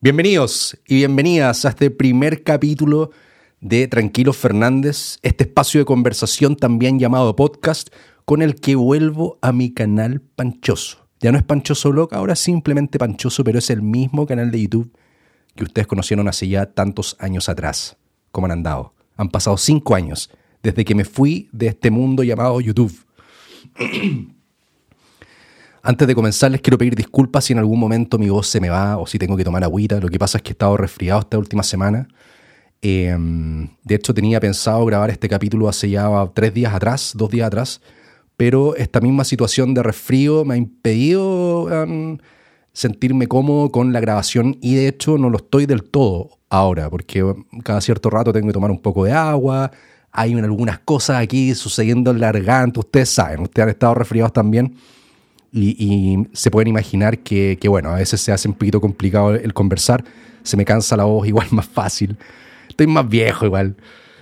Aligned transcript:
Bienvenidos 0.00 0.78
y 0.86 0.94
bienvenidas 0.94 1.64
a 1.64 1.70
este 1.70 1.90
primer 1.90 2.44
capítulo 2.44 3.10
de 3.60 3.88
Tranquilo 3.88 4.32
Fernández, 4.32 5.18
este 5.22 5.42
espacio 5.42 5.80
de 5.80 5.86
conversación 5.86 6.54
también 6.54 7.00
llamado 7.00 7.34
podcast, 7.34 7.88
con 8.24 8.40
el 8.40 8.54
que 8.54 8.76
vuelvo 8.76 9.40
a 9.42 9.50
mi 9.50 9.74
canal 9.74 10.20
Panchoso. 10.20 11.08
Ya 11.18 11.32
no 11.32 11.38
es 11.38 11.42
Panchoso 11.42 11.90
Blog, 11.90 12.14
ahora 12.14 12.36
simplemente 12.36 12.96
Panchoso, 12.96 13.42
pero 13.42 13.58
es 13.58 13.70
el 13.70 13.82
mismo 13.82 14.24
canal 14.24 14.52
de 14.52 14.62
YouTube 14.62 14.96
que 15.56 15.64
ustedes 15.64 15.88
conocieron 15.88 16.28
hace 16.28 16.46
ya 16.46 16.66
tantos 16.66 17.16
años 17.18 17.48
atrás. 17.48 17.96
¿Cómo 18.30 18.44
han 18.44 18.52
andado? 18.52 18.94
Han 19.16 19.30
pasado 19.30 19.56
cinco 19.56 19.96
años 19.96 20.30
desde 20.62 20.84
que 20.84 20.94
me 20.94 21.04
fui 21.04 21.48
de 21.50 21.66
este 21.66 21.90
mundo 21.90 22.22
llamado 22.22 22.60
YouTube. 22.60 22.94
Antes 25.82 26.08
de 26.08 26.14
comenzar, 26.14 26.50
les 26.50 26.60
quiero 26.60 26.76
pedir 26.76 26.96
disculpas 26.96 27.44
si 27.44 27.52
en 27.52 27.58
algún 27.58 27.78
momento 27.78 28.18
mi 28.18 28.28
voz 28.28 28.48
se 28.48 28.60
me 28.60 28.68
va 28.68 28.98
o 28.98 29.06
si 29.06 29.18
tengo 29.18 29.36
que 29.36 29.44
tomar 29.44 29.62
agüita. 29.62 30.00
Lo 30.00 30.08
que 30.08 30.18
pasa 30.18 30.38
es 30.38 30.42
que 30.42 30.50
he 30.50 30.52
estado 30.52 30.76
resfriado 30.76 31.20
esta 31.20 31.38
última 31.38 31.62
semana. 31.62 32.08
Em, 32.82 33.68
de 33.84 33.94
hecho, 33.94 34.14
tenía 34.14 34.40
pensado 34.40 34.84
grabar 34.84 35.10
este 35.10 35.28
capítulo 35.28 35.68
hace 35.68 35.90
ya 35.90 36.08
tres 36.34 36.54
días 36.54 36.74
atrás, 36.74 37.12
dos 37.16 37.30
días 37.30 37.46
atrás, 37.46 37.80
pero 38.36 38.76
esta 38.76 39.00
misma 39.00 39.24
situación 39.24 39.74
de 39.74 39.82
resfrío 39.82 40.44
me 40.44 40.54
ha 40.54 40.56
impedido 40.56 41.68
em, 41.72 42.18
sentirme 42.72 43.26
cómodo 43.26 43.70
con 43.70 43.92
la 43.92 44.00
grabación 44.00 44.56
y 44.60 44.76
de 44.76 44.88
hecho 44.88 45.18
no 45.18 45.30
lo 45.30 45.38
estoy 45.38 45.66
del 45.66 45.82
todo 45.84 46.38
ahora, 46.48 46.88
porque 46.90 47.24
cada 47.64 47.80
cierto 47.80 48.10
rato 48.10 48.32
tengo 48.32 48.46
que 48.46 48.52
tomar 48.52 48.70
un 48.70 48.80
poco 48.80 49.04
de 49.04 49.12
agua, 49.12 49.72
hay 50.12 50.34
algunas 50.34 50.78
cosas 50.80 51.20
aquí 51.20 51.54
sucediendo 51.54 52.12
en 52.12 52.20
la 52.20 52.32
garganta, 52.32 52.80
ustedes 52.80 53.10
saben, 53.10 53.40
ustedes 53.40 53.64
han 53.64 53.70
estado 53.70 53.94
resfriados 53.94 54.32
también 54.32 54.76
y, 55.52 56.26
se 56.32 56.50
pueden 56.50 56.68
imaginar 56.68 57.18
que, 57.18 57.58
bueno, 57.68 57.90
a 57.90 57.96
veces 57.96 58.20
se 58.20 58.32
hace 58.32 58.48
un 58.48 58.54
poquito 58.54 58.80
complicado 58.80 59.34
el 59.34 59.54
conversar, 59.54 60.04
se 60.42 60.56
me 60.56 60.64
cansa 60.64 60.96
la 60.96 61.04
voz 61.04 61.26
igual 61.28 61.48
más 61.50 61.66
fácil, 61.66 62.16
estoy 62.68 62.86
más 62.86 63.08
viejo 63.08 63.46
igual. 63.46 63.76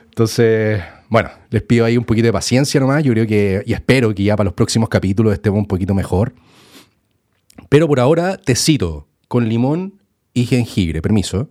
Entonces, 0.05 0.83
bueno, 1.09 1.31
les 1.51 1.63
pido 1.63 1.85
ahí 1.85 1.97
un 1.97 2.05
poquito 2.05 2.27
de 2.27 2.33
paciencia 2.33 2.81
nomás, 2.81 3.05
yo 3.05 3.13
creo 3.13 3.27
que, 3.27 3.63
y 3.67 3.73
espero 3.73 4.15
que 4.15 4.23
ya 4.23 4.37
para 4.37 4.47
los 4.47 4.55
próximos 4.55 4.89
capítulos 4.89 5.33
estemos 5.33 5.59
un 5.59 5.67
poquito 5.67 5.95
mejor. 5.95 6.35
Pero 7.69 7.89
por 7.89 8.01
ahora, 8.01 8.37
te 8.37 8.55
cito 8.55 9.09
con 9.29 9.49
limón 9.49 10.01
y 10.33 10.47
jengibre, 10.47 11.03
permiso. 11.03 11.51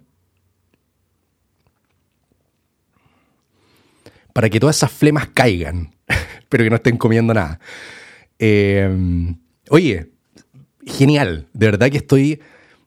Para 4.34 4.50
que 4.50 4.60
todas 4.60 4.78
esas 4.78 4.92
flemas 4.92 5.28
caigan, 5.34 5.94
pero 6.50 6.64
que 6.64 6.70
no 6.70 6.76
estén 6.78 6.98
comiendo 6.98 7.34
nada. 7.34 7.60
Eh, 8.40 9.36
Oye, 9.70 10.12
genial. 10.86 11.48
De 11.54 11.66
verdad 11.68 11.90
que 11.90 11.98
estoy, 11.98 12.40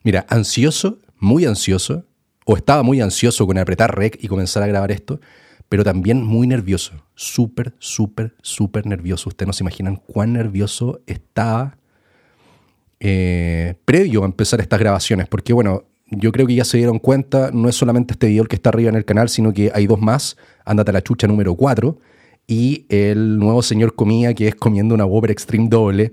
mira, 0.05 0.27
ansioso, 0.29 0.98
muy 1.19 1.45
ansioso, 1.45 2.05
o 2.47 2.57
estaba 2.57 2.83
muy 2.83 3.01
ansioso 3.01 3.47
con 3.47 3.59
apretar 3.59 3.97
rec 3.97 4.19
y 4.23 4.29
comenzar 4.29 4.62
a 4.62 4.67
grabar 4.67 4.91
esto, 4.91 5.20
pero 5.69 5.85
también 5.85 6.23
muy 6.23 6.47
nervioso. 6.47 6.95
Súper, 7.15 7.75
súper, 7.79 8.35
súper 8.43 8.87
nervioso. 8.87 9.29
Ustedes 9.29 9.48
no 9.48 9.53
se 9.53 9.65
imaginan 9.65 9.97
cuán 9.97 10.33
nervioso 10.33 11.01
estaba 11.07 11.77
eh, 13.01 13.75
previo 13.85 14.23
a 14.23 14.27
empezar 14.27 14.61
estas 14.61 14.81
grabaciones, 14.81 15.29
porque 15.29 15.53
bueno, 15.53 15.85
yo 16.11 16.33
creo 16.33 16.47
que 16.47 16.55
ya 16.55 16.65
se 16.65 16.79
dieron 16.79 16.98
cuenta, 16.98 17.51
no 17.53 17.69
es 17.69 17.77
solamente 17.77 18.15
este 18.15 18.29
video 18.29 18.42
el 18.42 18.48
que 18.48 18.57
está 18.57 18.70
arriba 18.70 18.89
en 18.89 18.97
el 18.97 19.05
canal, 19.05 19.29
sino 19.29 19.53
que 19.53 19.70
hay 19.75 19.87
dos 19.87 20.01
más, 20.01 20.37
Ándate 20.65 20.91
a 20.91 20.95
la 20.95 21.03
chucha 21.03 21.27
número 21.27 21.55
4 21.55 21.98
y 22.47 22.87
el 22.89 23.39
nuevo 23.39 23.63
señor 23.63 23.95
comía 23.95 24.35
que 24.35 24.48
es 24.48 24.55
comiendo 24.55 24.95
una 24.95 25.05
Whopper 25.05 25.31
Extreme 25.31 25.69
doble 25.69 26.13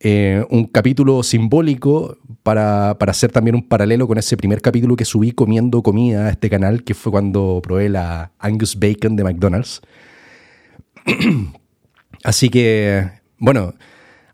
eh, 0.00 0.44
un 0.50 0.66
capítulo 0.66 1.24
simbólico 1.24 2.16
para, 2.44 2.92
hacer 2.92 3.32
también 3.32 3.56
un 3.56 3.66
paralelo 3.66 4.06
con 4.06 4.16
ese 4.16 4.36
primer 4.36 4.62
capítulo 4.62 4.94
que 4.94 5.04
subí 5.04 5.32
comiendo 5.32 5.82
comida 5.82 6.26
a 6.26 6.30
este 6.30 6.48
canal, 6.48 6.84
que 6.84 6.94
fue 6.94 7.10
cuando 7.10 7.60
probé 7.62 7.88
la 7.88 8.30
Angus 8.38 8.78
Bacon 8.78 9.16
de 9.16 9.24
McDonald's. 9.24 9.82
Así 12.24 12.48
que, 12.48 13.10
bueno, 13.38 13.74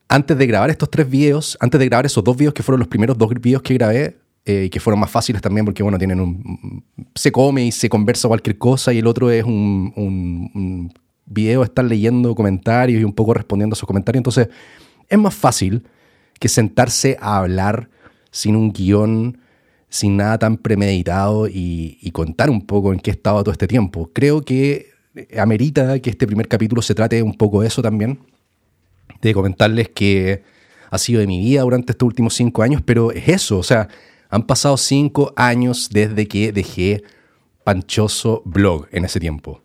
antes 0.09 0.37
de 0.37 0.47
grabar 0.47 0.69
estos 0.69 0.91
tres 0.91 1.09
videos, 1.09 1.57
antes 1.61 1.79
de 1.79 1.87
grabar 1.87 2.05
esos 2.05 2.23
dos 2.23 2.37
videos 2.37 2.53
que 2.53 2.63
fueron 2.63 2.81
los 2.81 2.89
primeros 2.89 3.17
dos 3.17 3.31
videos 3.41 3.63
que 3.63 3.75
grabé, 3.75 4.19
eh, 4.45 4.69
que 4.71 4.81
fueron 4.81 5.01
más 5.01 5.11
fáciles 5.11 5.41
también 5.41 5.65
porque, 5.65 5.83
bueno, 5.83 5.97
tienen 5.97 6.21
un... 6.21 6.85
se 7.15 7.33
come 7.33 7.65
y 7.65 7.73
se 7.73 7.89
conversa 7.89 8.29
cualquier 8.29 8.59
cosa 8.59 8.93
y 8.93 8.99
el 8.99 9.07
otro 9.07 9.31
es 9.31 9.45
un, 9.45 9.93
un, 9.97 10.51
un 10.55 10.93
video, 11.25 11.63
estar 11.63 11.87
leyendo 11.87 12.35
comentarios 12.35 13.01
y 13.01 13.05
un 13.05 13.15
poco 13.15 13.33
respondiendo 13.33 13.73
a 13.73 13.77
esos 13.77 13.87
comentarios. 13.87 14.21
Entonces, 14.21 14.49
es 15.09 15.19
más 15.19 15.35
fácil 15.35 15.87
que 16.39 16.49
sentarse 16.49 17.17
a 17.21 17.39
hablar 17.39 17.89
sin 18.31 18.57
un 18.57 18.73
guion, 18.73 19.39
sin 19.89 20.17
nada 20.17 20.39
tan 20.39 20.57
premeditado 20.57 21.49
y, 21.49 22.11
contar 22.13 22.51
un 22.51 22.67
poco 22.67 22.93
en 22.93 23.01
qué 23.01 23.11
estaba 23.11 23.43
todo 23.43 23.53
este 23.53 23.69
tiempo. 23.69 24.11
Creo 24.13 24.43
que 24.43 24.91
amerita 25.39 25.99
que 26.01 26.11
este 26.11 26.27
primer 26.27 26.49
capítulo 26.49 26.83
se 26.83 26.95
trate 26.95 27.23
un 27.23 27.35
poco 27.35 27.63
de 27.63 27.69
eso 27.69 27.81
también, 27.81 28.19
de 29.21 29.33
comentarles 29.33 29.89
que 29.89 30.43
ha 30.91 30.99
sido 30.99 31.21
de 31.21 31.27
mi 31.27 31.39
vida 31.39 31.63
durante 31.63 31.93
estos 31.93 32.07
últimos 32.07 32.35
cinco 32.35 32.63
años, 32.63 32.83
pero 32.85 33.13
es 33.13 33.29
eso, 33.29 33.59
o 33.59 33.63
sea, 33.63 33.89
han 34.31 34.47
pasado 34.47 34.77
cinco 34.77 35.33
años 35.37 35.89
desde 35.91 36.27
que 36.27 36.53
dejé 36.53 37.03
Panchoso 37.63 38.43
Blog 38.45 38.89
en 38.91 39.05
ese 39.05 39.21
tiempo. 39.21 39.63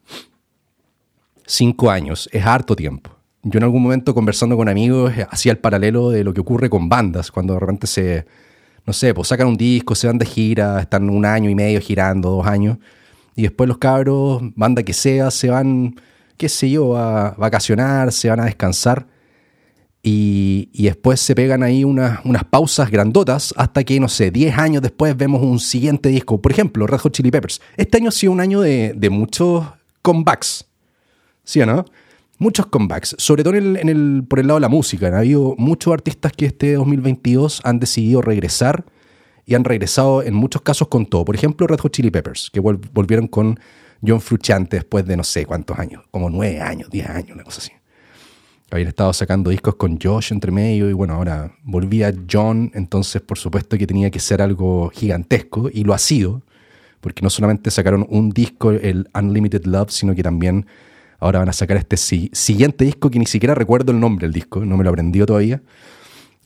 Cinco 1.45 1.89
años, 1.89 2.29
es 2.31 2.45
harto 2.45 2.75
tiempo 2.75 3.18
yo 3.43 3.57
en 3.57 3.63
algún 3.63 3.81
momento 3.81 4.13
conversando 4.13 4.57
con 4.57 4.67
amigos 4.67 5.13
eh, 5.15 5.25
hacía 5.29 5.51
el 5.51 5.57
paralelo 5.57 6.09
de 6.09 6.23
lo 6.23 6.33
que 6.33 6.41
ocurre 6.41 6.69
con 6.69 6.89
bandas, 6.89 7.31
cuando 7.31 7.53
de 7.53 7.59
repente 7.59 7.87
se, 7.87 8.25
no 8.85 8.93
sé, 8.93 9.13
pues 9.13 9.29
sacan 9.29 9.47
un 9.47 9.57
disco, 9.57 9.95
se 9.95 10.07
van 10.07 10.17
de 10.17 10.25
gira, 10.25 10.79
están 10.81 11.09
un 11.09 11.25
año 11.25 11.49
y 11.49 11.55
medio 11.55 11.79
girando, 11.79 12.29
dos 12.31 12.47
años, 12.47 12.77
y 13.35 13.43
después 13.43 13.67
los 13.67 13.77
cabros, 13.77 14.41
banda 14.55 14.83
que 14.83 14.93
sea, 14.93 15.31
se 15.31 15.49
van, 15.49 15.95
qué 16.37 16.49
sé 16.49 16.69
yo, 16.69 16.97
a 16.97 17.31
vacacionar, 17.37 18.11
se 18.11 18.29
van 18.29 18.41
a 18.41 18.45
descansar, 18.45 19.07
y, 20.01 20.69
después 20.73 21.19
se 21.19 21.35
pegan 21.35 21.61
ahí 21.61 21.83
unas, 21.83 22.23
unas 22.23 22.45
pausas 22.45 22.89
grandotas 22.89 23.53
hasta 23.57 23.83
que, 23.83 23.99
no 23.99 24.07
sé, 24.07 24.31
10 24.31 24.57
años 24.57 24.81
después 24.81 25.15
vemos 25.15 25.41
un 25.41 25.59
siguiente 25.59 26.07
disco. 26.07 26.41
Por 26.41 26.53
ejemplo, 26.53 26.87
Red 26.87 26.99
Hot 26.99 27.13
Chili 27.13 27.31
Peppers. 27.31 27.61
Este 27.75 27.97
año 27.97 28.07
ha 28.07 28.11
sido 28.11 28.31
un 28.31 28.39
año 28.39 28.61
de, 28.61 28.93
de 28.95 29.09
muchos 29.09 29.65
comebacks, 30.01 30.65
¿sí 31.43 31.61
o 31.61 31.65
no? 31.65 31.85
Muchos 32.39 32.65
comebacks, 32.65 33.15
sobre 33.19 33.43
todo 33.43 33.55
en 33.55 33.89
el, 33.89 34.23
por 34.27 34.39
el 34.39 34.47
lado 34.47 34.59
de 34.59 34.61
la 34.61 34.69
música. 34.69 35.07
Han 35.07 35.13
habido 35.13 35.55
muchos 35.57 35.93
artistas 35.93 36.31
que 36.31 36.47
este 36.47 36.73
2022 36.73 37.61
han 37.63 37.79
decidido 37.79 38.21
regresar 38.21 38.85
y 39.45 39.55
han 39.55 39.63
regresado 39.63 40.23
en 40.23 40.33
muchos 40.33 40.61
casos 40.61 40.87
con 40.87 41.05
todo. 41.05 41.25
Por 41.25 41.35
ejemplo, 41.35 41.67
Red 41.67 41.79
Hot 41.79 41.91
Chili 41.91 42.09
Peppers, 42.09 42.49
que 42.51 42.59
volvieron 42.59 43.27
con 43.27 43.59
John 44.05 44.21
Frusciante 44.21 44.77
después 44.77 45.05
de 45.05 45.17
no 45.17 45.23
sé 45.23 45.45
cuántos 45.45 45.77
años, 45.77 46.03
como 46.11 46.29
nueve 46.29 46.61
años, 46.61 46.89
diez 46.89 47.07
años, 47.09 47.31
una 47.35 47.43
cosa 47.43 47.59
así. 47.59 47.71
Habían 48.71 48.89
estado 48.89 49.11
sacando 49.13 49.49
discos 49.49 49.75
con 49.75 49.99
Josh 49.99 50.31
entre 50.31 50.51
medio 50.51 50.89
y 50.89 50.93
bueno, 50.93 51.15
ahora 51.15 51.51
volvía 51.63 52.13
John, 52.31 52.71
entonces 52.75 53.21
por 53.21 53.39
supuesto 53.39 53.77
que 53.77 53.87
tenía 53.87 54.11
que 54.11 54.19
ser 54.19 54.43
algo 54.43 54.91
gigantesco 54.93 55.69
y 55.73 55.83
lo 55.83 55.95
ha 55.95 55.97
sido, 55.97 56.43
porque 57.01 57.23
no 57.23 57.31
solamente 57.31 57.71
sacaron 57.71 58.05
un 58.09 58.29
disco, 58.29 58.71
el 58.71 59.09
Unlimited 59.15 59.65
Love, 59.65 59.89
sino 59.89 60.13
que 60.13 60.21
también 60.21 60.67
Ahora 61.19 61.39
van 61.39 61.49
a 61.49 61.53
sacar 61.53 61.77
este 61.77 61.97
siguiente 61.97 62.85
disco 62.85 63.09
que 63.09 63.19
ni 63.19 63.25
siquiera 63.25 63.53
recuerdo 63.53 63.91
el 63.91 63.99
nombre 63.99 64.25
del 64.25 64.33
disco, 64.33 64.63
no 64.63 64.77
me 64.77 64.83
lo 64.83 64.89
aprendió 64.89 65.25
todavía. 65.25 65.61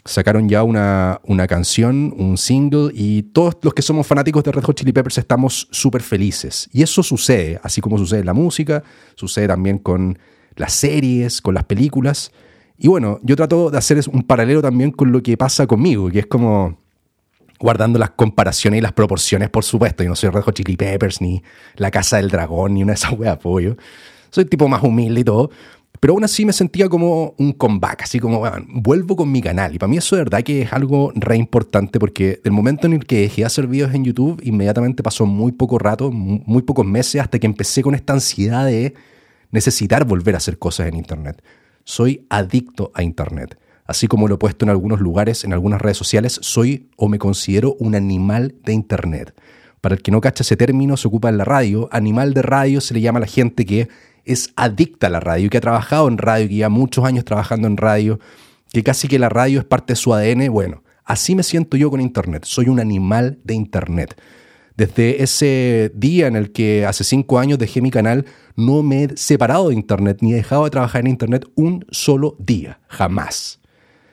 Sacaron 0.06 0.50
ya 0.50 0.64
una, 0.64 1.22
una 1.24 1.48
canción, 1.48 2.14
un 2.18 2.38
single, 2.38 2.92
y 2.94 3.24
todos 3.24 3.56
los 3.62 3.74
que 3.74 3.82
somos 3.82 4.06
fanáticos 4.06 4.44
de 4.44 4.52
Red 4.52 4.64
Hot 4.64 4.76
Chili 4.76 4.92
Peppers 4.92 5.18
estamos 5.18 5.68
súper 5.72 6.02
felices. 6.02 6.70
Y 6.74 6.82
eso 6.82 7.04
sucede, 7.04 7.60
así 7.64 7.80
como 7.80 7.98
sucede 7.98 8.22
en 8.22 8.26
la 8.26 8.34
música, 8.34 8.84
sucede 9.16 9.48
también 9.48 9.78
con 9.78 10.20
las 10.56 10.74
series, 10.74 11.42
con 11.42 11.54
las 11.54 11.64
películas. 11.64 12.32
Y 12.78 12.88
bueno, 12.90 13.20
yo 13.22 13.36
trato 13.36 13.70
de 13.70 13.78
hacer 13.78 14.02
un 14.12 14.24
paralelo 14.24 14.62
también 14.62 14.92
con 14.92 15.12
lo 15.12 15.24
que 15.24 15.38
pasa 15.38 15.68
conmigo, 15.68 16.10
que 16.10 16.20
es 16.20 16.26
como 16.26 16.80
guardando 17.60 17.98
las 17.98 18.10
comparaciones 18.10 18.80
y 18.80 18.82
las 18.82 18.92
proporciones, 18.92 19.50
por 19.50 19.64
supuesto. 19.64 20.04
Yo 20.04 20.10
no 20.10 20.18
soy 20.18 20.32
Red 20.32 20.42
Hot 20.42 20.56
Chili 20.56 20.76
Peppers, 20.76 21.22
ni 21.22 21.42
La 21.76 21.92
Casa 21.92 22.18
del 22.18 22.30
Dragón, 22.30 22.74
ni 22.74 22.84
una 22.84 22.92
de 22.92 22.96
esas 22.96 23.14
weas, 23.14 23.38
pollo 23.38 23.78
soy 24.34 24.46
tipo 24.46 24.68
más 24.68 24.82
humilde 24.82 25.22
y 25.22 25.24
todo, 25.24 25.52
pero 26.00 26.14
aún 26.14 26.24
así 26.24 26.44
me 26.44 26.54
sentía 26.54 26.90
como 26.90 27.36
un 27.38 27.54
comeback, 27.54 28.02
así 28.02 28.20
como, 28.20 28.40
bueno, 28.40 28.66
vuelvo 28.68 29.16
con 29.16 29.32
mi 29.32 29.44
canal. 29.44 29.76
Y 29.76 29.78
para 29.78 29.88
mí 29.88 29.98
eso 29.98 30.16
de 30.16 30.24
verdad 30.24 30.42
que 30.42 30.64
es 30.64 30.74
algo 30.74 31.14
re 31.16 31.38
importante 31.38 32.00
porque 32.00 32.42
del 32.44 32.52
momento 32.52 32.88
en 32.88 32.94
el 32.94 33.06
que 33.06 33.22
dejé 33.22 33.44
de 33.44 33.46
hacer 33.46 33.68
videos 33.68 33.94
en 33.94 34.06
YouTube, 34.06 34.42
inmediatamente 34.44 35.04
pasó 35.04 35.28
muy 35.28 35.52
poco 35.52 35.78
rato, 35.78 36.12
muy 36.12 36.64
pocos 36.64 36.84
meses, 36.86 37.22
hasta 37.22 37.38
que 37.38 37.46
empecé 37.46 37.84
con 37.84 37.94
esta 37.94 38.14
ansiedad 38.14 38.66
de 38.66 38.96
necesitar 39.52 40.04
volver 40.04 40.34
a 40.34 40.40
hacer 40.40 40.58
cosas 40.58 40.88
en 40.88 40.96
Internet. 40.96 41.44
Soy 41.84 42.26
adicto 42.30 42.92
a 42.96 43.04
Internet. 43.04 43.60
Así 43.86 44.08
como 44.08 44.28
lo 44.28 44.36
he 44.36 44.38
puesto 44.40 44.66
en 44.66 44.72
algunos 44.72 45.00
lugares, 45.00 45.44
en 45.44 45.54
algunas 45.54 45.80
redes 45.80 45.98
sociales, 45.98 46.40
soy 46.42 46.90
o 46.98 47.08
me 47.08 47.20
considero 47.20 47.76
un 47.80 47.94
animal 47.94 48.56
de 48.66 48.74
Internet. 48.74 49.36
Para 49.80 49.96
el 49.96 50.02
que 50.02 50.12
no 50.12 50.22
cacha 50.22 50.44
ese 50.44 50.56
término, 50.56 50.98
se 50.98 51.08
ocupa 51.08 51.28
en 51.28 51.38
la 51.38 51.44
radio. 51.44 51.90
Animal 51.92 52.34
de 52.34 52.42
radio 52.42 52.80
se 52.82 52.94
le 52.94 53.02
llama 53.02 53.18
a 53.18 53.22
la 53.22 53.28
gente 53.28 53.66
que 53.66 53.90
es 54.26 54.52
adicta 54.56 55.08
a 55.08 55.10
la 55.10 55.20
radio, 55.20 55.50
que 55.50 55.58
ha 55.58 55.62
trabajado 55.62 56.08
en 56.08 56.18
radio, 56.18 56.48
que 56.48 56.56
lleva 56.56 56.70
muchos 56.70 57.06
años 57.06 57.26
trabajando 57.26 57.68
en 57.68 57.78
radio, 57.78 58.20
que 58.72 58.84
casi 58.84 59.08
que 59.08 59.20
la 59.20 59.30
radio 59.30 59.60
es 59.60 59.66
parte 59.66 59.94
de 59.94 59.98
su 59.98 60.14
ADN, 60.14 60.52
bueno, 60.52 60.84
Así 61.06 61.36
me 61.36 61.44
siento 61.44 61.78
yo 61.78 61.90
con 61.90 62.02
Internet. 62.02 62.46
Soy 62.46 62.70
un 62.70 62.80
animal 62.80 63.40
de 63.44 63.54
Internet. 63.54 64.20
Desde 64.76 65.22
ese 65.22 65.92
día 65.94 66.28
en 66.28 66.36
el 66.36 66.52
que 66.52 66.86
hace 66.86 67.04
cinco 67.04 67.38
años 67.38 67.60
dejé 67.60 67.82
mi 67.82 67.92
canal, 67.92 68.26
no 68.56 68.82
me 68.82 69.04
he 69.04 69.18
separado 69.18 69.70
de 69.70 69.76
Internet 69.76 70.20
ni 70.22 70.34
he 70.34 70.38
dejado 70.38 70.64
de 70.64 70.72
trabajar 70.72 71.02
en 71.02 71.08
Internet 71.08 71.46
un 71.56 71.86
solo 71.92 72.36
día, 72.40 72.80
jamás. 72.88 73.60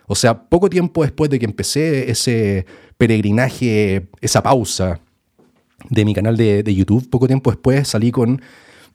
O 0.06 0.14
sea, 0.14 0.48
poco 0.48 0.68
tiempo 0.68 1.02
después 1.02 1.30
de 1.30 1.38
que 1.38 1.46
empecé 1.46 2.10
ese 2.10 2.66
peregrinaje, 2.98 4.08
esa 4.20 4.42
pausa 4.42 5.00
de 5.88 6.04
mi 6.04 6.12
canal 6.12 6.36
de, 6.36 6.74
YouTube, 6.74 7.08
poco 7.08 7.26
tiempo 7.26 7.50
después 7.50 7.88
salí 7.88 8.10
con 8.10 8.42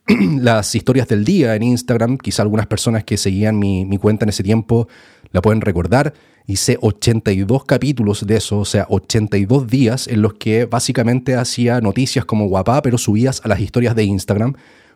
las 0.39 0.75
historias 0.75 1.07
del 1.07 1.25
día 1.25 1.55
en 1.55 1.63
Instagram. 1.63 2.17
Quizá 2.17 2.41
algunas 2.41 2.67
personas 2.67 3.03
que 3.03 3.17
seguían 3.17 3.57
mi, 3.59 3.85
mi 3.85 3.97
cuenta 3.97 4.25
en 4.25 4.29
ese 4.29 4.43
tiempo 4.43 4.87
la 5.31 5.41
pueden 5.41 5.61
recordar 5.61 6.13
hice 6.47 6.77
82 6.81 7.65
capítulos 7.65 8.25
de 8.25 8.37
eso, 8.37 8.59
o 8.59 8.65
sea, 8.65 8.85
82 8.89 9.67
días 9.67 10.07
en 10.07 10.21
los 10.21 10.35
que 10.35 10.65
básicamente 10.65 11.35
hacía 11.35 11.81
noticias 11.81 12.25
como 12.25 12.47
guapá, 12.47 12.81
pero 12.81 12.97
subías 12.97 13.41
a 13.43 13.47
las 13.47 13.59
historias 13.59 13.95
de 13.95 14.03
Instagram 14.03 14.53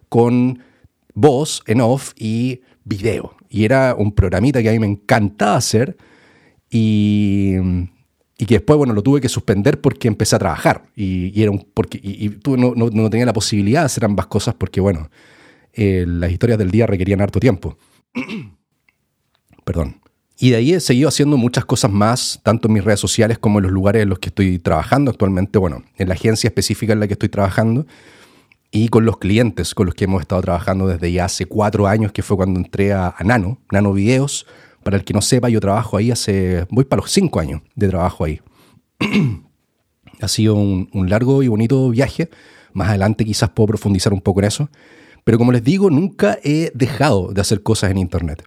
con 0.10 0.60
voz 1.14 1.64
en 1.66 1.82
off 1.82 2.14
y 2.16 2.62
video. 2.84 3.36
Y 3.50 3.66
era 3.66 3.96
un 3.98 4.12
programita 4.14 4.62
que 4.62 4.70
a 4.70 4.74
mí 4.74 4.80
me 4.80 4.88
encantaba 4.88 5.58
hacer 5.58 5.98
y, 6.70 7.56
y 8.42 8.46
que 8.46 8.56
después, 8.56 8.78
bueno, 8.78 8.94
lo 8.94 9.04
tuve 9.04 9.20
que 9.20 9.28
suspender 9.28 9.82
porque 9.82 10.08
empecé 10.08 10.38
a 10.38 10.40
trabajar 10.40 10.86
y, 10.96 11.40
era 11.42 11.52
un, 11.52 11.68
porque, 11.74 12.00
y, 12.02 12.40
no, 12.58 12.74
no, 12.74 13.10
tenía 13.10 13.26
la 13.26 13.34
posibilidad 13.34 13.82
de 13.82 13.88
hacer 13.88 14.06
ambas 14.06 14.28
cosas 14.28 14.56
porque, 14.58 14.80
bueno, 14.80 15.12
eh, 15.74 16.06
las 16.08 16.32
historias 16.32 16.58
del 16.58 16.72
día 16.72 16.88
requerían 16.88 17.20
harto 17.20 17.42
tiempo. 17.42 17.78
Perdón. 19.66 20.00
Y 20.40 20.52
de 20.52 20.56
ahí 20.56 20.74
he 20.74 20.80
seguido 20.80 21.10
haciendo 21.10 21.36
muchas 21.36 21.66
cosas 21.66 21.92
más, 21.92 22.40
tanto 22.42 22.70
en 22.70 22.76
mis 22.76 22.84
redes 22.86 23.02
sociales 23.02 23.38
como 23.38 23.60
en 23.60 23.64
los 23.64 23.74
lugares 23.74 24.04
en 24.04 24.10
los 24.10 24.20
que 24.20 24.30
estoy 24.30 24.58
trabajando 24.58 25.12
actualmente, 25.12 25.60
bueno, 25.60 25.84
en 25.98 26.08
la 26.08 26.14
agencia 26.14 26.48
específica 26.48 26.94
en 26.94 27.02
la 27.02 27.08
que 27.08 27.14
estoy 27.14 27.28
trabajando 27.28 27.86
y 28.72 28.88
con 28.88 29.04
los 29.04 29.18
clientes 29.18 29.76
con 29.76 29.88
los 29.88 29.96
que 29.96 30.06
hemos 30.06 30.22
estado 30.22 30.42
trabajando 30.42 30.88
desde 30.88 31.12
ya 31.12 31.26
hace 31.26 31.46
cuatro 31.46 31.88
años, 31.88 32.14
que 32.14 32.24
fue 32.24 32.38
cuando 32.38 32.60
entré 32.60 32.94
a, 32.94 33.16
Nano, 33.26 33.60
Nano 33.70 33.92
Videos. 33.92 34.46
Para 34.90 34.98
el 34.98 35.06
que 35.06 35.14
no 35.14 35.22
sepa, 35.22 35.50
yo 35.50 35.60
trabajo 35.60 35.98
ahí 35.98 36.10
hace, 36.10 36.66
voy 36.72 36.84
para 36.84 37.04
los 37.04 37.12
cinco 37.12 37.40
años 37.40 37.62
de 37.76 37.90
trabajo 37.90 38.24
ahí. 38.24 38.42
ha 40.20 40.28
sido 40.28 40.56
un, 40.56 40.90
largo 41.08 41.44
y 41.44 41.48
bonito 41.48 41.92
viaje. 41.92 42.32
Más 42.74 42.90
adelante 42.90 43.24
quizás 43.24 43.52
puedo 43.52 43.68
profundizar 43.68 44.14
un 44.14 44.22
poco 44.22 44.40
en 44.40 44.48
eso. 44.48 44.68
Pero 45.24 45.38
como 45.38 45.52
les 45.52 45.64
digo, 45.64 45.92
nunca 45.92 46.40
he 46.44 46.72
dejado 46.74 47.32
de 47.34 47.40
hacer 47.40 47.62
cosas 47.62 47.92
en 47.92 48.00
Internet. 48.00 48.42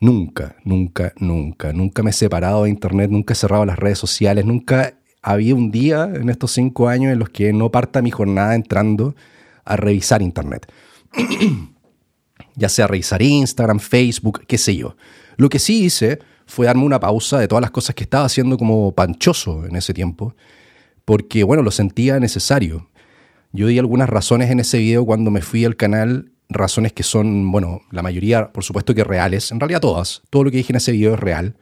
Nunca, 0.00 0.56
nunca, 0.64 1.12
nunca, 1.20 1.72
nunca 1.72 2.02
me 2.02 2.10
he 2.10 2.12
separado 2.12 2.64
de 2.64 2.70
Internet, 2.70 3.12
nunca 3.12 3.34
he 3.34 3.36
cerrado 3.36 3.64
las 3.64 3.78
redes 3.78 3.98
sociales, 3.98 4.44
nunca 4.44 4.98
había 5.22 5.54
un 5.54 5.70
día 5.70 6.10
en 6.12 6.28
estos 6.28 6.50
cinco 6.50 6.88
años 6.88 7.12
en 7.12 7.20
los 7.20 7.28
que 7.28 7.52
no 7.52 7.70
parta 7.70 8.02
mi 8.02 8.10
jornada 8.10 8.56
entrando 8.56 9.14
a 9.64 9.76
revisar 9.76 10.22
Internet. 10.22 10.66
ya 12.56 12.68
sea 12.68 12.88
revisar 12.88 13.22
Instagram, 13.22 13.78
Facebook, 13.78 14.42
qué 14.48 14.58
sé 14.58 14.74
yo. 14.74 14.96
Lo 15.36 15.48
que 15.48 15.58
sí 15.58 15.84
hice 15.84 16.18
fue 16.46 16.66
darme 16.66 16.84
una 16.84 17.00
pausa 17.00 17.38
de 17.38 17.48
todas 17.48 17.62
las 17.62 17.70
cosas 17.70 17.94
que 17.94 18.04
estaba 18.04 18.24
haciendo 18.24 18.56
como 18.56 18.92
panchoso 18.92 19.64
en 19.66 19.76
ese 19.76 19.94
tiempo, 19.94 20.34
porque 21.04 21.44
bueno, 21.44 21.62
lo 21.62 21.70
sentía 21.70 22.20
necesario. 22.20 22.88
Yo 23.52 23.66
di 23.66 23.78
algunas 23.78 24.08
razones 24.08 24.50
en 24.50 24.60
ese 24.60 24.78
video 24.78 25.04
cuando 25.06 25.30
me 25.30 25.40
fui 25.40 25.64
al 25.64 25.76
canal 25.76 26.32
razones 26.48 26.92
que 26.92 27.02
son, 27.02 27.50
bueno, 27.50 27.82
la 27.90 28.02
mayoría, 28.02 28.52
por 28.52 28.64
supuesto 28.64 28.94
que 28.94 29.04
reales, 29.04 29.50
en 29.50 29.60
realidad 29.60 29.80
todas, 29.80 30.22
todo 30.30 30.44
lo 30.44 30.50
que 30.50 30.58
dije 30.58 30.72
en 30.72 30.76
ese 30.76 30.92
video 30.92 31.14
es 31.14 31.20
real, 31.20 31.56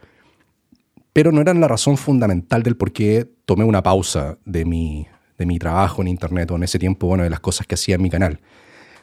pero 1.12 1.32
no 1.32 1.40
eran 1.40 1.60
la 1.60 1.68
razón 1.68 1.96
fundamental 1.96 2.62
del 2.62 2.76
por 2.76 2.92
qué 2.92 3.30
tomé 3.44 3.64
una 3.64 3.82
pausa 3.82 4.38
de 4.44 4.64
mi, 4.64 5.06
de 5.38 5.46
mi 5.46 5.58
trabajo 5.58 6.02
en 6.02 6.08
Internet 6.08 6.50
o 6.50 6.56
en 6.56 6.62
ese 6.62 6.78
tiempo, 6.78 7.06
bueno, 7.06 7.24
de 7.24 7.30
las 7.30 7.40
cosas 7.40 7.66
que 7.66 7.74
hacía 7.74 7.96
en 7.96 8.02
mi 8.02 8.10
canal. 8.10 8.40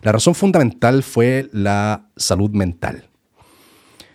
La 0.01 0.12
razón 0.12 0.33
fundamental 0.33 1.04
fue 1.04 1.50
la 1.51 2.10
salud 2.16 2.51
mental. 2.51 3.08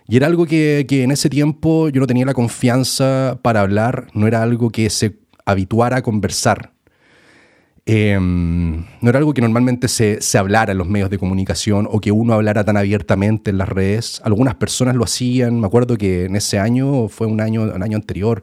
Y 0.06 0.16
era 0.16 0.26
algo 0.26 0.46
que, 0.46 0.84
que 0.88 1.02
en 1.02 1.10
ese 1.10 1.30
tiempo 1.30 1.88
yo 1.88 2.00
no 2.00 2.06
tenía 2.06 2.26
la 2.26 2.34
confianza 2.34 3.38
para 3.42 3.60
hablar, 3.60 4.08
no 4.12 4.26
era 4.26 4.42
algo 4.42 4.70
que 4.70 4.90
se 4.90 5.16
habituara 5.46 5.98
a 5.98 6.02
conversar 6.02 6.74
Em, 7.86 8.86
no 9.02 9.10
era 9.10 9.18
algo 9.18 9.34
que 9.34 9.42
normalmente 9.42 9.88
se, 9.88 10.18
hablara 10.38 10.72
en 10.72 10.78
los 10.78 10.88
medios 10.88 11.10
de 11.10 11.18
comunicación 11.18 11.86
o 11.90 12.00
que 12.00 12.12
uno 12.12 12.32
hablara 12.32 12.64
tan 12.64 12.78
abiertamente 12.78 13.50
en 13.50 13.58
las 13.58 13.68
redes. 13.68 14.22
Algunas 14.24 14.54
personas 14.54 14.96
lo 14.96 15.04
hacían. 15.04 15.60
Me 15.60 15.66
acuerdo 15.66 15.98
que 15.98 16.24
en 16.24 16.36
ese 16.36 16.58
año, 16.58 17.08
fue 17.08 17.26
un 17.26 17.40
año, 17.40 17.62
un 17.62 17.82
año 17.82 17.96
anterior, 17.96 18.42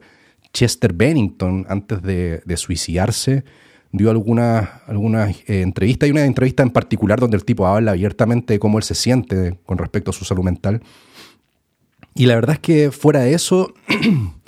Chester 0.52 0.92
Bennington, 0.92 1.66
antes 1.68 2.02
de, 2.02 2.42
suicidarse, 2.56 3.44
dio 3.90 4.10
algunas 4.10 4.68
alguna, 4.86 5.30
eh, 5.30 5.62
entrevistas. 5.62 6.06
Hay 6.06 6.12
una 6.12 6.24
entrevista 6.24 6.62
en 6.62 6.70
particular 6.70 7.18
donde 7.18 7.36
el 7.36 7.44
tipo 7.44 7.66
habla 7.66 7.92
abiertamente 7.92 8.54
de 8.54 8.58
cómo 8.60 8.78
él 8.78 8.84
se 8.84 8.94
siente 8.94 9.58
con 9.66 9.76
respecto 9.78 10.10
a 10.10 10.14
su 10.14 10.24
salud 10.24 10.44
mental. 10.44 10.82
Y 12.14 12.26
la 12.26 12.34
verdad 12.34 12.54
es 12.54 12.60
que 12.60 12.90
fuera 12.90 13.20
de 13.20 13.34
eso, 13.34 13.72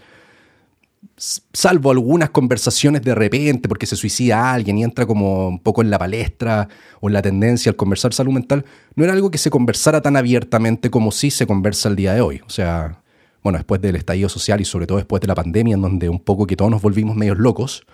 salvo 1.17 1.91
algunas 1.91 2.31
conversaciones 2.31 3.03
de 3.03 3.15
repente, 3.15 3.69
porque 3.69 3.87
se 3.87 3.97
suicida 3.97 4.53
alguien 4.53 4.79
y 4.79 4.85
entra 4.85 5.07
como 5.07 5.49
un 5.49 5.59
poco 5.59 5.83
en 5.83 5.91
la 5.91 5.99
palestra 5.99 6.69
o 7.01 7.09
en 7.09 7.15
la 7.15 7.23
tendencia 7.23 7.71
al 7.71 7.77
conversar 7.77 8.13
salud 8.13 8.33
mental, 8.33 8.65
no 8.97 9.05
era 9.05 9.13
algo 9.13 9.31
que 9.31 9.39
se 9.39 9.51
conversara 9.51 10.03
tan 10.03 10.17
abiertamente 10.17 10.91
como 10.91 11.13
sí 11.13 11.31
se 11.31 11.47
conversa 11.47 11.89
el 11.89 11.97
día 11.97 12.15
de 12.15 12.21
hoy. 12.21 12.43
O 12.47 12.51
sea, 12.51 13.01
bueno, 13.43 13.59
después 13.59 13.81
del 13.81 13.97
estallido 13.97 14.29
social 14.29 14.61
y 14.61 14.65
sobre 14.65 14.87
todo 14.87 14.99
después 14.99 15.21
de 15.21 15.29
la 15.29 15.35
pandemia, 15.35 15.75
en 15.75 15.83
donde 15.83 16.09
un 16.09 16.21
poco 16.21 16.47
que 16.47 16.57
todos 16.57 16.71
nos 16.71 16.83
volvimos 16.83 17.17
medios 17.17 17.39
locos, 17.39 17.87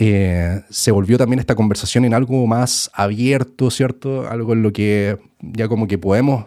eh, 0.00 0.62
se 0.70 0.92
volvió 0.92 1.18
también 1.18 1.40
esta 1.40 1.56
conversación 1.56 2.04
en 2.04 2.14
algo 2.14 2.46
más 2.46 2.88
abierto, 2.94 3.70
¿cierto? 3.70 4.28
Algo 4.28 4.52
en 4.52 4.62
lo 4.62 4.72
que 4.72 5.18
ya 5.40 5.66
como 5.66 5.88
que 5.88 5.98
podemos 5.98 6.46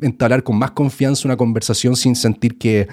entablar 0.00 0.42
con 0.42 0.58
más 0.58 0.72
confianza 0.72 1.28
una 1.28 1.36
conversación 1.36 1.96
sin 1.96 2.16
sentir 2.16 2.58
que 2.58 2.88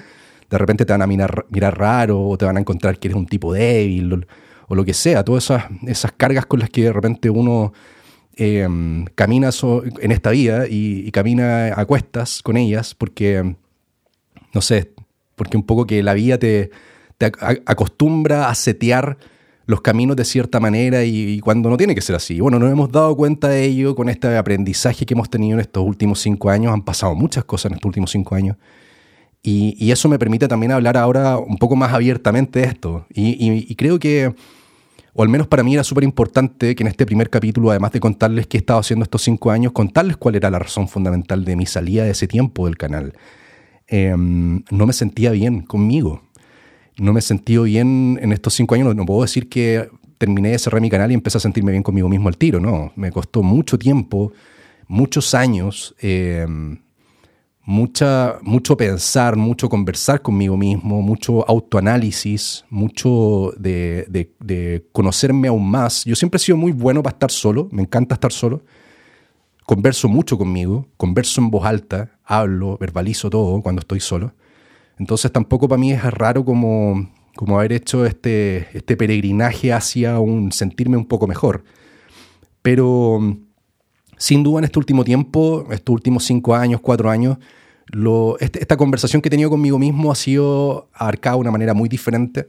de 0.50 0.58
repente 0.58 0.84
te 0.84 0.92
van 0.92 1.02
a 1.02 1.06
mirar, 1.06 1.46
mirar 1.50 1.78
raro 1.78 2.28
o 2.28 2.38
te 2.38 2.44
van 2.44 2.56
a 2.56 2.60
encontrar 2.60 2.98
que 2.98 3.08
eres 3.08 3.16
un 3.16 3.26
tipo 3.26 3.52
débil 3.52 4.26
o, 4.68 4.74
lo 4.74 4.84
que 4.84 4.94
sea. 4.94 5.24
Todas 5.24 5.44
esas, 5.44 5.64
esas, 5.86 6.12
cargas 6.12 6.46
con 6.46 6.60
las 6.60 6.70
que 6.70 6.84
de 6.84 6.92
repente 6.92 7.30
uno 7.30 7.72
em, 8.36 9.04
camina 9.14 9.50
en 10.00 10.12
esta 10.12 10.30
vida 10.30 10.66
y, 10.68 11.10
camina 11.12 11.78
a 11.78 11.84
cuestas 11.84 12.42
con 12.42 12.56
ellas 12.56 12.94
porque, 12.94 13.56
no 14.52 14.60
sé, 14.60 14.92
porque 15.36 15.56
un 15.56 15.64
poco 15.64 15.86
que 15.86 16.02
la 16.02 16.14
vida 16.14 16.38
te, 16.38 16.70
acostumbra 17.66 18.48
a 18.48 18.54
setear 18.54 19.16
los 19.66 19.80
caminos 19.80 20.16
de 20.16 20.24
cierta 20.24 20.60
manera 20.60 21.04
y, 21.04 21.40
cuando 21.40 21.70
no 21.70 21.76
tiene 21.76 21.94
que 21.94 22.00
ser 22.00 22.16
así. 22.16 22.40
Bueno, 22.40 22.58
nos 22.58 22.70
hemos 22.70 22.90
dado 22.92 23.16
cuenta 23.16 23.48
de 23.48 23.64
ello 23.64 23.94
con 23.94 24.08
este 24.08 24.36
aprendizaje 24.36 25.06
que 25.06 25.14
hemos 25.14 25.30
tenido 25.30 25.54
en 25.54 25.60
estos 25.60 25.84
últimos 25.84 26.20
cinco 26.20 26.50
años. 26.50 26.72
Han 26.72 26.82
pasado 26.82 27.14
muchas 27.14 27.44
cosas 27.44 27.70
en 27.70 27.76
estos 27.76 27.88
últimos 27.88 28.10
cinco 28.10 28.34
años. 28.34 28.56
Y, 29.42 29.90
eso 29.90 30.08
me 30.08 30.18
permite 30.18 30.48
también 30.48 30.72
hablar 30.72 30.96
ahora 30.96 31.36
un 31.36 31.58
poco 31.58 31.76
más 31.76 31.92
abiertamente 31.92 32.60
de 32.60 32.66
esto. 32.66 33.06
Y, 33.14 33.74
creo 33.74 33.98
que, 33.98 34.34
o 35.12 35.22
al 35.22 35.28
menos 35.28 35.46
para 35.46 35.62
mí 35.62 35.74
era 35.74 35.84
súper 35.84 36.04
importante 36.04 36.74
que 36.74 36.82
en 36.82 36.88
este 36.88 37.04
primer 37.04 37.28
capítulo, 37.28 37.70
además 37.70 37.92
de 37.92 38.00
contarles 38.00 38.46
qué 38.46 38.56
he 38.56 38.60
estado 38.60 38.80
haciendo 38.80 39.04
estos 39.04 39.22
cinco 39.22 39.50
años, 39.50 39.72
contarles 39.72 40.16
cuál 40.16 40.36
era 40.36 40.50
la 40.50 40.58
razón 40.58 40.88
fundamental 40.88 41.44
de 41.44 41.56
mi 41.56 41.66
salida 41.66 42.04
de 42.04 42.10
ese 42.10 42.26
tiempo 42.26 42.66
del 42.66 42.78
canal. 42.78 43.12
Em, 43.86 44.62
no 44.70 44.86
me 44.86 44.94
sentía 44.94 45.30
bien 45.30 45.60
conmigo. 45.60 46.22
No 46.96 47.12
me 47.12 47.20
sentí 47.20 47.58
bien 47.58 48.18
en 48.22 48.32
estos 48.32 48.54
cinco 48.54 48.74
años. 48.74 48.94
No, 48.94 49.04
puedo 49.04 49.22
decir 49.22 49.48
que 49.48 49.88
terminé 50.18 50.50
de 50.50 50.58
cerrar 50.58 50.80
mi 50.80 50.90
canal 50.90 51.10
y 51.10 51.14
empecé 51.14 51.38
a 51.38 51.40
sentirme 51.40 51.72
bien 51.72 51.82
conmigo 51.82 52.08
mismo 52.08 52.28
al 52.28 52.36
tiro. 52.36 52.60
No, 52.60 52.92
me 52.96 53.10
costó 53.10 53.42
mucho 53.42 53.78
tiempo, 53.78 54.32
muchos 54.86 55.34
años. 55.34 55.94
Em, 55.98 56.78
mucha, 57.64 58.38
mucho 58.42 58.76
pensar, 58.76 59.36
mucho 59.36 59.68
conversar 59.68 60.22
conmigo 60.22 60.56
mismo, 60.56 61.02
mucho 61.02 61.48
autoanálisis, 61.48 62.64
mucho 62.70 63.52
de, 63.56 64.86
conocerme 64.92 65.48
aún 65.48 65.68
más. 65.68 66.04
Yo 66.04 66.14
siempre 66.14 66.36
he 66.36 66.40
sido 66.40 66.56
muy 66.56 66.72
bueno 66.72 67.02
para 67.02 67.14
estar 67.14 67.30
solo, 67.30 67.68
me 67.72 67.82
encanta 67.82 68.14
estar 68.14 68.32
solo. 68.32 68.62
Converso 69.64 70.08
mucho 70.08 70.36
conmigo, 70.36 70.86
converso 70.96 71.40
en 71.40 71.50
voz 71.50 71.64
alta, 71.64 72.18
hablo, 72.24 72.76
verbalizo 72.78 73.30
todo 73.30 73.62
cuando 73.62 73.80
estoy 73.80 74.00
solo. 74.00 74.34
Entonces 74.98 75.32
tampoco 75.32 75.68
para 75.68 75.78
mí 75.78 75.92
es 75.92 76.02
raro 76.02 76.44
como, 76.44 77.10
como 77.36 77.58
haber 77.58 77.72
hecho 77.72 78.06
este, 78.06 78.68
este 78.76 78.96
peregrinaje 78.96 79.72
hacia 79.72 80.18
un 80.20 80.52
sentirme 80.52 80.96
un 80.96 81.06
poco 81.06 81.26
mejor. 81.26 81.64
Pero 82.62 83.20
sin 84.16 84.42
duda 84.42 84.60
en 84.60 84.64
este 84.64 84.78
último 84.78 85.04
tiempo, 85.04 85.66
estos 85.70 85.92
últimos 85.92 86.24
cinco 86.24 86.54
años, 86.54 86.80
cuatro 86.80 87.10
años, 87.10 87.38
este, 88.40 88.60
esta 88.60 88.76
conversación 88.76 89.20
que 89.20 89.28
he 89.28 89.30
tenido 89.30 89.50
conmigo 89.50 89.78
mismo 89.78 90.10
ha 90.10 90.14
sido 90.14 90.88
abarcada 90.94 91.36
de 91.36 91.40
una 91.40 91.50
manera 91.50 91.74
muy 91.74 91.88
diferente 91.88 92.48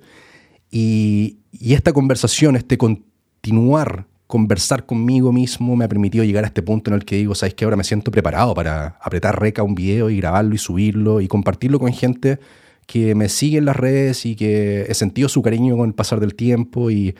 y, 0.71 1.39
esta 1.59 1.93
conversación, 1.93 2.55
este 2.55 2.77
continuar, 2.77 4.07
conversar 4.27 4.85
conmigo 4.85 5.31
mismo 5.31 5.75
me 5.75 5.85
ha 5.85 5.87
permitido 5.87 6.23
llegar 6.23 6.43
a 6.43 6.47
este 6.47 6.61
punto 6.61 6.89
en 6.89 6.95
el 6.95 7.05
que 7.05 7.17
digo, 7.17 7.35
¿sabes 7.35 7.53
que 7.53 7.65
Ahora 7.65 7.77
me 7.77 7.83
siento 7.83 8.11
preparado 8.11 8.53
para 8.53 8.97
apretar 9.01 9.39
reca 9.39 9.63
un 9.63 9.75
video 9.75 10.09
y 10.09 10.17
grabarlo 10.17 10.55
y 10.55 10.57
subirlo 10.57 11.21
y 11.21 11.27
compartirlo 11.27 11.79
con 11.79 11.91
gente 11.93 12.39
que 12.87 13.15
me 13.15 13.29
sigue 13.29 13.57
en 13.57 13.65
las 13.65 13.75
redes 13.75 14.25
y 14.25 14.35
que 14.35 14.83
he 14.83 14.93
sentido 14.93 15.29
su 15.29 15.41
cariño 15.41 15.77
con 15.77 15.89
el 15.89 15.95
pasar 15.95 16.19
del 16.19 16.35
tiempo 16.35 16.91
y, 16.91 17.15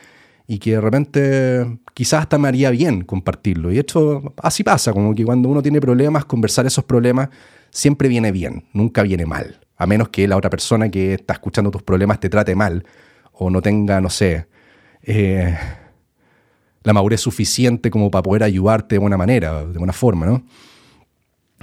y 0.48 0.60
que 0.60 0.72
de 0.72 0.82
repente 0.82 1.80
quizás 1.94 2.22
hasta 2.22 2.38
me 2.38 2.48
haría 2.48 2.70
bien 2.70 3.02
compartirlo. 3.02 3.72
Y 3.72 3.80
esto 3.80 4.34
así 4.42 4.64
pasa, 4.64 4.94
como 4.94 5.16
que 5.16 5.26
cuando 5.26 5.50
uno 5.50 5.62
tiene 5.62 5.82
problemas, 5.82 6.26
conversar 6.26 6.66
esos 6.66 6.84
problemas 6.84 7.30
siempre 7.72 8.08
viene 8.08 8.32
bien, 8.32 8.66
nunca 8.74 9.04
viene 9.04 9.26
mal. 9.26 9.60
A 9.78 9.86
menos 9.88 10.10
que 10.10 10.28
la 10.28 10.38
otra 10.38 10.50
persona 10.50 10.90
que 10.90 11.16
está 11.16 11.34
escuchando 11.34 11.72
tus 11.72 11.84
problemas 11.84 12.20
te 12.20 12.30
trate 12.30 12.56
mal 12.56 12.86
o 13.34 13.50
no 13.50 13.62
tenga, 13.62 14.00
no 14.00 14.10
sé, 14.10 14.48
eh, 15.04 15.56
la 16.86 16.94
madurez 16.94 17.20
suficiente 17.20 17.92
como 17.92 18.10
para 18.10 18.24
poder 18.24 18.44
ayudarte 18.44 18.96
de 18.96 19.00
buena 19.00 19.18
manera, 19.18 19.66
de 19.66 19.78
buena 19.78 19.92
forma, 19.92 20.26
¿no? 20.26 20.44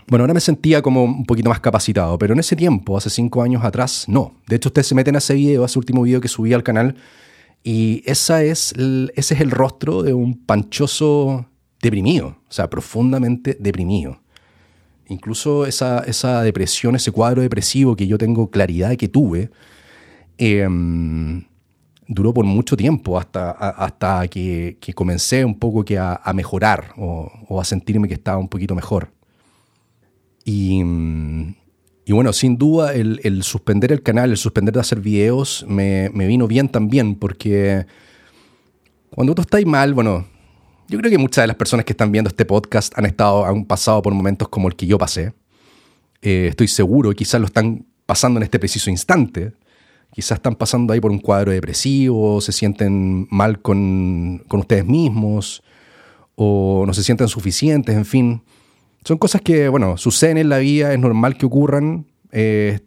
Bueno, 0.09 0.25
ahora 0.25 0.35
me 0.35 0.41
sentía 0.41 0.83
como 0.83 1.05
un 1.05 1.25
poquito 1.25 1.49
más 1.49 1.61
capacitado, 1.61 2.19
pero 2.19 2.35
en 2.35 2.41
ese 2.41 2.57
tiempo, 2.57 2.99
hace 2.99 3.09
cinco 3.09 3.41
años 3.43 3.65
atrás, 3.65 4.05
no. 4.09 4.35
De 4.49 4.57
hecho, 4.57 4.69
ustedes 4.69 4.89
se 4.89 4.95
meten 4.95 5.15
a 5.15 5.19
ese 5.19 5.35
video, 5.35 5.63
a 5.63 5.67
ese 5.67 5.79
último 5.79 6.03
video 6.03 6.21
que 6.21 6.29
subí 6.29 6.53
al 6.53 6.65
canal, 6.65 6.97
y 7.63 8.03
esa 8.05 8.43
es 8.43 8.75
ese 9.15 9.35
es 9.35 9.41
el 9.41 9.53
rostro 9.53 10.03
de 10.03 10.13
un 10.13 10.45
panchoso 10.45 11.47
deprimido, 11.81 12.37
o 12.49 12.53
sea, 12.53 12.69
profundamente 12.69 13.57
deprimido. 13.61 14.21
Incluso 15.09 15.67
esa, 15.67 16.01
esa 16.01 16.43
depresión, 16.43 16.97
ese 16.97 17.13
cuadro 17.13 17.43
depresivo 17.43 17.95
que 17.95 18.07
yo 18.07 18.19
tengo 18.19 18.51
claridad 18.51 18.97
que 18.97 19.09
tuve, 19.09 19.51
em, 20.39 21.45
duró 22.09 22.35
por 22.35 22.45
mucho 22.45 22.77
tiempo 22.77 23.19
hasta, 23.19 23.51
hasta 23.51 24.27
que, 24.29 24.77
comencé 24.95 25.45
un 25.45 25.59
poco 25.59 25.85
que 25.85 25.99
a, 25.99 26.21
mejorar 26.35 26.93
o, 26.97 27.61
a 27.61 27.65
sentirme 27.65 28.09
que 28.09 28.15
estaba 28.15 28.39
un 28.39 28.49
poquito 28.49 28.75
mejor. 28.75 29.13
Y, 30.45 30.83
bueno, 32.09 32.33
sin 32.33 32.59
duda 32.59 32.93
el, 32.93 33.43
suspender 33.43 33.93
el 33.93 34.03
canal, 34.03 34.31
el 34.31 34.37
suspender 34.37 34.75
de 34.75 34.81
hacer 34.81 35.01
videos 35.01 35.65
me, 35.69 36.11
me 36.13 36.27
vino 36.27 36.47
bien 36.47 36.69
también 36.69 37.15
porque 37.15 37.87
cuando 39.11 39.35
tú 39.35 39.43
estás 39.43 39.65
mal, 39.65 39.95
bueno, 39.95 40.27
yo 40.89 40.99
creo 40.99 41.11
que 41.11 41.19
muchas 41.19 41.45
de 41.45 41.47
las 41.47 41.57
personas 41.57 41.85
que 41.85 41.93
están 41.93 42.13
viendo 42.13 42.29
este 42.29 42.45
podcast 42.45 42.97
han 42.99 43.07
estado, 43.07 43.47
han 43.47 43.65
pasado 43.65 44.03
por 44.03 44.13
momentos 44.13 44.49
como 44.49 44.69
el 44.69 44.77
que 44.77 44.87
yo 44.87 44.99
pasé. 44.99 45.33
Eh, 46.21 46.49
estoy 46.51 46.69
seguro, 46.69 47.13
quizás 47.13 47.41
lo 47.41 47.47
están 47.47 47.87
pasando 48.07 48.39
en 48.39 48.45
este 48.45 48.59
preciso 48.59 48.91
instante. 48.91 49.53
Quizás 50.13 50.37
están 50.37 50.55
pasando 50.57 50.93
ahí 50.93 51.01
por 51.01 51.11
un 51.11 51.19
cuadro 51.19 51.53
depresivo, 51.53 52.41
se 52.41 52.53
sienten 52.53 53.27
mal 53.31 53.61
con, 53.61 54.43
con 54.47 54.61
ustedes 54.61 54.85
mismos, 54.85 55.63
o 56.35 56.85
no 56.87 56.93
se 56.93 57.03
sienten 57.03 57.29
suficientes, 57.29 57.97
en 57.97 58.05
fin. 58.05 58.43
Son 59.05 59.19
cosas 59.19 59.41
que, 59.41 59.69
bueno, 59.69 59.97
suceden 59.97 60.39
en 60.39 60.49
la 60.49 60.59
vida, 60.59 60.93
es 60.93 60.99
normal 60.99 61.37
que 61.37 61.47
ocurran. 61.47 62.07
Eh, 62.31 62.81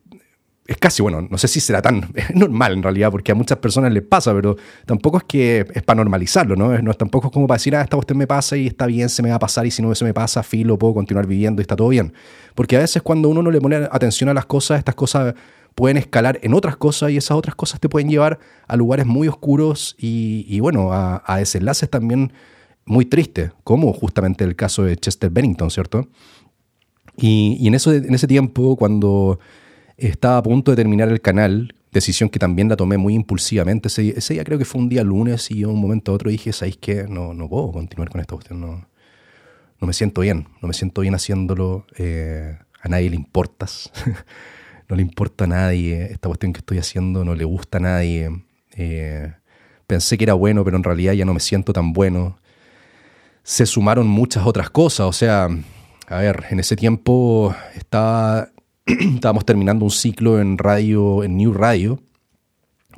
es 0.68 0.78
casi, 0.78 1.04
bueno, 1.04 1.28
no 1.30 1.38
sé 1.38 1.48
si 1.48 1.60
será 1.60 1.82
tan 1.82 2.12
normal 2.34 2.74
en 2.74 2.84
realidad, 2.84 3.12
porque 3.12 3.32
a 3.32 3.36
muchas 3.36 3.58
personas 3.60 3.92
les 3.92 4.04
pasa, 4.04 4.34
pero 4.34 4.56
tampoco 4.86 5.18
es 5.18 5.24
que 5.24 5.66
es 5.74 5.84
para 5.84 5.98
normalizarlo, 5.98 6.56
¿no? 6.56 6.78
no 6.80 6.94
tampoco 6.94 7.28
es 7.28 7.34
como 7.34 7.48
para 7.48 7.58
decir, 7.58 7.76
ah, 7.76 7.82
esta 7.82 7.98
cuestión 7.98 8.18
me 8.18 8.26
pasa 8.26 8.58
y 8.58 8.68
está 8.68 8.88
bien, 8.88 9.10
se 9.10 9.22
me 9.22 9.30
va 9.30 9.36
a 9.36 9.40
pasar, 9.40 9.66
y 9.66 9.72
si 9.72 9.82
no 9.82 9.92
eso 9.92 10.06
me 10.06 10.14
pasa, 10.14 10.42
filo, 10.42 10.78
puedo 10.80 10.96
continuar 10.96 11.28
viviendo 11.28 11.62
y 11.62 11.64
está 11.64 11.76
todo 11.76 11.90
bien. 11.90 12.14
Porque 12.56 12.78
a 12.78 12.80
veces 12.80 13.04
cuando 13.04 13.30
uno 13.30 13.44
no 13.44 13.52
le 13.52 13.62
pone 13.62 13.76
atención 13.76 14.30
a 14.30 14.34
las 14.34 14.46
cosas, 14.46 14.80
estas 14.80 14.96
cosas 14.96 15.36
pueden 15.76 15.98
escalar 15.98 16.40
en 16.42 16.54
otras 16.54 16.78
cosas 16.78 17.12
y 17.12 17.18
esas 17.18 17.38
otras 17.38 17.56
cosas 17.56 17.80
te 17.80 17.90
pueden 17.90 18.10
llevar 18.10 18.40
a 18.68 18.76
lugares 18.76 19.06
muy 19.06 19.28
oscuros 19.28 19.96
y, 20.00 20.60
bueno, 20.62 20.94
a, 20.94 21.22
a 21.26 21.38
desenlaces 21.38 21.90
también 21.90 22.32
muy 22.86 23.06
tristes, 23.06 23.52
como 23.64 23.92
justamente 23.94 24.44
el 24.44 24.56
caso 24.56 24.84
de 24.84 24.96
Chester 24.96 25.30
Bennington, 25.30 25.70
¿cierto? 25.70 26.08
Y, 27.18 27.68
en, 27.68 27.76
eso, 27.76 27.94
en 27.94 28.14
ese 28.14 28.28
tiempo, 28.28 28.76
cuando 28.76 29.40
estaba 29.98 30.38
a 30.38 30.44
punto 30.44 30.72
de 30.72 30.78
terminar 30.78 31.10
el 31.10 31.22
canal, 31.22 31.76
decisión 31.92 32.30
que 32.30 32.40
también 32.40 32.70
la 32.70 32.76
tomé 32.76 32.98
muy 32.98 33.14
impulsivamente. 33.14 33.88
Ese, 33.88 34.34
día 34.34 34.44
creo 34.44 34.58
que 34.58 34.66
fue 34.66 34.82
un 34.82 34.90
día 34.90 35.04
lunes 35.04 35.50
y 35.50 35.60
yo 35.60 35.70
un 35.70 35.80
momento 35.80 36.12
a 36.12 36.16
otro 36.16 36.30
dije, 36.30 36.52
¿sabéis 36.52 36.78
qué? 36.78 37.06
No, 37.08 37.34
no 37.34 37.50
puedo 37.50 37.72
continuar 37.72 38.10
con 38.10 38.22
esta 38.22 38.36
cuestión. 38.36 38.60
No, 38.60 38.88
no 39.80 39.88
me 39.88 39.94
siento 39.94 40.22
bien. 40.22 40.48
No 40.62 40.68
me 40.68 40.74
siento 40.74 41.02
bien 41.02 41.16
haciéndolo. 41.16 41.86
Eh, 41.98 42.58
a 42.82 42.90
nadie 42.90 43.10
le 43.10 43.16
importas. 43.16 43.92
no 44.88 44.96
le 44.96 45.02
importa 45.02 45.46
a 45.46 45.48
nadie. 45.48 46.04
Esta 46.12 46.28
cuestión 46.28 46.54
que 46.54 46.60
estoy 46.60 46.78
haciendo 46.78 47.24
no 47.24 47.36
le 47.36 47.46
gusta 47.46 47.78
a 47.78 47.82
nadie. 47.82 48.30
Eh, 48.76 49.34
pensé 49.88 50.18
que 50.18 50.26
era 50.26 50.34
bueno, 50.34 50.64
pero 50.64 50.78
en 50.78 50.84
realidad 50.84 51.14
ya 51.14 51.26
no 51.26 51.34
me 51.34 51.40
siento 51.40 51.74
tan 51.74 51.94
bueno. 51.94 52.38
Se 53.44 53.66
sumaron 53.66 54.08
muchas 54.08 54.46
otras 54.46 54.70
cosas. 54.70 55.08
O 55.08 55.14
sea, 55.14 55.50
a 56.08 56.18
ver, 56.18 56.46
en 56.50 56.60
ese 56.60 56.76
tiempo 56.76 57.56
estaba 57.76 58.50
estábamos 58.86 59.46
terminando 59.46 59.84
un 59.84 59.90
ciclo 59.90 60.40
en 60.40 60.60
radio, 60.60 61.24
en 61.24 61.38
New 61.38 61.54
Radio, 61.54 62.00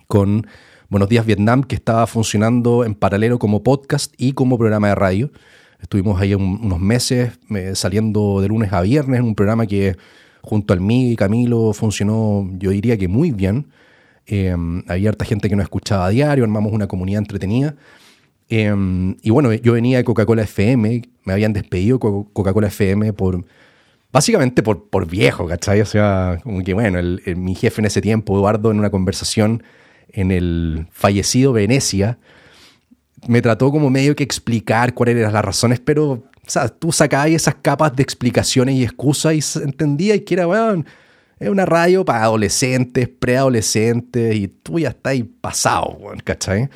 con 0.07 0.45
Buenos 0.89 1.07
Días 1.07 1.25
Vietnam, 1.25 1.63
que 1.63 1.75
estaba 1.75 2.05
funcionando 2.07 2.83
en 2.83 2.93
paralelo 2.93 3.39
como 3.39 3.63
podcast 3.63 4.13
y 4.17 4.33
como 4.33 4.57
programa 4.57 4.89
de 4.89 4.95
radio. 4.95 5.31
Estuvimos 5.79 6.19
ahí 6.19 6.33
unos 6.33 6.79
meses 6.79 7.39
eh, 7.51 7.73
saliendo 7.75 8.41
de 8.41 8.49
lunes 8.49 8.73
a 8.73 8.81
viernes 8.81 9.19
en 9.21 9.27
un 9.27 9.35
programa 9.35 9.65
que 9.65 9.95
junto 10.47 10.73
al 10.73 10.79
mí 10.79 11.11
y 11.11 11.15
Camilo 11.17 11.73
funcionó, 11.73 12.49
yo 12.57 12.71
diría 12.71 12.97
que 12.97 13.09
muy 13.09 13.31
bien. 13.31 13.67
Em, 14.25 14.83
había 14.87 15.09
harta 15.09 15.25
gente 15.25 15.49
que 15.49 15.55
nos 15.55 15.63
escuchaba 15.63 16.05
a 16.05 16.09
diario, 16.09 16.43
armamos 16.45 16.71
una 16.71 16.87
comunidad 16.87 17.19
entretenida. 17.19 17.75
Em, 18.49 19.17
y 19.21 19.29
bueno, 19.29 19.53
yo 19.53 19.73
venía 19.73 19.97
de 19.97 20.03
Coca-Cola 20.05 20.43
FM, 20.43 21.01
me 21.25 21.33
habían 21.33 21.51
despedido 21.53 21.99
Coca-Cola 21.99 22.67
FM 22.67 23.13
por 23.13 23.43
Básicamente 24.11 24.63
por, 24.63 24.89
por 24.89 25.05
viejo, 25.05 25.47
¿cachai? 25.47 25.81
O 25.81 25.85
sea, 25.85 26.39
como 26.41 26.63
que 26.63 26.73
bueno, 26.73 26.99
mi 27.35 27.55
jefe 27.55 27.81
en 27.81 27.85
ese 27.85 28.01
tiempo, 28.01 28.35
Eduardo, 28.37 28.71
en 28.71 28.79
una 28.79 28.89
conversación 28.89 29.63
en 30.07 30.31
el 30.31 30.87
fallecido 30.91 31.51
Venecia, 31.51 32.17
me 33.27 33.41
trató 33.41 33.69
como 33.69 33.89
medio 33.89 34.15
que 34.15 34.23
explicar 34.23 34.93
cuáles 34.93 35.17
eran 35.17 35.33
las 35.33 35.43
razones, 35.43 35.79
pero 35.81 36.23
o 36.47 36.49
sea, 36.49 36.69
tú 36.69 36.91
sacabas 36.91 37.29
esas 37.29 37.55
capas 37.55 37.95
de 37.95 38.03
explicaciones 38.03 38.75
y 38.75 38.83
excusas 38.83 39.33
y 39.33 39.59
entendía 39.63 40.15
y 40.15 40.21
que 40.21 40.35
era, 40.35 40.45
bueno, 40.45 40.85
es 41.39 41.49
una 41.49 41.65
radio 41.65 42.05
para 42.05 42.23
adolescentes, 42.23 43.09
preadolescentes 43.09 44.35
y 44.35 44.47
tú 44.47 44.79
ya 44.79 44.89
estás 44.89 45.11
ahí 45.11 45.23
pasado, 45.23 45.97
¿cachai? 46.23 46.69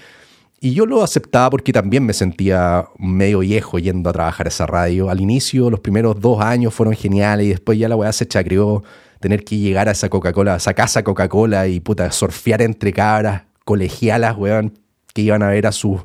Y 0.59 0.73
yo 0.73 0.85
lo 0.85 1.01
aceptaba 1.01 1.49
porque 1.49 1.73
también 1.73 2.05
me 2.05 2.13
sentía 2.13 2.85
medio 2.99 3.39
viejo 3.39 3.79
yendo 3.79 4.09
a 4.09 4.13
trabajar 4.13 4.45
a 4.45 4.49
esa 4.49 4.67
radio. 4.67 5.09
Al 5.09 5.19
inicio, 5.19 5.71
los 5.71 5.79
primeros 5.79 6.19
dos 6.19 6.39
años 6.41 6.73
fueron 6.73 6.93
geniales 6.93 7.47
y 7.47 7.49
después 7.49 7.79
ya 7.79 7.89
la 7.89 7.95
weá 7.95 8.11
se 8.11 8.27
chacrió 8.27 8.83
tener 9.19 9.43
que 9.43 9.57
llegar 9.57 9.87
a 9.87 9.93
esa 9.93 10.09
Coca-Cola, 10.09 10.53
a 10.53 10.57
esa 10.57 10.73
casa 10.73 11.03
Coca-Cola 11.03 11.67
y 11.67 11.79
puta, 11.79 12.11
surfear 12.11 12.61
entre 12.61 12.93
cabras 12.93 13.43
colegialas, 13.65 14.37
weón, 14.37 14.77
que 15.13 15.21
iban 15.21 15.41
a 15.41 15.47
ver 15.47 15.65
a 15.65 15.71
sus 15.71 16.01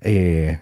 eh, 0.00 0.60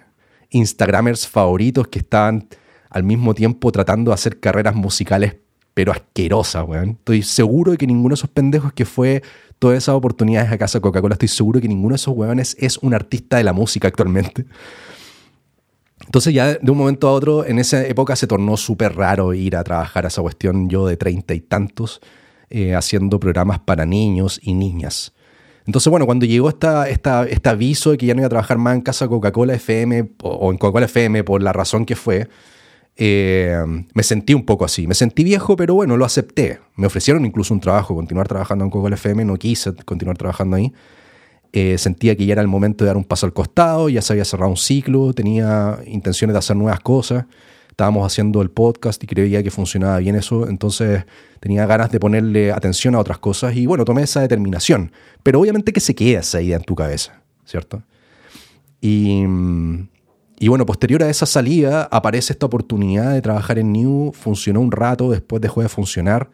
Instagramers 0.56 1.26
favoritos 1.26 1.88
que 1.88 1.98
estaban 1.98 2.48
al 2.90 3.04
mismo 3.04 3.34
tiempo 3.34 3.70
tratando 3.72 4.10
de 4.10 4.14
hacer 4.14 4.40
carreras 4.40 4.74
musicales 4.74 5.36
pero 5.74 5.92
asquerosas, 5.92 6.66
weón. 6.66 6.92
Estoy 6.92 7.22
seguro 7.22 7.72
de 7.72 7.76
que 7.76 7.86
ninguno 7.86 8.14
de 8.14 8.14
esos 8.14 8.30
pendejos 8.30 8.72
que 8.72 8.86
fue 8.86 9.22
todas 9.58 9.76
esas 9.76 9.94
oportunidades 9.94 10.50
a 10.50 10.56
casa 10.56 10.80
Coca-Cola, 10.80 11.12
estoy 11.12 11.28
seguro 11.28 11.60
que 11.60 11.68
ninguno 11.68 11.92
de 11.92 11.96
esos 11.96 12.16
huevones 12.16 12.56
es 12.58 12.78
un 12.78 12.94
artista 12.94 13.36
de 13.36 13.44
la 13.44 13.52
música 13.52 13.86
actualmente. 13.86 14.46
Entonces 16.04 16.32
ya 16.32 16.54
de 16.54 16.70
un 16.70 16.78
momento 16.78 17.08
a 17.08 17.12
otro, 17.12 17.44
en 17.44 17.58
esa 17.58 17.84
época 17.86 18.16
se 18.16 18.26
tornó 18.26 18.56
súper 18.56 18.96
raro 18.96 19.34
ir 19.34 19.54
a 19.54 19.64
trabajar 19.64 20.06
a 20.06 20.08
esa 20.08 20.22
cuestión, 20.22 20.70
yo 20.70 20.86
de 20.86 20.96
treinta 20.96 21.34
y 21.34 21.40
tantos, 21.40 22.00
eh, 22.48 22.74
haciendo 22.74 23.20
programas 23.20 23.58
para 23.58 23.84
niños 23.84 24.40
y 24.42 24.54
niñas. 24.54 25.12
Entonces, 25.66 25.90
bueno, 25.90 26.06
cuando 26.06 26.26
llegó 26.26 26.48
esta, 26.48 26.88
esta, 26.88 27.24
este 27.24 27.48
aviso 27.48 27.90
de 27.90 27.98
que 27.98 28.06
ya 28.06 28.14
no 28.14 28.20
iba 28.20 28.26
a 28.26 28.30
trabajar 28.30 28.56
más 28.58 28.76
en 28.76 28.82
casa 28.82 29.08
Coca-Cola 29.08 29.54
FM 29.54 30.10
o 30.22 30.52
en 30.52 30.58
Coca-Cola 30.58 30.86
FM 30.86 31.24
por 31.24 31.42
la 31.42 31.52
razón 31.52 31.84
que 31.84 31.96
fue, 31.96 32.28
eh, 32.96 33.62
me 33.92 34.02
sentí 34.02 34.32
un 34.34 34.44
poco 34.44 34.64
así. 34.64 34.86
Me 34.86 34.94
sentí 34.94 35.22
viejo, 35.24 35.56
pero 35.56 35.74
bueno, 35.74 35.96
lo 35.96 36.04
acepté. 36.04 36.60
Me 36.76 36.86
ofrecieron 36.86 37.26
incluso 37.26 37.52
un 37.52 37.60
trabajo, 37.60 37.94
continuar 37.94 38.26
trabajando 38.26 38.64
en 38.64 38.70
Google 38.70 38.94
FM, 38.94 39.24
no 39.24 39.36
quise 39.36 39.74
continuar 39.84 40.16
trabajando 40.16 40.56
ahí. 40.56 40.72
Eh, 41.52 41.78
sentía 41.78 42.16
que 42.16 42.26
ya 42.26 42.32
era 42.32 42.42
el 42.42 42.48
momento 42.48 42.84
de 42.84 42.88
dar 42.88 42.96
un 42.96 43.04
paso 43.04 43.26
al 43.26 43.32
costado, 43.32 43.88
ya 43.88 44.02
se 44.02 44.12
había 44.12 44.24
cerrado 44.24 44.50
un 44.50 44.56
ciclo, 44.56 45.12
tenía 45.12 45.78
intenciones 45.86 46.34
de 46.34 46.38
hacer 46.38 46.56
nuevas 46.56 46.80
cosas. 46.80 47.26
Estábamos 47.76 48.10
haciendo 48.10 48.40
el 48.40 48.50
podcast 48.50 49.04
y 49.04 49.06
creía 49.06 49.42
que 49.42 49.50
funcionaba 49.50 49.98
bien 49.98 50.16
eso, 50.16 50.48
entonces 50.48 51.04
tenía 51.40 51.66
ganas 51.66 51.90
de 51.90 52.00
ponerle 52.00 52.50
atención 52.50 52.94
a 52.94 53.00
otras 53.00 53.18
cosas 53.18 53.54
y 53.54 53.66
bueno, 53.66 53.84
tomé 53.84 54.02
esa 54.02 54.22
determinación. 54.22 54.92
Pero 55.22 55.40
obviamente 55.40 55.74
que 55.74 55.80
se 55.80 55.94
queda 55.94 56.20
esa 56.20 56.40
idea 56.40 56.56
en 56.56 56.64
tu 56.64 56.74
cabeza, 56.74 57.20
¿cierto? 57.44 57.82
Y, 58.80 59.24
y 60.38 60.48
bueno, 60.48 60.64
posterior 60.64 61.02
a 61.02 61.10
esa 61.10 61.26
salida 61.26 61.86
aparece 61.92 62.32
esta 62.32 62.46
oportunidad 62.46 63.12
de 63.12 63.20
trabajar 63.20 63.58
en 63.58 63.72
New, 63.72 64.12
funcionó 64.12 64.62
un 64.62 64.72
rato, 64.72 65.10
después 65.10 65.42
dejó 65.42 65.60
de 65.60 65.68
funcionar 65.68 66.30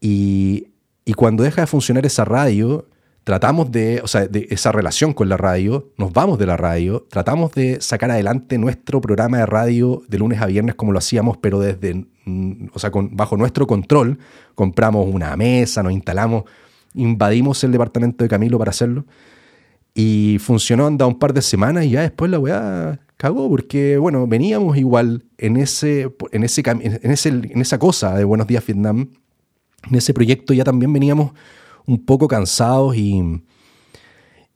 y, 0.00 0.68
cuando 1.16 1.42
deja 1.42 1.62
de 1.62 1.66
funcionar 1.66 2.06
esa 2.06 2.24
radio, 2.24 2.86
tratamos 3.30 3.70
de, 3.70 4.00
o 4.02 4.08
sea, 4.08 4.26
de 4.26 4.48
esa 4.50 4.72
relación 4.72 5.12
con 5.12 5.28
la 5.28 5.36
radio, 5.36 5.92
nos 5.96 6.12
vamos 6.12 6.36
de 6.36 6.46
la 6.46 6.56
radio, 6.56 7.06
tratamos 7.08 7.52
de 7.52 7.80
sacar 7.80 8.10
adelante 8.10 8.58
nuestro 8.58 9.00
programa 9.00 9.38
de 9.38 9.46
radio 9.46 10.02
de 10.08 10.18
lunes 10.18 10.40
a 10.40 10.46
viernes 10.46 10.74
como 10.74 10.90
lo 10.90 10.98
hacíamos, 10.98 11.36
pero 11.36 11.60
desde, 11.60 12.06
mm, 12.24 12.70
o 12.74 12.78
sea, 12.80 12.90
con, 12.90 13.16
bajo 13.16 13.36
nuestro 13.36 13.68
control, 13.68 14.18
compramos 14.56 15.06
una 15.06 15.36
mesa, 15.36 15.80
nos 15.84 15.92
instalamos 15.92 16.42
invadimos 16.94 17.62
el 17.62 17.70
departamento 17.70 18.24
de 18.24 18.28
Camilo 18.28 18.58
para 18.58 18.70
hacerlo. 18.70 19.06
Y 19.94 20.38
funcionó, 20.40 20.88
anda 20.88 21.06
un 21.06 21.20
par 21.20 21.32
de 21.32 21.42
semanas 21.42 21.84
y 21.84 21.90
ya 21.90 22.00
después 22.00 22.32
la 22.32 22.40
weá 22.40 22.98
cagó, 23.16 23.48
porque 23.48 23.96
bueno, 23.96 24.26
veníamos 24.26 24.76
igual 24.76 25.22
en, 25.38 25.56
ese, 25.56 26.12
en, 26.32 26.42
ese, 26.42 26.62
en, 26.66 27.12
ese, 27.12 27.28
en 27.28 27.60
esa 27.60 27.78
cosa 27.78 28.16
de 28.16 28.24
Buenos 28.24 28.48
Días 28.48 28.66
Vietnam, 28.66 29.08
en 29.88 29.94
ese 29.94 30.12
proyecto 30.12 30.52
ya 30.52 30.64
también 30.64 30.92
veníamos 30.92 31.30
un 31.86 32.04
poco 32.04 32.28
cansados 32.28 32.96
y, 32.96 33.42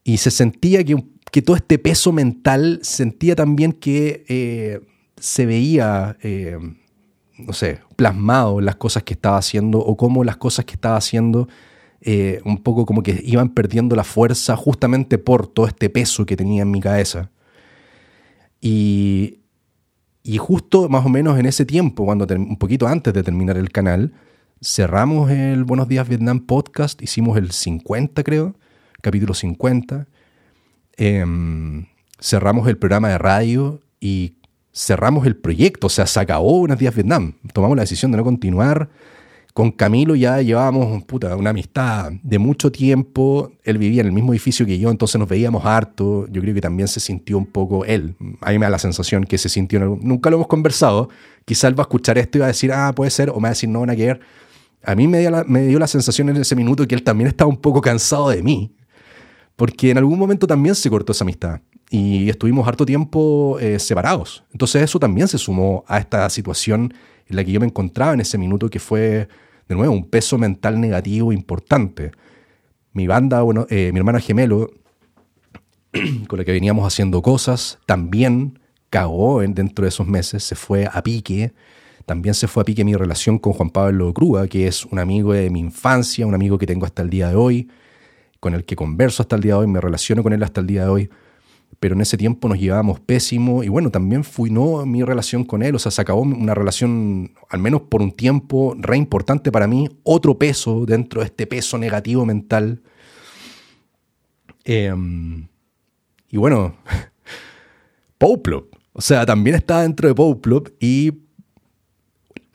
y 0.04 0.16
se 0.18 0.30
sentía 0.30 0.84
que, 0.84 1.02
que 1.30 1.42
todo 1.42 1.56
este 1.56 1.78
peso 1.78 2.12
mental, 2.12 2.80
sentía 2.82 3.34
también 3.34 3.72
que 3.72 4.24
eh, 4.28 4.80
se 5.18 5.46
veía, 5.46 6.16
eh, 6.22 6.58
no 7.38 7.52
sé, 7.52 7.80
plasmado 7.96 8.60
en 8.60 8.66
las 8.66 8.76
cosas 8.76 9.02
que 9.02 9.14
estaba 9.14 9.38
haciendo 9.38 9.78
o 9.78 9.96
cómo 9.96 10.24
las 10.24 10.36
cosas 10.36 10.64
que 10.64 10.74
estaba 10.74 10.96
haciendo 10.96 11.48
eh, 12.06 12.42
un 12.44 12.58
poco 12.62 12.84
como 12.84 13.02
que 13.02 13.22
iban 13.24 13.48
perdiendo 13.48 13.96
la 13.96 14.04
fuerza 14.04 14.56
justamente 14.56 15.16
por 15.16 15.46
todo 15.46 15.66
este 15.66 15.88
peso 15.88 16.26
que 16.26 16.36
tenía 16.36 16.62
en 16.62 16.70
mi 16.70 16.80
cabeza. 16.80 17.30
Y, 18.60 19.40
y 20.22 20.36
justo 20.36 20.88
más 20.88 21.06
o 21.06 21.08
menos 21.08 21.38
en 21.38 21.46
ese 21.46 21.64
tiempo, 21.64 22.04
cuando 22.04 22.26
un 22.36 22.58
poquito 22.58 22.86
antes 22.86 23.14
de 23.14 23.22
terminar 23.22 23.56
el 23.56 23.70
canal, 23.70 24.12
cerramos 24.64 25.30
el 25.30 25.64
Buenos 25.64 25.88
Días 25.88 26.09
Vietnam 26.09 26.40
podcast, 26.40 27.02
hicimos 27.02 27.37
el 27.37 27.52
50 27.52 28.23
creo, 28.25 28.56
capítulo 29.02 29.35
50. 29.35 30.06
Em, 30.97 31.87
cerramos 32.18 32.66
el 32.68 32.78
programa 32.78 33.11
de 33.11 33.18
radio 33.18 33.83
y 34.00 34.37
cerramos 34.73 35.26
el 35.26 35.37
proyecto, 35.37 35.88
o 35.88 35.90
sea, 35.90 36.06
se 36.06 36.18
acabó 36.18 36.61
Buenos 36.61 36.78
Días 36.78 36.94
Vietnam. 36.94 37.35
Tomamos 37.52 37.76
la 37.76 37.83
decisión 37.83 38.11
de 38.11 38.16
no 38.16 38.25
continuar 38.25 38.88
con 39.54 39.71
Camilo 39.71 40.16
ya 40.16 40.42
llevábamos 40.42 41.04
una 41.38 41.50
amistad 41.50 42.11
de 42.25 42.38
mucho 42.40 42.73
tiempo. 42.73 43.52
Él 43.62 43.78
vivía 43.78 44.00
en 44.00 44.09
el 44.09 44.12
mismo 44.12 44.33
edificio 44.33 44.66
que 44.66 44.80
yo, 44.80 44.90
entonces 44.90 45.16
nos 45.16 45.28
veíamos 45.28 45.64
harto. 45.64 46.26
Yo 46.28 46.42
creo 46.42 46.54
que 46.54 46.61
también 46.61 46.88
se 46.88 46.99
sintió 46.99 47.38
un 47.38 47.47
poco 47.47 47.85
él. 47.85 48.16
A 48.40 48.50
mí 48.50 48.59
me 48.59 48.66
da 48.66 48.71
la 48.71 48.80
sensación 48.80 49.23
que 49.23 49.38
se 49.38 49.49
sintió. 49.49 49.78
Nunca 50.02 50.28
lo 50.28 50.38
hemos 50.38 50.49
conversado. 50.49 51.09
Quizá 51.44 51.68
él 51.68 51.78
va 51.78 51.83
a 51.83 51.87
escuchar 51.87 52.18
esto 52.18 52.38
y 52.38 52.40
va 52.40 52.47
a 52.47 52.49
decir, 52.49 52.73
ah, 52.73 52.92
puede 52.97 53.12
ser, 53.12 53.30
o 53.30 53.37
me 53.37 53.42
va 53.42 53.49
a 53.49 53.50
decir, 53.50 53.68
no, 53.68 53.78
van 53.78 53.90
a 53.90 53.97
querer. 53.97 54.21
A 54.86 54.94
mí 54.94 55.08
me 55.08 55.20
dio, 55.20 55.30
la, 55.30 55.44
me 55.44 55.66
dio 55.66 55.84
sensación 55.86 56.28
en 56.28 56.36
ese 56.36 56.56
minuto 56.56 56.86
que 56.86 56.94
él 56.94 57.02
también 57.02 57.28
estaba 57.28 57.48
un 57.48 57.56
poco 57.56 57.80
cansado 57.80 58.28
de 58.30 58.42
mí. 58.42 58.74
Porque 59.56 59.90
en 59.90 59.98
algún 59.98 60.18
momento 60.18 60.46
también 60.46 60.74
se 60.74 60.90
cortó 60.90 61.12
esa 61.12 61.24
amistad 61.24 61.60
y 61.90 62.28
estuvimos 62.28 62.66
harto 62.66 62.84
tiempo 62.84 63.58
eh, 63.60 63.78
separados. 63.78 64.44
Entonces 64.52 64.82
eso 64.82 64.98
también 64.98 65.28
se 65.28 65.38
sumó 65.38 65.84
a 65.86 65.98
esta 65.98 66.28
situación 66.28 66.92
en 67.26 67.36
la 67.36 67.44
que 67.44 67.52
yo 67.52 67.60
me 67.60 67.66
encontraba 67.66 68.14
en 68.14 68.20
ese 68.20 68.36
minuto 68.36 68.68
que 68.68 68.80
fue 68.80 69.28
de 69.68 69.74
nuevo, 69.74 69.94
un 69.94 70.08
peso 70.08 70.38
mental 70.38 70.80
negativo 70.80 71.32
importante. 71.32 72.12
Mi 72.92 73.06
banda, 73.06 73.42
bueno, 73.42 73.66
eh, 73.70 73.90
mi 73.92 73.98
hermana 73.98 74.20
gemelo, 74.20 74.70
con 76.28 76.38
la 76.38 76.44
que 76.44 76.52
veníamos 76.52 76.86
haciendo 76.86 77.22
cosas, 77.22 77.78
también 77.86 78.58
cagó 78.90 79.40
dentro 79.40 79.84
de 79.84 79.88
esos 79.88 80.06
meses, 80.06 80.44
se 80.44 80.54
fue 80.54 80.88
a 80.92 81.02
pique. 81.02 81.52
También 82.06 82.34
se 82.34 82.49
fue 82.49 82.62
a 82.62 82.64
pique 82.64 82.84
mi 82.84 82.94
relación 82.94 83.38
con 83.38 83.54
Juan 83.54 83.70
Pablo 83.70 84.12
Crúa, 84.12 84.46
que 84.46 84.66
es 84.66 84.84
un 84.84 84.99
amigo 84.99 85.32
de 85.32 85.49
mi 85.49 85.61
infancia, 85.61 86.26
un 86.26 86.34
amigo 86.34 86.58
que 86.58 86.66
tengo 86.66 86.84
hasta 86.84 87.02
el 87.02 87.08
día 87.08 87.28
de 87.28 87.37
hoy, 87.37 87.68
con 88.40 88.54
el 88.54 88.64
que 88.64 88.76
converso 88.76 89.23
hasta 89.23 89.37
el 89.37 89.42
día 89.42 89.54
de 89.54 89.61
hoy, 89.61 89.66
me 89.66 89.80
relaciono 89.80 90.23
con 90.23 90.34
él 90.34 90.42
hasta 90.42 90.61
el 90.61 90.66
día 90.66 90.84
de 90.84 90.88
hoy. 90.90 91.11
Pero 91.80 91.94
en 91.94 92.02
ese 92.02 92.16
tiempo 92.16 92.49
nos 92.49 92.58
llevábamos 92.58 93.00
pésimo 93.00 93.64
y 93.64 93.68
bueno, 93.68 93.90
también 93.90 94.23
fui 94.23 94.50
no 94.50 94.84
mi 94.84 95.02
relación 95.02 95.44
con 95.44 95.62
él, 95.62 95.75
o 95.75 95.78
sea, 95.78 95.90
se 95.90 96.02
acabó 96.02 96.20
una 96.20 96.54
relación, 96.54 97.32
al 97.49 97.61
menos 97.61 97.82
por 97.82 98.02
un 98.02 98.12
tiempo, 98.12 98.76
re 98.78 98.96
importante 98.96 99.50
para 99.50 99.66
mí, 99.66 99.88
otro 100.02 100.38
peso 100.38 100.84
dentro 100.87 101.20
de 101.23 101.26
este 101.26 101.46
peso 101.46 101.78
negativo 101.78 102.26
mental. 102.26 102.82
Em, 104.64 105.49
y 106.31 106.37
bueno, 106.37 106.76
Poplop, 108.18 108.74
o 108.92 109.00
sea, 109.00 109.26
también 109.26 109.57
estaba 109.57 109.83
dentro 109.83 110.07
de 110.09 110.14
Poplop 110.14 110.68
y 110.78 111.23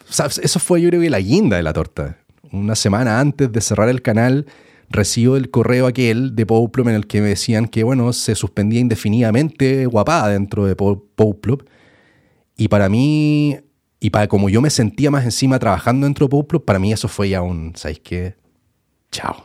eso 0.10 0.60
fue 0.60 0.82
yo 0.82 0.90
creo 0.90 1.02
que 1.02 1.10
la 1.10 1.20
guinda 1.20 1.58
de 1.58 1.64
la 1.64 1.74
torta. 1.74 2.18
Una 2.52 2.76
semana 2.76 3.20
antes 3.20 3.52
de 3.52 3.62
cerrar 3.62 3.90
el 3.90 4.02
canal, 4.02 4.48
recibo 4.90 5.38
el 5.38 5.50
correo 5.52 5.88
aquel 5.88 6.36
de 6.36 6.46
Pouplop 6.46 6.88
en 6.88 6.96
el 6.96 7.08
que 7.08 7.22
me 7.22 7.30
decían 7.30 7.68
que, 7.68 7.84
bueno, 7.84 8.12
se 8.14 8.36
suspendía 8.36 8.80
indefinidamente 8.80 9.86
guapada 9.86 10.30
dentro 10.30 10.66
de 10.66 10.76
Pouplop. 10.76 11.64
Y 12.58 12.68
para 12.68 12.90
mí, 12.90 13.58
y 14.00 14.10
para 14.10 14.28
como 14.28 14.50
yo 14.50 14.62
me 14.62 14.70
sentía 14.70 15.12
más 15.12 15.24
encima 15.26 15.60
trabajando 15.60 16.06
dentro 16.06 16.26
de 16.26 16.32
Pouplop, 16.32 16.66
para 16.66 16.80
mí 16.80 16.92
eso 16.92 17.08
fue 17.08 17.30
ya 17.30 17.42
un, 17.42 17.74
¿sabéis 17.76 18.00
qué? 18.00 18.36
Chao. 19.12 19.36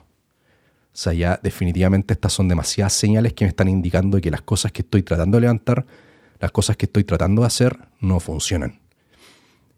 O 0.95 0.97
sea, 0.97 1.13
ya 1.13 1.41
definitivamente 1.43 2.15
estas 2.15 2.33
son 2.33 2.49
demasiadas 2.49 2.93
señales 2.93 3.33
que 3.33 3.45
me 3.45 3.49
están 3.49 3.69
indicando 3.69 4.21
que 4.21 4.31
las 4.31 4.43
cosas 4.43 4.73
que 4.73 4.83
estoy 4.83 5.03
tratando 5.03 5.37
de 5.37 5.43
levantar, 5.43 5.85
las 6.39 6.53
cosas 6.53 6.77
que 6.77 6.87
estoy 6.87 7.05
tratando 7.05 7.43
de 7.43 7.47
hacer, 7.47 7.77
no 8.01 8.21
funcionan. 8.21 8.84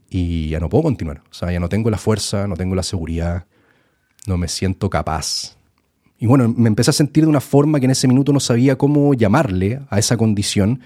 Y 0.09 0.49
ya 0.51 0.61
no 0.61 0.69
puedo 0.69 0.85
continuar. 0.85 1.23
O 1.31 1.35
sea, 1.35 1.51
ya 1.53 1.61
no 1.61 1.69
tengo 1.69 1.91
la 1.91 1.99
fuerza, 1.99 2.47
no 2.47 2.57
tengo 2.57 2.75
la 2.75 2.83
seguridad, 2.83 3.47
no 4.27 4.37
me 4.37 4.49
siento 4.49 4.89
capaz 4.89 5.57
y 6.19 6.27
bueno, 6.27 6.53
me 6.57 6.69
empecé 6.69 6.91
a 6.91 6.95
sentir 6.95 7.25
de 7.25 7.31
una 7.31 7.41
forma 7.41 7.79
que 7.79 7.85
en 7.87 7.91
ese 7.91 8.09
minuto 8.09 8.33
no 8.33 8.41
sabía 8.41 8.77
cómo 8.77 9.13
llamarle 9.15 9.81
a 9.91 9.99
esa 9.99 10.17
condición. 10.17 10.81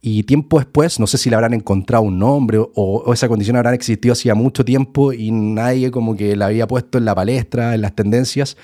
Y 0.00 0.24
tiempo 0.24 0.58
después, 0.58 0.98
no 0.98 1.06
sé 1.06 1.18
si 1.18 1.30
le 1.30 1.36
habrán 1.36 1.54
encontrado 1.54 2.02
un 2.04 2.18
nombre 2.18 2.58
o, 2.58 3.12
esa 3.12 3.28
condición 3.28 3.56
habrá 3.56 3.74
existido 3.74 4.12
hacía 4.12 4.34
mucho 4.34 4.64
tiempo 4.64 5.12
y 5.12 5.30
nadie 5.30 5.90
como 5.90 6.16
que 6.16 6.34
la 6.34 6.46
había 6.46 6.66
puesto 6.66 6.98
en 6.98 7.04
la 7.04 7.14
palestra, 7.14 7.74
en 7.74 7.82
las 7.82 7.94
tendencias, 7.94 8.56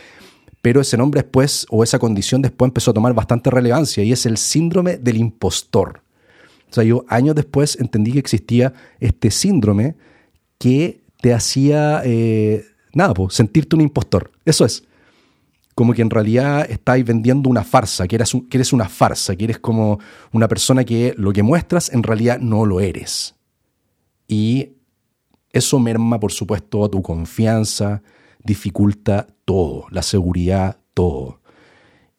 pero 0.63 0.81
ese 0.81 0.97
nombre 0.97 1.23
después 1.23 1.67
o 1.71 1.85
esa 1.85 2.01
condición 2.01 2.43
después 2.43 2.71
empezó 2.71 2.91
a 2.91 2.95
tomar 2.95 3.15
bastante 3.15 3.51
relevancia 3.51 4.03
y 4.03 4.11
es 4.11 4.27
el 4.27 4.37
síndrome 4.37 4.97
del 4.97 5.19
impostor. 5.19 6.03
O 6.71 6.75
sea, 6.75 6.85
yo 6.85 7.05
años 7.09 7.35
después 7.35 7.79
entendí 7.81 8.13
que 8.13 8.19
existía 8.19 8.73
este 9.01 9.31
síndrome 9.31 9.97
que 10.59 11.03
te 11.21 11.33
hacía, 11.33 12.03
eh, 12.05 12.65
nada, 12.93 13.15
pues, 13.15 13.35
sentirte 13.35 13.77
un 13.77 13.83
impostor. 13.83 14.31
Eso 14.45 14.65
es 14.65 14.85
como 15.79 15.93
que 15.95 16.03
en 16.03 16.11
realidad 16.11 16.69
estáis 16.69 17.05
vendiendo 17.05 17.49
una 17.49 17.63
farsa, 17.63 18.09
que 18.09 18.17
eres, 18.17 18.33
que 18.51 18.57
eres 18.57 18.73
una 18.73 18.89
farsa, 18.89 19.37
que 19.37 19.45
eres 19.45 19.61
como 19.61 20.01
una 20.33 20.49
persona 20.49 20.83
que 20.83 21.15
lo 21.17 21.33
que 21.33 21.45
muestras 21.45 21.93
en 21.93 22.03
realidad 22.03 22.41
no 22.41 22.67
lo 22.67 22.81
eres. 22.81 23.37
Y 24.27 24.71
eso 25.53 25.79
merma, 25.79 26.19
por 26.19 26.33
supuesto, 26.33 26.91
tu 26.91 27.01
confianza, 27.01 28.03
dificulta 28.43 29.29
todo, 29.45 29.87
la 29.93 30.03
seguridad, 30.03 30.81
todo. 30.95 31.43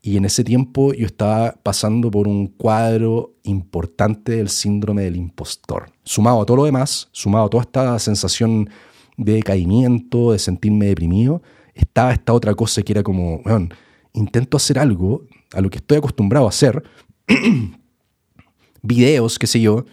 Y 0.01 0.15
en 0.15 0.25
ese 0.25 0.43
tiempo 0.43 0.93
yo 0.93 1.05
estaba 1.05 1.55
pasando 1.62 2.09
por 2.09 2.27
un 2.27 2.47
cuadro 2.47 3.33
importante 3.43 4.33
del 4.33 4.49
síndrome 4.49 5.03
del 5.03 5.17
impostor. 5.17 5.91
Sumado 6.03 6.41
a 6.41 6.45
todo 6.45 6.57
lo 6.57 6.65
demás, 6.65 7.09
sumado 7.12 7.45
a 7.45 7.49
toda 7.49 7.63
esta 7.63 7.99
sensación 7.99 8.69
de 9.17 9.33
decaimiento, 9.33 10.31
de 10.31 10.39
sentirme 10.39 10.85
deprimido, 10.85 11.41
estaba 11.73 12.13
esta 12.13 12.33
otra 12.33 12.55
cosa 12.55 12.81
que 12.81 12.93
era 12.93 13.03
como, 13.03 13.41
bueno, 13.43 13.69
intento 14.13 14.57
hacer 14.57 14.79
algo 14.79 15.23
a 15.53 15.62
lo 15.62 15.69
que 15.69 15.77
estoy 15.77 15.97
acostumbrado 15.97 16.45
a 16.45 16.49
hacer, 16.49 16.81
videos, 18.81 19.38
qué 19.38 19.47
sé 19.47 19.59
yo, 19.59 19.85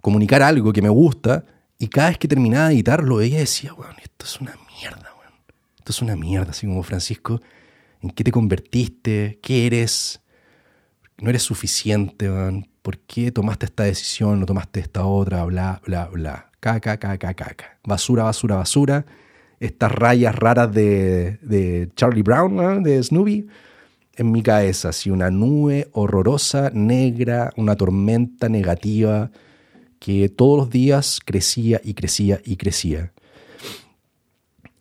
comunicar 0.00 0.42
algo 0.42 0.72
que 0.72 0.82
me 0.82 0.88
gusta, 0.88 1.44
y 1.78 1.88
cada 1.88 2.08
vez 2.08 2.18
que 2.18 2.28
terminaba 2.28 2.68
de 2.68 2.74
editar 2.74 3.02
lo 3.04 3.16
veía 3.16 3.36
y 3.36 3.40
decía, 3.40 3.72
bueno, 3.72 3.94
esto 4.02 4.26
es 4.26 4.40
una 4.40 4.54
mierda, 4.76 5.12
bueno. 5.16 5.32
esto 5.78 5.92
es 5.92 6.02
una 6.02 6.16
mierda, 6.16 6.50
así 6.50 6.66
como 6.66 6.82
Francisco, 6.82 7.40
¿en 8.04 8.10
qué 8.10 8.22
te 8.22 8.30
convertiste? 8.30 9.38
¿Qué 9.42 9.66
eres? 9.66 10.20
No 11.18 11.30
eres 11.30 11.42
suficiente. 11.42 12.28
¿por 12.82 12.98
qué 12.98 13.32
tomaste 13.32 13.64
esta 13.64 13.84
decisión? 13.84 14.40
¿No 14.40 14.46
tomaste 14.46 14.80
esta 14.80 15.06
otra? 15.06 15.44
Bla, 15.44 15.80
bla, 15.86 16.06
bla. 16.12 16.50
Caca, 16.60 16.98
caca, 16.98 17.32
caca. 17.34 17.78
Basura, 17.82 18.24
basura, 18.24 18.56
basura 18.56 19.06
estas 19.58 19.90
rayas 19.92 20.34
raras 20.34 20.72
de, 20.72 21.90
Charlie 21.96 22.22
Brown, 22.22 22.82
de 22.82 23.02
Snoopy, 23.02 23.46
en 24.16 24.30
mi 24.30 24.42
cabeza, 24.42 24.90
así 24.90 25.10
una 25.10 25.30
nube 25.30 25.88
horrorosa, 25.92 26.70
negra, 26.74 27.52
una 27.56 27.74
tormenta 27.74 28.50
negativa 28.50 29.30
que 29.98 30.28
todos 30.28 30.58
los 30.58 30.70
días 30.70 31.20
crecía 31.24 31.80
y 31.82 31.94
crecía 31.94 32.40
y 32.44 32.56
crecía. 32.56 33.12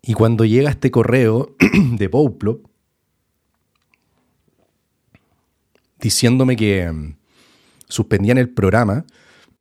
Y 0.01 0.13
cuando 0.13 0.43
llega 0.43 0.69
este 0.69 0.91
correo 0.91 1.55
de 1.97 2.09
Poplop 2.09 2.72
diciéndome 6.03 6.55
que 6.55 6.91
mm, 6.91 7.15
suspendían 7.87 8.37
el 8.37 8.49
programa, 8.49 9.05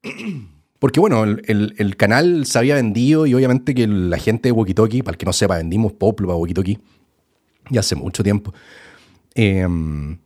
Porque 0.82 0.98
bueno, 0.98 1.22
el, 1.22 1.96
canal 1.96 2.44
se 2.44 2.58
había 2.58 2.74
vendido 2.74 3.24
y 3.28 3.34
obviamente 3.34 3.72
que 3.72 3.86
la 3.86 4.18
gente 4.18 4.48
de 4.48 4.52
Wokitoki, 4.52 5.02
para 5.02 5.14
el 5.14 5.16
que 5.16 5.24
no 5.24 5.32
sepa, 5.32 5.56
vendimos 5.56 5.92
Poplo 5.92 6.26
para 6.26 6.36
Wokitoki 6.36 6.76
ya 7.70 7.78
hace 7.78 7.94
mucho 7.94 8.24
tiempo. 8.24 8.52
Em, 9.36 10.18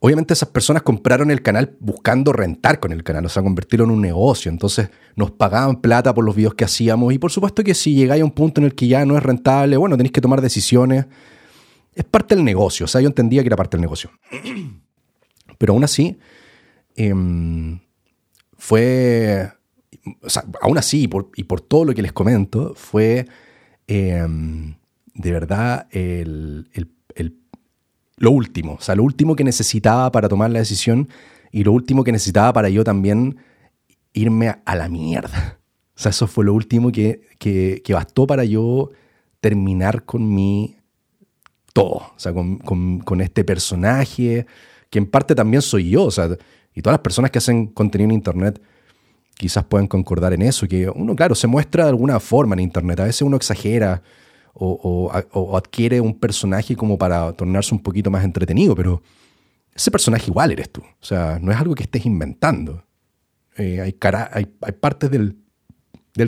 obviamente 0.00 0.34
esas 0.34 0.48
personas 0.48 0.82
compraron 0.82 1.30
el 1.30 1.42
canal 1.42 1.76
buscando 1.78 2.32
rentar 2.32 2.80
con 2.80 2.90
el 2.90 3.04
canal, 3.04 3.24
o 3.24 3.28
sea, 3.28 3.44
convertirlo 3.44 3.84
en 3.84 3.92
un 3.92 4.00
negocio. 4.00 4.50
Entonces 4.50 4.90
nos 5.14 5.30
pagaban 5.30 5.80
plata 5.80 6.12
por 6.12 6.24
los 6.24 6.34
videos 6.34 6.54
que 6.54 6.64
hacíamos 6.64 7.14
y 7.14 7.20
por 7.20 7.30
supuesto 7.30 7.62
que 7.62 7.74
si 7.74 7.94
llegáis 7.94 8.22
a 8.22 8.24
un 8.24 8.32
punto 8.32 8.60
en 8.60 8.64
el 8.64 8.74
que 8.74 8.88
ya 8.88 9.06
no 9.06 9.16
es 9.16 9.22
rentable, 9.22 9.76
bueno, 9.76 9.96
tenéis 9.96 10.10
que 10.10 10.20
tomar 10.20 10.40
decisiones 10.40 11.06
es 12.00 12.04
parte 12.04 12.34
del 12.34 12.44
negocio, 12.44 12.84
o 12.84 12.88
sea, 12.88 13.00
yo 13.00 13.08
entendía 13.08 13.42
que 13.42 13.48
era 13.48 13.56
parte 13.56 13.76
del 13.76 13.82
negocio. 13.82 14.10
Pero 15.58 15.74
aún 15.74 15.84
así, 15.84 16.18
em, 16.96 17.78
fue, 18.56 19.50
o 20.22 20.28
aún 20.62 20.78
así, 20.78 21.08
y 21.36 21.44
por, 21.44 21.60
todo 21.60 21.84
lo 21.84 21.94
que 21.94 22.02
les 22.02 22.12
comento, 22.12 22.74
fue 22.74 23.26
em, 23.86 24.74
de 25.14 25.32
verdad 25.32 25.86
el, 25.90 26.68
lo 28.16 28.30
último, 28.32 28.74
o 28.74 28.80
sea, 28.80 28.94
lo 28.94 29.02
último 29.02 29.34
que 29.34 29.44
necesitaba 29.44 30.12
para 30.12 30.28
tomar 30.28 30.50
la 30.50 30.58
decisión 30.58 31.08
y 31.52 31.64
lo 31.64 31.72
último 31.72 32.04
que 32.04 32.12
necesitaba 32.12 32.52
para 32.52 32.68
yo 32.68 32.84
también 32.84 33.38
irme 34.12 34.54
a, 34.64 34.76
la 34.76 34.88
mierda. 34.90 35.58
O 35.96 35.98
sea, 35.98 36.10
eso 36.10 36.26
fue 36.26 36.44
lo 36.44 36.52
último 36.52 36.92
que, 36.92 37.22
que, 37.38 37.94
bastó 37.94 38.26
para 38.26 38.44
yo 38.44 38.90
terminar 39.40 40.04
con 40.04 40.34
mi 40.34 40.76
todo, 41.72 42.12
o 42.14 42.14
sea, 42.16 42.32
con, 42.32 42.58
con, 42.58 43.20
este 43.20 43.44
personaje, 43.44 44.46
que 44.88 44.98
en 44.98 45.06
parte 45.06 45.34
también 45.34 45.62
soy 45.62 45.90
yo, 45.90 46.04
o 46.04 46.10
sea, 46.10 46.28
y 46.74 46.82
todas 46.82 46.94
las 46.94 47.02
personas 47.02 47.30
que 47.30 47.38
hacen 47.38 47.66
contenido 47.66 48.10
en 48.10 48.14
Internet 48.14 48.60
quizás 49.36 49.64
puedan 49.64 49.86
concordar 49.86 50.32
en 50.32 50.42
eso, 50.42 50.68
que 50.68 50.88
uno, 50.88 51.16
claro, 51.16 51.34
se 51.34 51.46
muestra 51.46 51.84
de 51.84 51.90
alguna 51.90 52.20
forma 52.20 52.54
en 52.54 52.60
Internet, 52.60 53.00
a 53.00 53.04
veces 53.04 53.22
uno 53.22 53.36
exagera 53.36 54.02
o, 54.52 55.10
o 55.32 55.56
adquiere 55.56 56.00
un 56.00 56.18
personaje 56.18 56.76
como 56.76 56.98
para 56.98 57.32
tornarse 57.32 57.74
un 57.74 57.82
poquito 57.82 58.10
más 58.10 58.24
entretenido, 58.24 58.74
pero 58.74 59.02
ese 59.74 59.90
personaje 59.90 60.26
igual 60.26 60.50
eres 60.50 60.70
tú, 60.70 60.82
o 60.82 61.04
sea, 61.04 61.38
no 61.40 61.52
es 61.52 61.58
algo 61.58 61.74
que 61.74 61.84
estés 61.84 62.04
inventando. 62.04 62.84
Eh, 63.56 63.80
hay, 63.80 63.96
hay, 64.32 64.72
partes 64.72 65.10
del, 65.10 65.36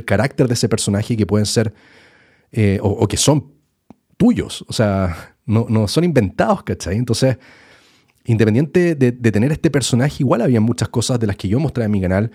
carácter 0.04 0.48
de 0.48 0.54
ese 0.54 0.68
personaje 0.68 1.16
que 1.16 1.26
pueden 1.26 1.46
ser 1.46 1.72
eh, 2.50 2.78
o, 2.82 3.06
que 3.06 3.16
son 3.16 3.52
tuyos, 4.16 4.64
o 4.68 4.72
sea, 4.72 5.31
no, 5.46 5.88
son 5.88 6.04
inventados, 6.04 6.62
¿cachai? 6.62 6.96
Entonces, 6.96 7.38
independiente 8.24 8.94
de, 8.94 9.12
tener 9.12 9.52
este 9.52 9.70
personaje, 9.70 10.16
igual 10.20 10.42
había 10.42 10.60
muchas 10.60 10.88
cosas 10.88 11.18
de 11.18 11.26
las 11.26 11.36
que 11.36 11.48
yo 11.48 11.58
mostraba 11.58 11.86
en 11.86 11.92
mi 11.92 12.00
canal 12.00 12.30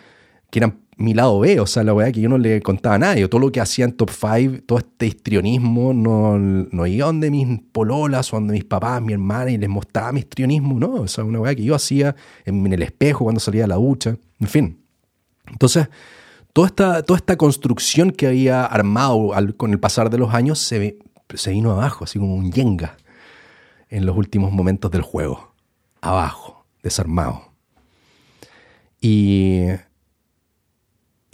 que 0.50 0.60
eran 0.60 0.80
mi 0.98 1.14
lado 1.14 1.40
B, 1.40 1.60
o 1.60 1.68
sea, 1.68 1.84
la 1.84 1.94
verdad 1.94 2.12
que 2.12 2.22
yo 2.22 2.30
no 2.30 2.40
le 2.40 2.60
contaba 2.62 2.96
a 2.96 3.00
nadie, 3.00 3.28
todo 3.28 3.40
lo 3.40 3.52
que 3.52 3.62
hacía 3.62 3.86
en 3.86 3.92
Top 3.92 4.10
5, 4.10 4.64
todo 4.66 4.80
este 4.80 5.06
histrionismo, 5.06 5.94
no, 5.94 6.40
no 6.40 6.88
iba 6.88 7.06
donde 7.06 7.30
mis 7.30 7.60
pololas 7.72 8.34
o 8.34 8.38
donde 8.38 8.54
mis 8.54 8.64
papás, 8.64 9.02
mi 9.02 9.14
hermana 9.14 9.52
y 9.52 9.58
les 9.58 9.70
mostraba 9.70 10.12
mi 10.12 10.22
histrionismo, 10.22 10.80
no, 10.80 10.94
o 10.94 11.08
sea, 11.08 11.24
una 11.24 11.40
weá 11.40 11.54
que 11.54 11.64
yo 11.64 11.76
hacía 11.76 12.16
en, 12.46 12.66
el 12.66 12.82
espejo 12.82 13.26
cuando 13.26 13.40
salía 13.40 13.66
a 13.66 13.68
la 13.68 13.76
ducha, 13.76 14.18
en 14.40 14.48
fin. 14.48 14.80
Entonces, 15.46 15.88
toda 16.52 16.68
esta, 16.68 17.04
toda 17.04 17.18
esta 17.18 17.38
construcción 17.38 18.10
que 18.10 18.26
había 18.26 18.66
armado 18.66 19.32
con 19.56 19.72
el 19.72 19.80
pasar 19.80 20.10
de 20.10 20.18
los 20.18 20.34
años 20.34 20.58
se, 20.58 20.98
se 21.36 21.52
vino 21.52 21.72
abajo, 21.72 22.04
así 22.04 22.20
como 22.20 22.36
un 22.36 22.52
yenga 22.52 22.98
en 23.90 24.06
los 24.06 24.18
últimos 24.18 24.52
momentos 24.52 24.92
del 24.92 25.02
juego, 25.02 25.54
abajo, 26.02 26.66
desarmado. 26.84 27.52
Y 29.02 29.68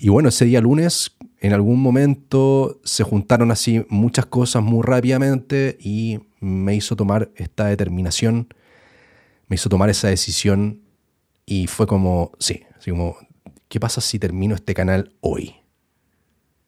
y 0.04 0.10
bueno, 0.10 0.28
ese 0.28 0.44
día 0.44 0.60
lunes, 0.60 1.16
en 1.40 1.54
algún 1.54 1.82
momento 1.82 2.82
se 2.84 3.04
juntaron 3.04 3.52
así 3.52 3.86
muchas 3.88 4.26
cosas 4.26 4.62
muy 4.62 4.84
rápidamente 4.84 5.78
y 5.80 6.20
me 6.42 6.76
hizo 6.76 6.98
tomar 6.98 7.32
esta 7.38 7.68
determinación, 7.68 8.54
me 9.48 9.56
hizo 9.56 9.70
tomar 9.70 9.90
esa 9.90 10.10
decisión 10.10 10.82
y 11.46 11.68
fue 11.68 11.88
como, 11.88 12.34
sí, 12.38 12.64
así 12.78 12.92
como, 12.92 13.16
¿qué 13.70 13.80
pasa 13.80 14.02
si 14.02 14.20
termino 14.20 14.56
este 14.56 14.74
canal 14.74 15.14
hoy? 15.22 15.56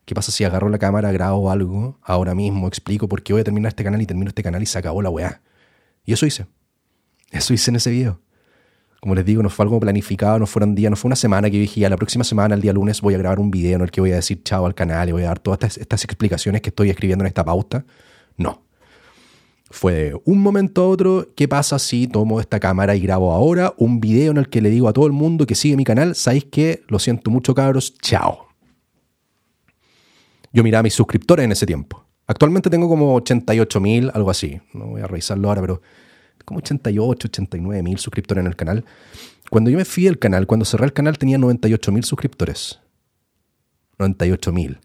¿Qué 0.05 0.13
pasa 0.13 0.31
si 0.31 0.43
agarro 0.43 0.69
la 0.69 0.77
cámara, 0.77 1.11
grabo 1.11 1.49
algo 1.49 1.97
ahora 2.03 2.35
mismo, 2.35 2.67
explico 2.67 3.07
por 3.07 3.23
qué 3.23 3.33
voy 3.33 3.41
a 3.41 3.43
terminar 3.43 3.69
este 3.69 3.83
canal 3.83 4.01
y 4.01 4.05
termino 4.05 4.29
este 4.29 4.43
canal 4.43 4.61
y 4.61 4.67
se 4.67 4.77
acabó 4.77 5.01
la 5.01 5.09
weá? 5.09 5.41
Y 6.05 6.13
eso 6.13 6.27
hice. 6.27 6.45
Eso 7.31 7.53
hice 7.53 7.71
en 7.71 7.77
ese 7.77 7.89
video. 7.89 8.21
Como 9.01 9.15
les 9.15 9.25
digo, 9.25 9.41
no 9.43 9.49
fue 9.49 9.63
algo 9.63 9.79
planificado, 9.79 10.39
no 10.39 10.47
fueron 10.47 10.75
días, 10.75 10.89
no 10.89 10.95
fue 10.95 11.09
una 11.09 11.15
semana 11.15 11.49
que 11.49 11.59
dije, 11.59 11.87
la 11.89 11.97
próxima 11.97 12.23
semana, 12.23 12.55
el 12.55 12.61
día 12.61 12.73
lunes, 12.73 13.01
voy 13.01 13.15
a 13.15 13.17
grabar 13.17 13.39
un 13.39 13.51
video 13.51 13.75
en 13.75 13.81
el 13.81 13.91
que 13.91 14.01
voy 14.01 14.11
a 14.11 14.15
decir 14.15 14.41
chao 14.43 14.65
al 14.65 14.75
canal 14.75 15.09
y 15.09 15.11
voy 15.11 15.23
a 15.23 15.27
dar 15.27 15.39
todas 15.39 15.77
estas, 15.77 16.03
explicaciones 16.03 16.61
que 16.61 16.69
estoy 16.69 16.89
escribiendo 16.89 17.23
en 17.23 17.27
esta 17.27 17.43
pauta. 17.43 17.85
No. 18.37 18.63
Fue 19.71 19.93
de 19.93 20.21
un 20.23 20.39
momento 20.39 20.83
a 20.83 20.87
otro, 20.87 21.27
¿qué 21.35 21.47
pasa 21.47 21.79
si 21.79 22.07
tomo 22.07 22.39
esta 22.39 22.59
cámara 22.59 22.95
y 22.95 22.99
grabo 22.99 23.31
ahora 23.31 23.73
un 23.77 23.99
video 23.99 24.31
en 24.31 24.37
el 24.37 24.49
que 24.49 24.61
le 24.61 24.69
digo 24.69 24.87
a 24.87 24.93
todo 24.93 25.07
el 25.07 25.13
mundo 25.13 25.47
que 25.47 25.55
sigue 25.55 25.75
mi 25.75 25.83
canal, 25.83 26.15
¿sabéis 26.15 26.45
qué? 26.45 26.83
Lo 26.87 26.99
siento 26.99 27.31
mucho, 27.31 27.55
cabros, 27.55 27.95
chao. 27.99 28.44
Yo 30.55 30.63
miraba 30.63 30.83
mis 30.83 30.93
suscriptores 30.93 31.43
en 31.43 31.51
ese 31.51 31.65
tiempo. 31.65 32.05
Actualmente 32.27 32.69
tengo 32.69 32.87
como 32.87 33.13
88 33.15 33.81
mil, 33.81 34.09
algo 34.13 34.31
así. 34.31 34.61
No 34.73 34.85
voy 34.87 35.01
a 35.01 35.07
revisarlo 35.07 35.49
ahora, 35.49 35.59
pero 35.59 35.81
como 36.45 36.59
88, 36.59 37.27
89 37.27 37.83
mil 37.83 37.99
suscriptores 37.99 38.41
en 38.41 38.47
el 38.47 38.55
canal. 38.55 38.85
Cuando 39.49 39.69
yo 39.69 39.77
me 39.77 39.83
fui 39.83 40.05
del 40.05 40.17
canal, 40.17 40.47
cuando 40.47 40.63
cerré 40.63 40.85
el 40.85 40.93
canal 40.93 41.17
tenía 41.17 41.37
98 41.37 41.91
mil 41.91 42.05
suscriptores. 42.05 42.79
98 43.99 44.53
mil. 44.53 44.79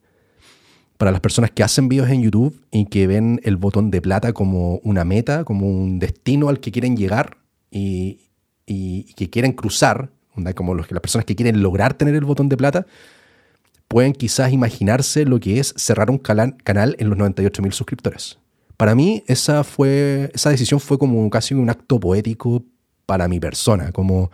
Para 0.99 1.13
las 1.13 1.21
personas 1.21 1.53
que 1.53 1.63
hacen 1.63 1.89
videos 1.89 2.11
en 2.11 2.23
YouTube 2.23 2.61
y 2.73 2.87
que 2.87 3.07
ven 3.07 3.41
el 3.45 3.57
botón 3.57 3.93
de 3.93 4.03
plata 4.03 4.33
como 4.33 4.79
una 4.79 5.05
meta, 5.05 5.45
como 5.45 5.69
un 5.69 6.01
destino 6.01 6.49
al 6.49 6.59
que 6.59 6.73
quieren 6.73 6.97
llegar 6.97 7.37
y, 7.71 8.27
que 8.67 9.31
quieren 9.31 9.53
cruzar, 9.53 10.11
como 10.57 10.75
las 10.75 10.89
personas 10.89 11.27
que 11.27 11.37
quieren 11.37 11.63
lograr 11.63 11.95
tener 11.95 12.17
el 12.17 12.25
botón 12.25 12.49
de 12.49 12.57
plata, 12.57 12.87
pueden 13.91 14.13
quizás 14.13 14.53
imaginarse 14.53 15.25
lo 15.25 15.41
que 15.41 15.59
es 15.59 15.75
cerrar 15.77 16.11
un 16.11 16.19
canal 16.19 16.95
en 17.01 17.09
los 17.09 17.19
98 17.19 17.61
mil 17.61 17.73
suscriptores. 17.73 18.39
Para 18.77 18.95
mí 18.95 19.25
esa, 19.27 19.65
fue, 19.65 20.31
esa 20.33 20.51
decisión 20.51 20.79
fue 20.79 20.97
como 20.97 21.29
casi 21.29 21.55
un 21.55 21.69
acto 21.69 21.99
poético 21.99 22.63
para 23.05 23.27
mi 23.27 23.41
persona, 23.41 23.91
como, 23.91 24.31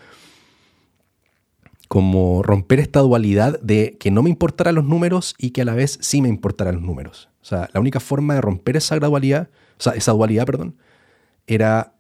como 1.89 2.43
romper 2.43 2.81
esta 2.81 3.01
dualidad 3.01 3.59
de 3.63 3.97
que 3.99 4.11
no 4.11 4.23
me 4.23 4.29
importaran 4.29 4.75
los 4.75 4.85
números 4.85 5.35
y 5.39 5.53
que 5.53 5.63
a 5.63 5.65
la 5.65 5.75
vez 5.75 5.99
sí 6.03 6.21
me 6.21 6.29
importaran 6.29 6.75
los 6.75 6.85
números. 6.85 7.31
O 7.41 7.47
sea, 7.47 7.71
la 7.73 7.81
única 7.81 7.99
forma 7.99 8.35
de 8.35 8.43
romper 8.43 8.77
esa 8.77 8.95
gradualidad, 8.97 9.49
o 9.79 9.83
sea, 9.83 9.95
esa 9.95 10.13
dualidad, 10.13 10.45
perdón, 10.45 10.77
era 11.47 11.95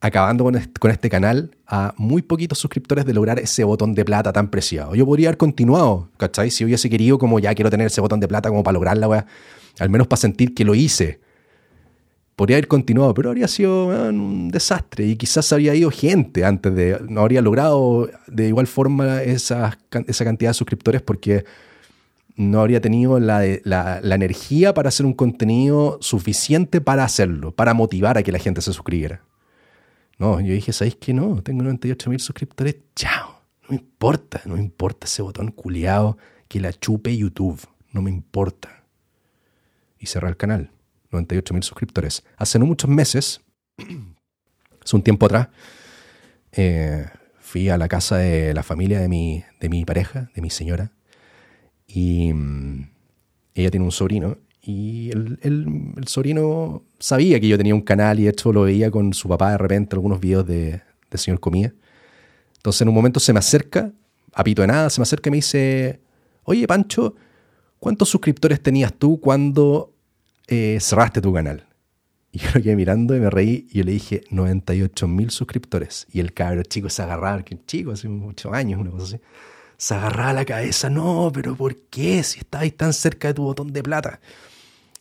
acabando 0.00 0.44
con 0.44 0.90
este, 0.90 1.10
canal 1.10 1.50
a 1.66 1.94
muy 1.96 2.22
poquitos 2.22 2.58
suscriptores 2.58 3.04
de 3.04 3.12
lograr 3.12 3.38
ese 3.38 3.64
botón 3.64 3.94
de 3.94 4.04
plata 4.04 4.32
tan 4.32 4.50
preciado. 4.50 4.94
Yo 4.94 5.04
podría 5.04 5.28
haber 5.28 5.36
continuado, 5.36 6.08
¿cachai? 6.16 6.50
Si 6.50 6.64
hubiese 6.64 6.88
querido 6.88 7.18
como 7.18 7.38
ya 7.38 7.54
quiero 7.54 7.70
tener 7.70 7.86
ese 7.86 8.00
botón 8.00 8.20
de 8.20 8.28
plata 8.28 8.48
como 8.48 8.62
para 8.62 8.72
lograrla, 8.74 9.26
al 9.78 9.90
menos 9.90 10.06
para 10.06 10.20
sentir 10.20 10.54
que 10.54 10.64
lo 10.64 10.74
hice 10.74 11.20
podría 12.40 12.56
haber 12.56 12.68
continuado, 12.68 13.12
pero 13.12 13.28
habría 13.28 13.46
sido 13.46 13.88
un 13.88 14.48
desastre 14.48 15.04
y 15.04 15.16
quizás 15.16 15.52
habría 15.52 15.74
ido 15.74 15.90
gente 15.90 16.42
antes 16.42 16.74
de, 16.74 16.98
no 17.06 17.20
habría 17.20 17.42
logrado 17.42 18.08
de 18.28 18.48
igual 18.48 18.66
forma 18.66 19.22
esa, 19.22 19.78
esa 20.06 20.24
cantidad 20.24 20.48
de 20.48 20.54
suscriptores 20.54 21.02
porque 21.02 21.44
no 22.36 22.62
habría 22.62 22.80
tenido 22.80 23.20
la, 23.20 23.42
la, 23.64 24.14
energía 24.14 24.72
para 24.72 24.88
hacer 24.88 25.04
un 25.04 25.12
contenido 25.12 25.98
suficiente 26.00 26.80
para 26.80 27.04
hacerlo, 27.04 27.52
para 27.52 27.74
motivar 27.74 28.16
a 28.16 28.22
que 28.22 28.32
la 28.32 28.38
gente 28.38 28.62
se 28.62 28.72
suscribiera. 28.72 29.20
No, 30.20 30.38
yo 30.38 30.52
dije, 30.52 30.74
¿sabéis 30.74 30.96
que 30.96 31.14
no? 31.14 31.42
Tengo 31.42 31.62
98 31.62 32.10
mil 32.10 32.20
suscriptores, 32.20 32.76
chao. 32.94 33.40
No 33.62 33.70
me 33.70 33.76
importa, 33.76 34.42
no 34.44 34.54
me 34.54 34.60
importa 34.60 35.06
ese 35.06 35.22
botón 35.22 35.50
culiado 35.50 36.18
que 36.46 36.60
la 36.60 36.74
chupe 36.74 37.16
YouTube, 37.16 37.58
no 37.92 38.02
me 38.02 38.10
importa. 38.10 38.84
Y 39.98 40.06
cerré 40.06 40.28
el 40.28 40.36
canal. 40.36 40.72
98 41.10 41.54
mil 41.54 41.62
suscriptores. 41.62 42.22
Hace 42.36 42.58
no 42.58 42.66
muchos 42.66 42.90
meses, 42.90 43.40
hace 44.84 44.94
un 44.94 45.02
tiempo 45.02 45.24
atrás, 45.24 45.48
eh, 46.52 47.06
fui 47.38 47.70
a 47.70 47.78
la 47.78 47.88
casa 47.88 48.18
de 48.18 48.52
la 48.52 48.62
familia 48.62 49.00
de 49.00 49.08
mi, 49.08 49.42
de 49.58 49.70
mi 49.70 49.86
pareja, 49.86 50.30
de 50.34 50.42
mi 50.42 50.50
señora, 50.50 50.92
y 51.86 52.34
mm, 52.34 52.90
ella 53.54 53.70
tiene 53.70 53.86
un 53.86 53.92
sobrino, 53.92 54.36
y 54.62 55.10
el, 55.10 55.38
el, 55.42 56.06
sobrino 56.06 56.82
sabía 56.98 57.40
que 57.40 57.48
yo 57.48 57.56
tenía 57.56 57.74
un 57.74 57.80
canal 57.80 58.20
y 58.20 58.28
hecho 58.28 58.52
lo 58.52 58.62
veía 58.62 58.90
con 58.90 59.14
su 59.14 59.28
papá 59.28 59.52
de 59.52 59.58
repente 59.58 59.96
algunos 59.96 60.20
videos 60.20 60.46
de, 60.46 60.82
de 61.10 61.18
señor 61.18 61.40
comía. 61.40 61.72
Entonces 62.56 62.82
en 62.82 62.88
un 62.88 62.94
momento 62.94 63.20
se 63.20 63.32
me 63.32 63.38
acerca, 63.38 63.90
a 64.34 64.44
pito 64.44 64.62
de 64.62 64.68
nada, 64.68 64.90
se 64.90 65.00
me 65.00 65.04
acerca 65.04 65.28
y 65.28 65.32
me 65.32 65.36
dice, 65.38 66.00
oye 66.44 66.66
Pancho, 66.66 67.14
¿cuántos 67.78 68.08
suscriptores 68.10 68.62
tenías 68.62 68.92
tú 68.92 69.18
cuando 69.18 69.94
eh, 70.50 70.78
cerraste 70.80 71.20
tu 71.20 71.32
canal. 71.32 71.64
Y 72.32 72.40
yo 72.40 72.48
lo 72.54 72.60
quedé 72.60 72.74
mirando 72.74 73.16
y 73.16 73.20
me 73.20 73.30
reí 73.30 73.68
y 73.70 73.78
yo 73.78 73.84
le 73.84 73.92
dije 73.92 74.24
98 74.30 75.06
mil 75.06 75.30
suscriptores. 75.30 76.08
Y 76.12 76.18
el 76.18 76.32
cabro 76.32 76.62
chico 76.64 76.90
se 76.90 77.02
agarraba, 77.02 77.44
que 77.44 77.56
chico, 77.66 77.92
hace 77.92 78.08
muchos 78.08 78.52
años, 78.52 78.80
una 78.80 78.90
cosa 78.90 79.04
así, 79.04 79.24
se 79.76 79.94
agarraba 79.94 80.32
la 80.32 80.44
cabeza. 80.44 80.90
No, 80.90 81.30
pero 81.32 81.54
¿por 81.54 81.76
qué? 81.76 82.22
Si 82.24 82.40
estabais 82.40 82.76
tan 82.76 82.92
cerca 82.92 83.28
de 83.28 83.34
tu 83.34 83.44
botón 83.44 83.72
de 83.72 83.82
plata. 83.82 84.20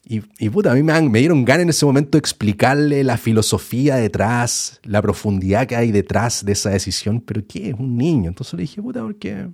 Y, 0.05 0.23
y 0.39 0.49
puta, 0.49 0.71
a 0.71 0.75
mí 0.75 0.81
me, 0.81 0.99
me 1.09 1.19
dieron 1.19 1.45
ganas 1.45 1.63
en 1.63 1.69
ese 1.69 1.85
momento 1.85 2.11
de 2.11 2.19
explicarle 2.19 3.03
la 3.03 3.17
filosofía 3.17 3.97
detrás, 3.97 4.79
la 4.83 5.01
profundidad 5.01 5.67
que 5.67 5.75
hay 5.75 5.91
detrás 5.91 6.43
de 6.43 6.53
esa 6.53 6.71
decisión. 6.71 7.21
Pero 7.21 7.43
¿qué? 7.47 7.69
Es 7.69 7.75
un 7.77 7.97
niño. 7.97 8.29
Entonces 8.29 8.53
le 8.53 8.61
dije, 8.61 8.81
puta, 8.81 9.01
porque 9.01 9.49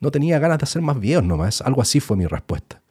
no 0.00 0.10
tenía 0.10 0.38
ganas 0.38 0.58
de 0.58 0.64
hacer 0.64 0.82
más 0.82 0.98
videos 0.98 1.24
nomás. 1.24 1.60
Algo 1.60 1.80
así 1.80 2.00
fue 2.00 2.16
mi 2.16 2.26
respuesta. 2.26 2.82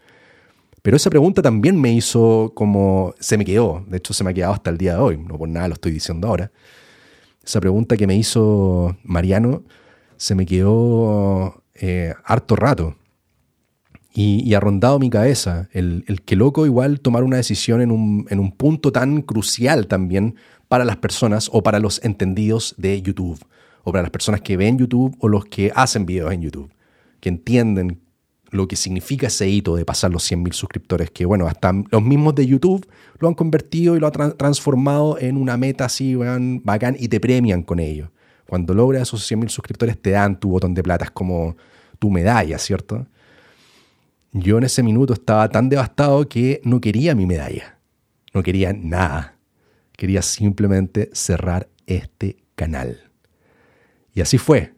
Pero 0.83 0.97
esa 0.97 1.09
pregunta 1.09 1.41
también 1.41 1.79
me 1.79 1.93
hizo 1.93 2.51
como, 2.53 3.15
se 3.17 3.37
me 3.37 3.45
quedó, 3.45 3.85
de 3.87 3.97
hecho 3.97 4.13
se 4.13 4.23
me 4.25 4.31
ha 4.31 4.33
quedado 4.33 4.53
hasta 4.53 4.69
el 4.69 4.77
día 4.77 4.95
de 4.95 4.99
hoy, 4.99 5.17
no 5.17 5.37
por 5.37 5.47
nada 5.47 5.69
lo 5.69 5.75
estoy 5.75 5.93
diciendo 5.93 6.27
ahora. 6.27 6.51
Esa 7.41 7.61
pregunta 7.61 7.95
que 7.95 8.05
me 8.05 8.17
hizo 8.17 8.97
Mariano 9.03 9.63
se 10.17 10.35
me 10.35 10.45
quedó 10.45 11.63
eh, 11.73 12.13
harto 12.25 12.57
rato 12.57 12.97
y, 14.15 14.53
ha 14.53 14.59
rondado 14.59 14.99
mi 14.99 15.09
cabeza 15.09 15.69
el, 15.71 16.03
que 16.25 16.35
loco 16.35 16.65
igual 16.65 16.99
tomar 16.99 17.23
una 17.23 17.37
decisión 17.37 17.81
en 17.81 17.91
un, 17.91 18.27
en 18.29 18.39
un 18.39 18.51
punto 18.51 18.91
tan 18.91 19.23
crucial 19.23 19.87
también 19.87 20.35
para 20.67 20.85
las 20.85 20.97
personas 20.97 21.49
o 21.51 21.63
para 21.63 21.79
los 21.79 22.03
entendidos 22.03 22.75
de 22.77 23.01
YouTube, 23.01 23.43
o 23.83 23.91
para 23.91 24.03
las 24.03 24.11
personas 24.11 24.41
que 24.41 24.55
ven 24.55 24.77
YouTube 24.77 25.15
o 25.19 25.27
los 25.27 25.45
que 25.45 25.71
hacen 25.75 26.05
videos 26.05 26.31
en 26.31 26.41
YouTube, 26.41 26.71
que 27.19 27.29
entienden 27.29 28.01
lo 28.51 28.67
que 28.67 28.75
significa 28.75 29.27
ese 29.27 29.49
hito 29.49 29.75
de 29.75 29.83
pasar 29.83 30.11
los 30.11 30.31
100.000 30.31 30.53
suscriptores, 30.53 31.09
que 31.09 31.25
bueno, 31.25 31.47
hasta 31.47 31.73
los 31.89 32.03
mismos 32.03 32.35
de 32.35 32.45
YouTube 32.45 32.87
lo 33.17 33.27
han 33.27 33.33
convertido 33.33 33.95
y 33.95 33.99
lo 33.99 34.07
han 34.07 34.37
transformado 34.37 35.17
en 35.19 35.37
una 35.37 35.57
meta 35.57 35.85
así, 35.85 36.15
bacán, 36.15 36.95
y 36.99 37.07
te 37.07 37.19
premian 37.19 37.63
con 37.63 37.79
ello. 37.79 38.11
Cuando 38.47 38.75
logras 38.75 39.01
esos 39.03 39.29
100.000 39.29 39.49
suscriptores 39.49 39.99
te 39.99 40.11
dan 40.11 40.39
tu 40.39 40.49
botón 40.49 40.75
de 40.75 40.83
plata, 40.83 41.05
es 41.05 41.11
como 41.11 41.55
tu 41.97 42.11
medalla, 42.11 42.59
¿cierto? 42.59 43.07
Yo 44.33 44.57
en 44.57 44.63
ese 44.63 44.81
minuto 44.81 45.13
estaba 45.13 45.47
tan 45.49 45.69
devastado 45.69 46.27
que 46.27 46.59
no 46.63 46.81
quería 46.81 47.13
mi 47.13 47.27
medalla. 47.27 47.77
No 48.33 48.41
quería 48.41 48.73
nada. 48.73 49.37
Quería 49.95 50.23
simplemente 50.23 51.11
cerrar 51.13 51.69
este 51.85 52.37
canal. 52.55 53.11
Y 54.13 54.21
así 54.21 54.39
fue. 54.39 54.73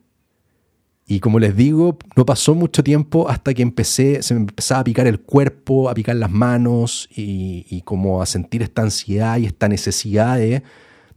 Y 1.08 1.20
como 1.20 1.40
les 1.40 1.56
digo, 1.56 1.98
no 2.18 2.26
pasó 2.26 2.54
mucho 2.54 2.84
tiempo 2.84 3.30
hasta 3.30 3.54
que 3.54 3.62
empecé, 3.62 4.22
se 4.24 4.34
me 4.34 4.42
empezaba 4.42 4.82
a 4.82 4.84
picar 4.84 5.08
el 5.08 5.22
cuerpo, 5.22 5.90
a 5.90 5.94
picar 5.94 6.16
las 6.16 6.32
manos 6.32 7.08
y, 7.16 7.82
como 7.86 8.22
a 8.22 8.26
sentir 8.26 8.62
esta 8.62 8.82
ansiedad 8.82 9.38
y 9.38 9.46
esta 9.46 9.68
necesidad 9.70 10.38
de 10.38 10.64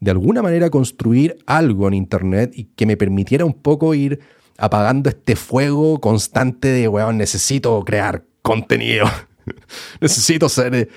de 0.01 0.11
alguna 0.13 0.43
manera 0.43 0.71
construir 0.71 1.39
algo 1.47 1.89
en 1.89 1.95
Internet 1.95 2.53
y 2.55 2.65
que 2.65 2.87
me 2.87 2.97
permitiera 2.97 3.45
un 3.45 3.55
poco 3.55 3.95
ir 3.95 4.21
apagando 4.59 5.09
este 5.09 5.37
fuego 5.37 6.01
constante 6.01 6.69
de, 6.69 6.89
weón, 6.89 7.17
necesito 7.17 7.83
crear 7.85 8.25
contenido. 8.43 9.07
Necesito 10.01 10.49
ser, 10.51 10.91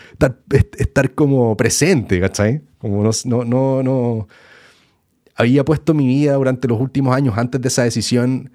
estar, 0.78 1.14
como 1.14 1.56
presente, 1.56 2.20
¿cachai? 2.20 2.62
Como 2.80 3.02
no, 3.04 3.46
no, 3.46 3.84
no. 3.84 4.28
Había 5.36 5.64
puesto 5.64 5.94
mi 5.94 6.06
vida 6.06 6.34
durante 6.34 6.68
los 6.68 6.82
últimos 6.82 7.16
años 7.16 7.38
antes 7.38 7.62
de 7.62 7.68
esa 7.70 7.84
decisión 7.84 8.52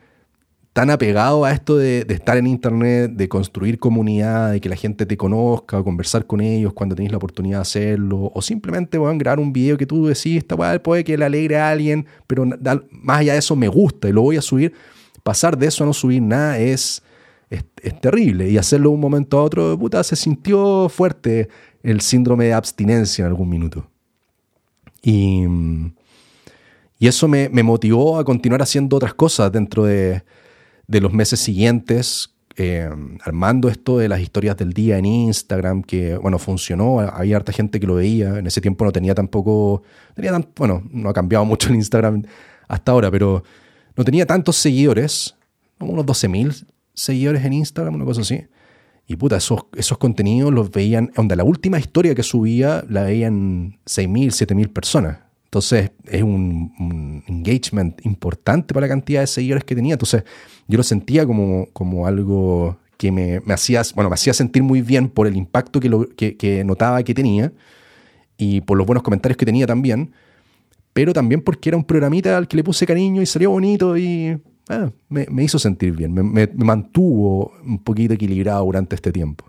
tan 0.76 0.90
apegado 0.90 1.46
a 1.46 1.52
esto 1.52 1.78
de, 1.78 2.04
estar 2.06 2.36
en 2.36 2.46
internet, 2.46 3.12
de 3.12 3.30
construir 3.30 3.78
comunidad, 3.78 4.52
de 4.52 4.60
que 4.60 4.68
la 4.68 4.76
gente 4.76 5.06
te 5.06 5.16
conozca, 5.16 5.82
conversar 5.82 6.26
con 6.26 6.42
ellos 6.42 6.74
cuando 6.74 6.94
tenéis 6.94 7.12
la 7.12 7.16
oportunidad 7.16 7.58
de 7.58 7.62
hacerlo, 7.62 8.30
o 8.34 8.42
simplemente 8.42 8.98
a 8.98 9.12
grabar 9.14 9.40
un 9.40 9.54
video 9.54 9.78
que 9.78 9.86
tú 9.86 10.06
decís, 10.06 10.44
puede 10.82 11.02
que 11.02 11.16
le 11.16 11.24
alegre 11.24 11.56
a 11.56 11.70
alguien, 11.70 12.04
pero 12.26 12.44
más 12.90 13.20
allá 13.20 13.32
de 13.32 13.38
eso 13.38 13.56
me 13.56 13.68
gusta 13.68 14.06
y 14.10 14.12
lo 14.12 14.20
voy 14.20 14.36
a 14.36 14.42
subir. 14.42 14.74
Pasar 15.26 15.58
de 15.58 15.66
eso 15.66 15.82
a 15.82 15.88
no 15.88 15.92
subir 15.92 16.22
nada 16.22 16.56
es 16.56 17.02
es, 17.50 17.64
terrible. 18.00 18.48
Y 18.50 18.58
hacerlo 18.58 18.90
de 18.90 18.94
un 18.94 19.00
momento 19.00 19.38
a 19.38 19.42
otro, 19.42 19.78
puta, 19.78 20.02
se 20.04 20.16
sintió 20.16 20.88
fuerte 20.88 21.48
el 21.82 22.00
síndrome 22.00 22.46
de 22.46 22.54
abstinencia 22.54 23.22
en 23.22 23.28
algún 23.28 23.48
minuto. 23.48 23.88
Y, 25.02 25.44
y 26.98 27.06
eso 27.06 27.28
me, 27.28 27.48
motivó 27.48 28.18
a 28.18 28.24
continuar 28.24 28.62
haciendo 28.62 28.96
otras 28.96 29.14
cosas 29.14 29.52
dentro 29.52 29.84
de, 29.84 30.22
los 30.88 31.12
meses 31.12 31.38
siguientes, 31.40 32.32
eh, 32.56 32.88
armando 33.22 33.68
esto 33.68 33.98
de 33.98 34.08
las 34.08 34.20
historias 34.20 34.56
del 34.56 34.72
día 34.72 34.98
en 34.98 35.04
Instagram, 35.04 35.82
que, 35.82 36.16
bueno, 36.16 36.38
funcionó, 36.38 37.00
había 37.00 37.36
harta 37.36 37.52
gente 37.52 37.78
que 37.78 37.86
lo 37.86 37.96
veía, 37.96 38.38
en 38.38 38.46
ese 38.46 38.60
tiempo 38.60 38.84
no 38.84 38.92
tenía 38.92 39.14
tampoco, 39.14 39.82
tenía 40.14 40.32
tan, 40.32 40.48
bueno, 40.56 40.82
no 40.90 41.10
ha 41.10 41.12
cambiado 41.12 41.44
mucho 41.44 41.68
el 41.68 41.76
Instagram 41.76 42.22
hasta 42.66 42.92
ahora, 42.92 43.10
pero 43.10 43.44
no 43.96 44.04
tenía 44.04 44.26
tantos 44.26 44.56
seguidores, 44.56 45.34
como 45.78 45.92
unos 45.92 46.06
12.000 46.06 46.66
seguidores 46.94 47.44
en 47.44 47.52
Instagram, 47.52 47.94
una 47.94 48.04
cosa 48.04 48.20
así. 48.20 48.44
Y 49.08 49.16
puta, 49.16 49.36
esos, 49.36 49.66
esos 49.76 49.98
contenidos 49.98 50.52
los 50.52 50.70
veían, 50.70 51.12
onda, 51.16 51.36
la 51.36 51.44
última 51.44 51.78
historia 51.78 52.14
que 52.14 52.22
subía 52.22 52.84
la 52.88 53.04
veían 53.04 53.78
6.000, 53.86 54.46
7.000 54.46 54.72
personas. 54.72 55.18
Entonces 55.44 55.92
es 56.06 56.22
un, 56.22 57.22
engagement 57.28 58.04
importante 58.04 58.74
para 58.74 58.86
la 58.86 58.88
cantidad 58.88 59.20
de 59.20 59.26
seguidores 59.28 59.64
que 59.64 59.74
tenía. 59.74 59.94
Entonces 59.94 60.24
yo 60.66 60.76
lo 60.76 60.82
sentía 60.82 61.24
como, 61.24 61.68
como 61.72 62.06
algo 62.06 62.78
que 62.96 63.12
me, 63.12 63.40
hacía, 63.52 63.82
bueno, 63.94 64.10
me 64.10 64.14
hacía 64.14 64.34
sentir 64.34 64.62
muy 64.62 64.82
bien 64.82 65.08
por 65.08 65.26
el 65.26 65.36
impacto 65.36 65.78
que, 65.78 65.88
lo, 65.88 66.08
que 66.08 66.62
notaba 66.64 67.02
que 67.02 67.14
tenía 67.14 67.52
y 68.36 68.60
por 68.62 68.76
los 68.76 68.86
buenos 68.86 69.02
comentarios 69.02 69.36
que 69.36 69.46
tenía 69.46 69.66
también, 69.66 70.12
pero 70.96 71.12
también 71.12 71.42
porque 71.42 71.68
era 71.68 71.76
un 71.76 71.84
programita 71.84 72.38
al 72.38 72.48
que 72.48 72.56
le 72.56 72.64
puse 72.64 72.86
cariño 72.86 73.20
y 73.20 73.26
salió 73.26 73.50
bonito 73.50 73.98
y 73.98 74.40
Ah, 74.68 74.90
me, 75.08 75.44
hizo 75.44 75.58
sentir 75.60 75.92
bien, 75.92 76.12
me, 76.12 76.48
mantuvo 76.56 77.52
un 77.64 77.78
poquito 77.84 78.14
equilibrado 78.14 78.64
durante 78.64 78.96
este 78.96 79.12
tiempo. 79.12 79.44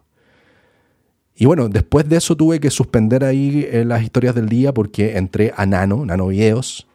Y 1.36 1.46
bueno, 1.46 1.70
después 1.70 2.08
de 2.08 2.18
eso 2.18 2.36
tuve 2.36 2.60
que 2.60 2.70
suspender 2.70 3.24
ahí 3.24 3.68
eh, 3.72 3.84
las 3.84 4.04
historias 4.04 4.36
del 4.36 4.48
día 4.48 4.74
porque 4.74 5.18
entré 5.18 5.54
a 5.56 5.66
Nano, 5.66 6.06
Nano 6.06 6.28
Videos, 6.28 6.88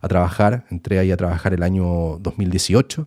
a 0.00 0.08
trabajar. 0.08 0.66
Entré 0.70 0.98
ahí 0.98 1.12
a 1.12 1.16
trabajar 1.16 1.54
el 1.54 1.62
año 1.62 2.18
2018. 2.18 3.06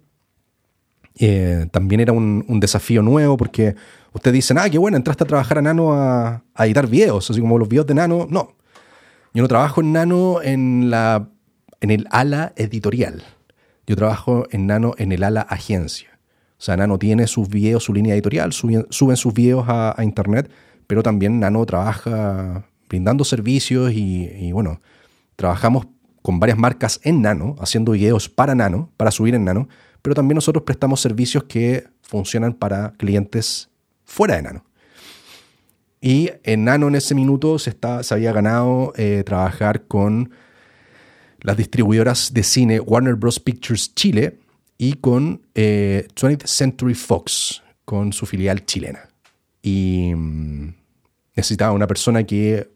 Eh, 1.19 1.67
también 1.71 2.01
era 2.01 2.13
un, 2.13 2.59
desafío 2.59 3.01
nuevo 3.03 3.37
porque 3.37 3.75
ustedes 4.13 4.33
dicen, 4.33 4.57
ah, 4.57 4.69
qué 4.69 4.77
bueno, 4.77 4.97
entraste 4.97 5.25
a 5.25 5.27
trabajar 5.27 5.59
a 5.59 5.61
Nano 5.61 5.93
a, 5.93 6.43
a, 6.53 6.65
editar 6.65 6.87
videos, 6.87 7.29
así 7.29 7.39
como 7.39 7.59
los 7.59 7.69
videos 7.69 7.85
de 7.85 7.95
Nano. 7.95 8.27
No, 8.29 8.55
yo 9.35 9.41
no 9.41 9.49
trabajo 9.49 9.81
en 9.81 9.91
Nano 9.91 10.41
en, 10.41 10.89
la, 10.89 11.27
en 11.81 11.91
el 11.91 12.07
ala 12.09 12.53
editorial. 12.55 13.21
Yo 13.85 13.97
trabajo 13.97 14.47
en 14.49 14.65
Nano 14.65 14.93
en 14.97 15.11
el 15.11 15.23
ala 15.23 15.41
agencia. 15.41 16.17
O 16.57 16.63
sea, 16.63 16.77
Nano 16.77 16.97
tiene 16.97 17.27
sus 17.27 17.49
videos, 17.49 17.83
su 17.83 17.93
línea 17.93 18.13
editorial, 18.13 18.53
suben, 18.53 18.87
sus 18.89 19.33
videos 19.33 19.65
a, 19.67 19.93
Internet, 20.01 20.49
pero 20.87 21.03
también 21.03 21.41
Nano 21.41 21.65
trabaja 21.65 22.65
brindando 22.87 23.25
servicios 23.25 23.91
y, 23.91 24.53
bueno, 24.53 24.79
trabajamos 25.35 25.85
con 26.21 26.39
varias 26.39 26.57
marcas 26.57 27.01
en 27.03 27.21
Nano, 27.21 27.57
haciendo 27.59 27.91
videos 27.91 28.29
para 28.29 28.55
Nano, 28.55 28.89
para 28.95 29.11
subir 29.11 29.35
en 29.35 29.43
Nano, 29.43 29.67
pero 30.01 30.15
también 30.15 30.35
nosotros 30.35 30.63
prestamos 30.63 31.01
servicios 31.01 31.43
que 31.43 31.89
funcionan 32.03 32.53
para 32.53 32.93
clientes 32.93 33.69
fuera 34.05 34.37
de 34.37 34.43
Nano. 34.43 34.65
Y 36.05 36.29
en 36.43 36.65
Nano 36.65 36.87
en 36.87 36.93
ese 36.93 37.15
minuto 37.15 37.57
se, 37.57 37.75
se 38.01 38.13
había 38.13 38.31
ganado 38.31 38.93
eh, 38.95 39.23
trabajar 39.25 39.87
con 39.87 40.29
las 41.39 41.57
distribuidoras 41.57 42.31
de 42.31 42.43
cine 42.43 42.79
Warner 42.79 43.15
Bros. 43.15 43.39
Pictures 43.39 43.95
Chile 43.95 44.37
y 44.77 44.93
con 44.97 45.41
20th 45.55 46.43
eh, 46.43 46.45
Century 46.45 46.93
Fox, 46.93 47.63
con 47.85 48.13
su 48.13 48.27
filial 48.27 48.67
chilena. 48.67 49.09
Y 49.63 50.13
mm, 50.15 50.75
necesitaba 51.35 51.71
una 51.71 51.87
persona 51.87 52.23
que 52.23 52.69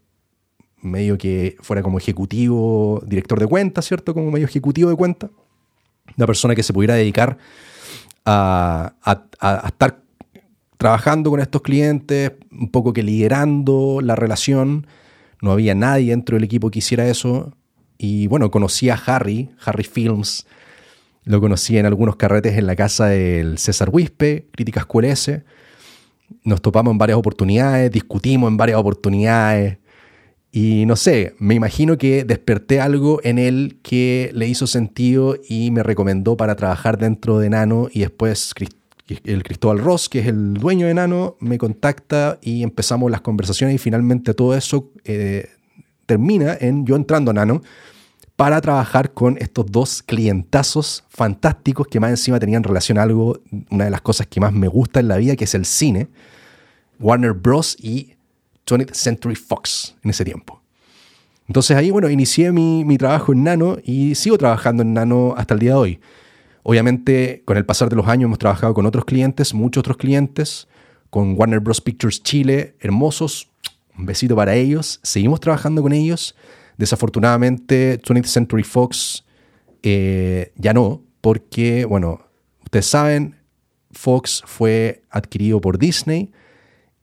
medio 0.82 1.16
que 1.16 1.56
fuera 1.62 1.84
como 1.84 2.00
ejecutivo, 2.00 3.00
director 3.06 3.40
de 3.40 3.46
cuenta, 3.46 3.84
¿cierto? 3.84 4.16
Como 4.16 4.32
medio 4.32 4.48
ejecutivo 4.48 4.90
de 4.90 4.96
cuenta. 4.96 5.30
Una 6.18 6.26
persona 6.26 6.56
que 6.56 6.64
se 6.64 6.74
pudiera 6.74 6.96
dedicar 6.96 7.38
a, 8.26 8.96
a, 9.04 9.68
estar 9.68 10.02
trabajando 10.80 11.30
con 11.30 11.42
estos 11.42 11.62
clientes, 11.62 12.32
un 12.52 12.72
poco 12.72 12.94
que 12.94 13.04
liderando 13.04 14.00
la 14.02 14.16
relación. 14.16 14.88
No 15.42 15.52
había 15.52 15.76
nadie 15.76 16.12
dentro 16.12 16.38
del 16.38 16.46
equipo 16.46 16.72
que 16.72 16.80
hiciera 16.80 17.06
eso. 17.10 17.54
Y 17.98 18.28
bueno, 18.28 18.50
conocí 18.50 18.90
a 18.90 18.94
Harry, 18.96 19.50
Harry 19.66 19.84
Films. 19.84 20.48
Lo 21.26 21.42
conocí 21.42 21.78
en 21.78 21.86
algunos 21.86 22.16
carretes 22.16 22.58
en 22.58 22.66
la 22.66 22.78
casa 22.78 23.08
del 23.08 23.58
César 23.58 23.90
Wispe, 23.92 24.48
Críticas 24.54 24.86
QLS. 24.86 25.42
Nos 26.46 26.62
topamos 26.62 26.94
en 26.94 26.98
varias 26.98 27.18
oportunidades, 27.18 27.92
discutimos 27.92 28.50
en 28.50 28.56
varias 28.56 28.78
oportunidades. 28.78 29.80
Y 30.50 30.86
no 30.86 30.96
sé, 30.96 31.36
me 31.40 31.56
imagino 31.56 31.98
que 31.98 32.24
desperté 32.24 32.80
algo 32.80 33.20
en 33.26 33.38
él 33.38 33.80
que 33.84 34.32
le 34.34 34.48
hizo 34.48 34.66
sentido 34.66 35.36
y 35.50 35.72
me 35.72 35.84
recomendó 35.84 36.38
para 36.38 36.56
trabajar 36.56 36.98
dentro 36.98 37.38
de 37.38 37.50
Nano. 37.50 37.90
Y 37.92 38.00
después 38.00 38.54
el 39.24 39.44
Cristóbal 39.44 39.80
Ross, 39.80 40.10
que 40.10 40.20
es 40.20 40.28
el 40.28 40.54
dueño 40.56 40.88
de 40.88 40.94
Nano, 40.94 41.36
me 41.40 41.58
contacta 41.58 42.40
y 42.42 42.64
empezamos 42.64 43.10
las 43.10 43.22
conversaciones 43.22 43.76
y 43.76 43.78
finalmente 43.78 44.34
todo 44.34 44.56
eso 44.56 44.92
eh, 45.04 45.50
termina 46.06 46.58
en 46.60 46.86
yo 46.86 46.96
entrando 46.96 47.32
a 47.32 47.34
Nano 47.34 47.62
para 48.36 48.62
trabajar 48.62 49.14
con 49.14 49.38
estos 49.40 49.66
dos 49.70 50.02
clientazos 50.02 51.04
fantásticos 51.10 51.88
que 51.88 52.00
más 52.00 52.12
encima 52.12 52.40
tenían 52.40 52.64
relación 52.64 52.98
a 52.98 53.04
algo, 53.04 53.42
una 53.70 53.86
de 53.86 53.92
las 53.92 54.02
cosas 54.02 54.28
que 54.28 54.40
más 54.40 54.54
me 54.54 54.70
gusta 54.70 55.02
en 55.02 55.10
la 55.10 55.18
vida, 55.18 55.36
que 55.36 55.44
es 55.44 55.56
el 55.56 55.66
cine, 55.66 56.08
Warner 57.00 57.34
Bros. 57.34 57.76
y 57.80 58.16
20th 58.66 58.94
Century 58.94 59.36
Fox 59.36 59.96
en 60.04 60.12
ese 60.12 60.24
tiempo. 60.24 60.62
Entonces 61.48 61.76
ahí, 61.76 61.92
bueno, 61.92 62.10
inicié 62.10 62.52
mi, 62.52 62.86
mi, 62.86 62.98
trabajo 62.98 63.34
en 63.34 63.44
Nano 63.44 63.78
y 63.84 64.16
sigo 64.16 64.38
trabajando 64.38 64.84
en 64.84 64.94
Nano 64.94 65.34
hasta 65.36 65.56
el 65.56 65.60
día 65.60 65.72
de 65.72 65.78
hoy. 65.78 66.00
Obviamente, 66.70 67.42
con 67.46 67.58
el 67.58 67.66
pasar 67.66 67.90
de 67.90 67.96
los 67.96 68.08
años 68.08 68.28
hemos 68.28 68.38
trabajado 68.38 68.76
con 68.76 68.86
otros 68.86 69.04
clientes, 69.04 69.56
muchos 69.56 69.82
otros 69.82 69.98
clientes, 69.98 70.68
con 71.10 71.34
Warner 71.36 71.62
Bros. 71.62 71.82
Pictures 71.82 72.22
Chile, 72.22 72.76
hermosos, 72.80 73.50
un 73.98 74.06
besito 74.06 74.36
para 74.36 74.54
ellos, 74.54 75.00
seguimos 75.02 75.40
trabajando 75.40 75.82
con 75.82 75.94
ellos, 75.94 76.36
desafortunadamente 76.78 78.00
20th 78.00 78.26
Century 78.26 78.62
Fox 78.62 79.26
eh, 79.82 80.54
ya 80.58 80.72
no, 80.76 81.02
porque, 81.22 81.86
bueno, 81.86 82.22
ustedes 82.64 82.86
saben, 82.86 83.38
Fox 83.90 84.44
fue 84.46 85.02
adquirido 85.10 85.60
por 85.62 85.80
Disney 85.80 86.32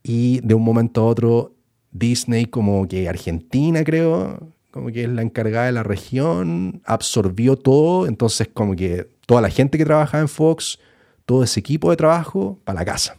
y 0.05 0.39
de 0.45 0.55
un 0.55 0.63
momento 0.63 1.01
a 1.01 1.07
otro 1.07 1.57
Disney 1.91 2.47
como 2.47 2.87
que 2.87 3.09
Argentina 3.09 3.83
creo, 3.83 4.49
como 4.77 4.93
que 4.93 5.05
es 5.05 5.09
la 5.09 5.23
encargada 5.23 5.65
de 5.65 5.73
la 5.73 5.83
región, 5.83 6.83
absorbió 6.85 7.57
todo, 7.57 8.07
entonces 8.07 8.51
como 8.53 8.77
que 8.77 9.09
toda 9.25 9.41
la 9.41 9.49
gente 9.49 9.79
que 9.79 9.87
trabajaba 9.87 10.21
en 10.21 10.29
Fox, 10.29 10.79
todo 11.25 11.43
ese 11.43 11.61
equipo 11.61 11.89
de 11.89 11.97
trabajo 11.97 12.61
para 12.63 12.81
la 12.81 12.85
casa. 12.85 13.17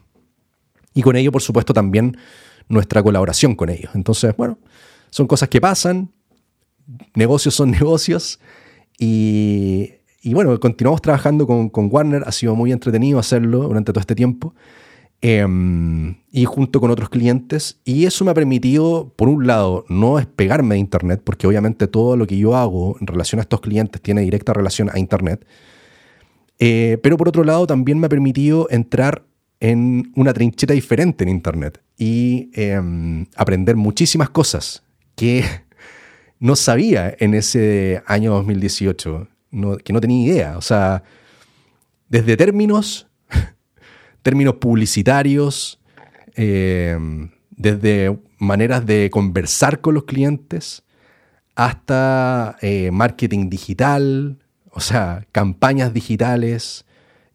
Y 0.93 1.01
con 1.01 1.15
ello, 1.15 1.31
por 1.31 1.41
supuesto, 1.41 1.73
también 1.73 2.15
nuestra 2.69 3.01
colaboración 3.01 3.55
con 3.55 3.69
ellos. 3.69 3.89
Entonces, 3.95 4.37
bueno, 4.37 4.59
son 5.09 5.25
cosas 5.25 5.49
que 5.49 5.59
pasan, 5.59 6.11
negocios 7.15 7.55
son 7.55 7.71
negocios 7.79 8.39
y, 8.99 9.93
y 10.21 10.35
bueno, 10.35 10.59
continuamos 10.59 11.01
trabajando 11.01 11.47
con, 11.47 11.69
con, 11.69 11.89
Warner, 11.91 12.21
ha 12.27 12.31
sido 12.33 12.53
muy 12.53 12.71
entretenido 12.71 13.17
hacerlo 13.17 13.63
durante 13.63 13.91
todo 13.91 14.01
este 14.01 14.13
tiempo. 14.13 14.53
Em, 15.21 16.17
y 16.31 16.45
junto 16.45 16.79
con 16.79 16.91
otros 16.91 17.09
clientes. 17.09 17.79
Y 17.83 18.05
eso 18.05 18.23
me 18.23 18.31
ha 18.31 18.35
permitido, 18.35 19.13
por 19.15 19.29
un 19.29 19.47
lado, 19.47 19.83
no 19.89 20.17
despegarme 20.17 20.75
de 20.75 20.79
Internet, 20.79 21.21
porque 21.23 21.47
obviamente 21.47 21.87
todo 21.87 22.15
lo 22.15 22.27
que 22.27 22.37
yo 22.37 22.55
hago 22.55 22.95
en 23.01 23.07
relación 23.07 23.39
a 23.39 23.41
estos 23.41 23.61
clientes 23.61 24.01
tiene 24.01 24.21
directa 24.21 24.53
relación 24.53 24.89
a 24.93 24.99
Internet. 24.99 25.45
Eh, 26.59 26.99
pero 27.01 27.17
por 27.17 27.29
otro 27.29 27.43
lado, 27.43 27.65
también 27.65 27.99
me 27.99 28.05
ha 28.05 28.09
permitido 28.09 28.67
entrar 28.69 29.23
en 29.59 30.11
una 30.15 30.33
trinchera 30.33 30.75
diferente 30.75 31.23
en 31.23 31.29
Internet 31.29 31.81
y 31.97 32.51
em, 32.53 33.25
aprender 33.35 33.75
muchísimas 33.75 34.29
cosas 34.29 34.83
que 35.15 35.43
no 36.39 36.55
sabía 36.55 37.15
en 37.19 37.33
ese 37.33 38.03
año 38.05 38.33
2018, 38.33 39.27
que 39.83 39.93
no 39.93 40.01
tenía 40.01 40.27
idea. 40.27 40.57
O 40.57 40.61
sea, 40.61 41.01
desde 42.07 42.37
términos 42.37 43.06
términos 44.27 44.55
publicitarios, 44.55 45.79
eh, 46.35 46.97
desde 47.51 48.19
maneras 48.39 48.85
de 48.85 49.09
conversar 49.09 49.79
con 49.79 49.93
los 49.93 50.03
clientes, 50.03 50.83
hasta 51.55 52.57
eh, 52.61 52.91
marketing 52.91 53.49
digital, 53.49 54.37
o 54.69 54.81
sea, 54.81 55.25
campañas 55.31 55.93
digitales, 55.93 56.83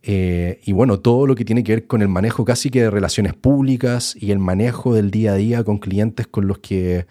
eh, 0.03 0.61
y 0.67 0.73
bueno, 0.73 1.01
todo 1.01 1.27
lo 1.27 1.35
que 1.35 1.47
tiene 1.47 1.65
que 1.65 1.73
ver 1.77 1.87
con 1.87 2.03
el 2.03 2.09
manejo 2.09 2.45
casi 2.45 2.69
que 2.69 2.83
de 2.83 2.91
relaciones 2.91 3.33
públicas 3.33 4.15
y 4.21 4.31
el 4.31 4.39
manejo 4.39 4.93
del 4.93 5.11
día 5.11 5.33
a 5.33 5.37
día 5.37 5.65
con 5.65 5.79
clientes 5.79 6.27
con 6.27 6.47
los 6.47 6.59
que, 6.59 7.07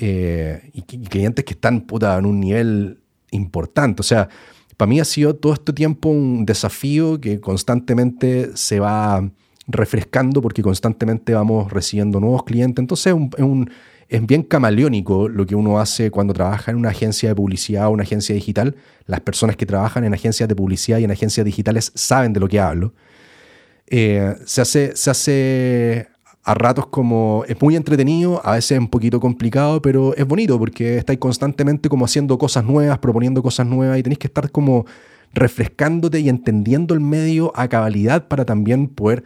y, 0.00 0.82
clientes 0.82 1.44
que 1.44 1.54
están 1.54 1.82
puta, 1.82 2.18
en 2.18 2.26
un 2.26 2.40
nivel 2.40 2.98
importante. 3.30 4.00
O 4.00 4.04
sea, 4.04 4.28
para 4.82 4.90
mí 4.90 4.98
ha 4.98 5.04
sido 5.04 5.36
todo 5.36 5.52
este 5.52 5.72
tiempo 5.72 6.08
un 6.08 6.44
desafío 6.44 7.20
que 7.20 7.38
constantemente 7.38 8.50
se 8.56 8.80
va 8.80 9.30
refrescando 9.68 10.42
porque 10.42 10.60
constantemente 10.60 11.34
vamos 11.34 11.72
recibiendo 11.72 12.18
nuevos 12.18 12.42
clientes. 12.42 12.82
Entonces 12.82 13.14
es, 14.08 14.26
bien 14.26 14.42
camaleónico 14.42 15.28
lo 15.28 15.46
que 15.46 15.54
uno 15.54 15.78
hace 15.78 16.10
cuando 16.10 16.34
trabaja 16.34 16.72
en 16.72 16.78
una 16.78 16.88
agencia 16.88 17.28
de 17.28 17.36
publicidad 17.36 17.86
o 17.86 17.90
una 17.90 18.02
agencia 18.02 18.34
digital. 18.34 18.74
Las 19.06 19.20
personas 19.20 19.54
que 19.54 19.66
trabajan 19.66 20.02
en 20.02 20.14
agencias 20.14 20.48
de 20.48 20.56
publicidad 20.56 20.98
y 20.98 21.04
en 21.04 21.12
agencias 21.12 21.46
digitales 21.46 21.92
saben 21.94 22.32
de 22.32 22.40
lo 22.40 22.48
que 22.48 22.58
hablo. 22.58 22.92
Eh, 23.86 24.34
se, 24.46 24.62
hace, 24.62 24.96
se 24.96 25.10
hace 25.10 26.08
a 26.44 26.54
ratos 26.54 26.86
como 26.86 27.44
es 27.46 27.60
muy 27.60 27.76
entretenido, 27.76 28.40
a 28.44 28.52
veces 28.52 28.78
un 28.78 28.88
poquito 28.88 29.20
complicado, 29.20 29.80
pero 29.80 30.14
es 30.16 30.26
bonito 30.26 30.58
porque 30.58 30.98
estáis 30.98 31.18
constantemente 31.18 31.88
como 31.88 32.04
haciendo 32.04 32.36
cosas 32.36 32.64
nuevas, 32.64 32.98
proponiendo 32.98 33.42
cosas 33.42 33.66
nuevas 33.66 33.98
y 33.98 34.02
tenéis 34.02 34.18
que 34.18 34.26
estar 34.26 34.50
como 34.50 34.84
refrescándote 35.34 36.20
y 36.20 36.28
entendiendo 36.28 36.94
el 36.94 37.00
medio 37.00 37.52
a 37.54 37.68
cabalidad 37.68 38.26
para 38.26 38.44
también 38.44 38.88
poder 38.88 39.22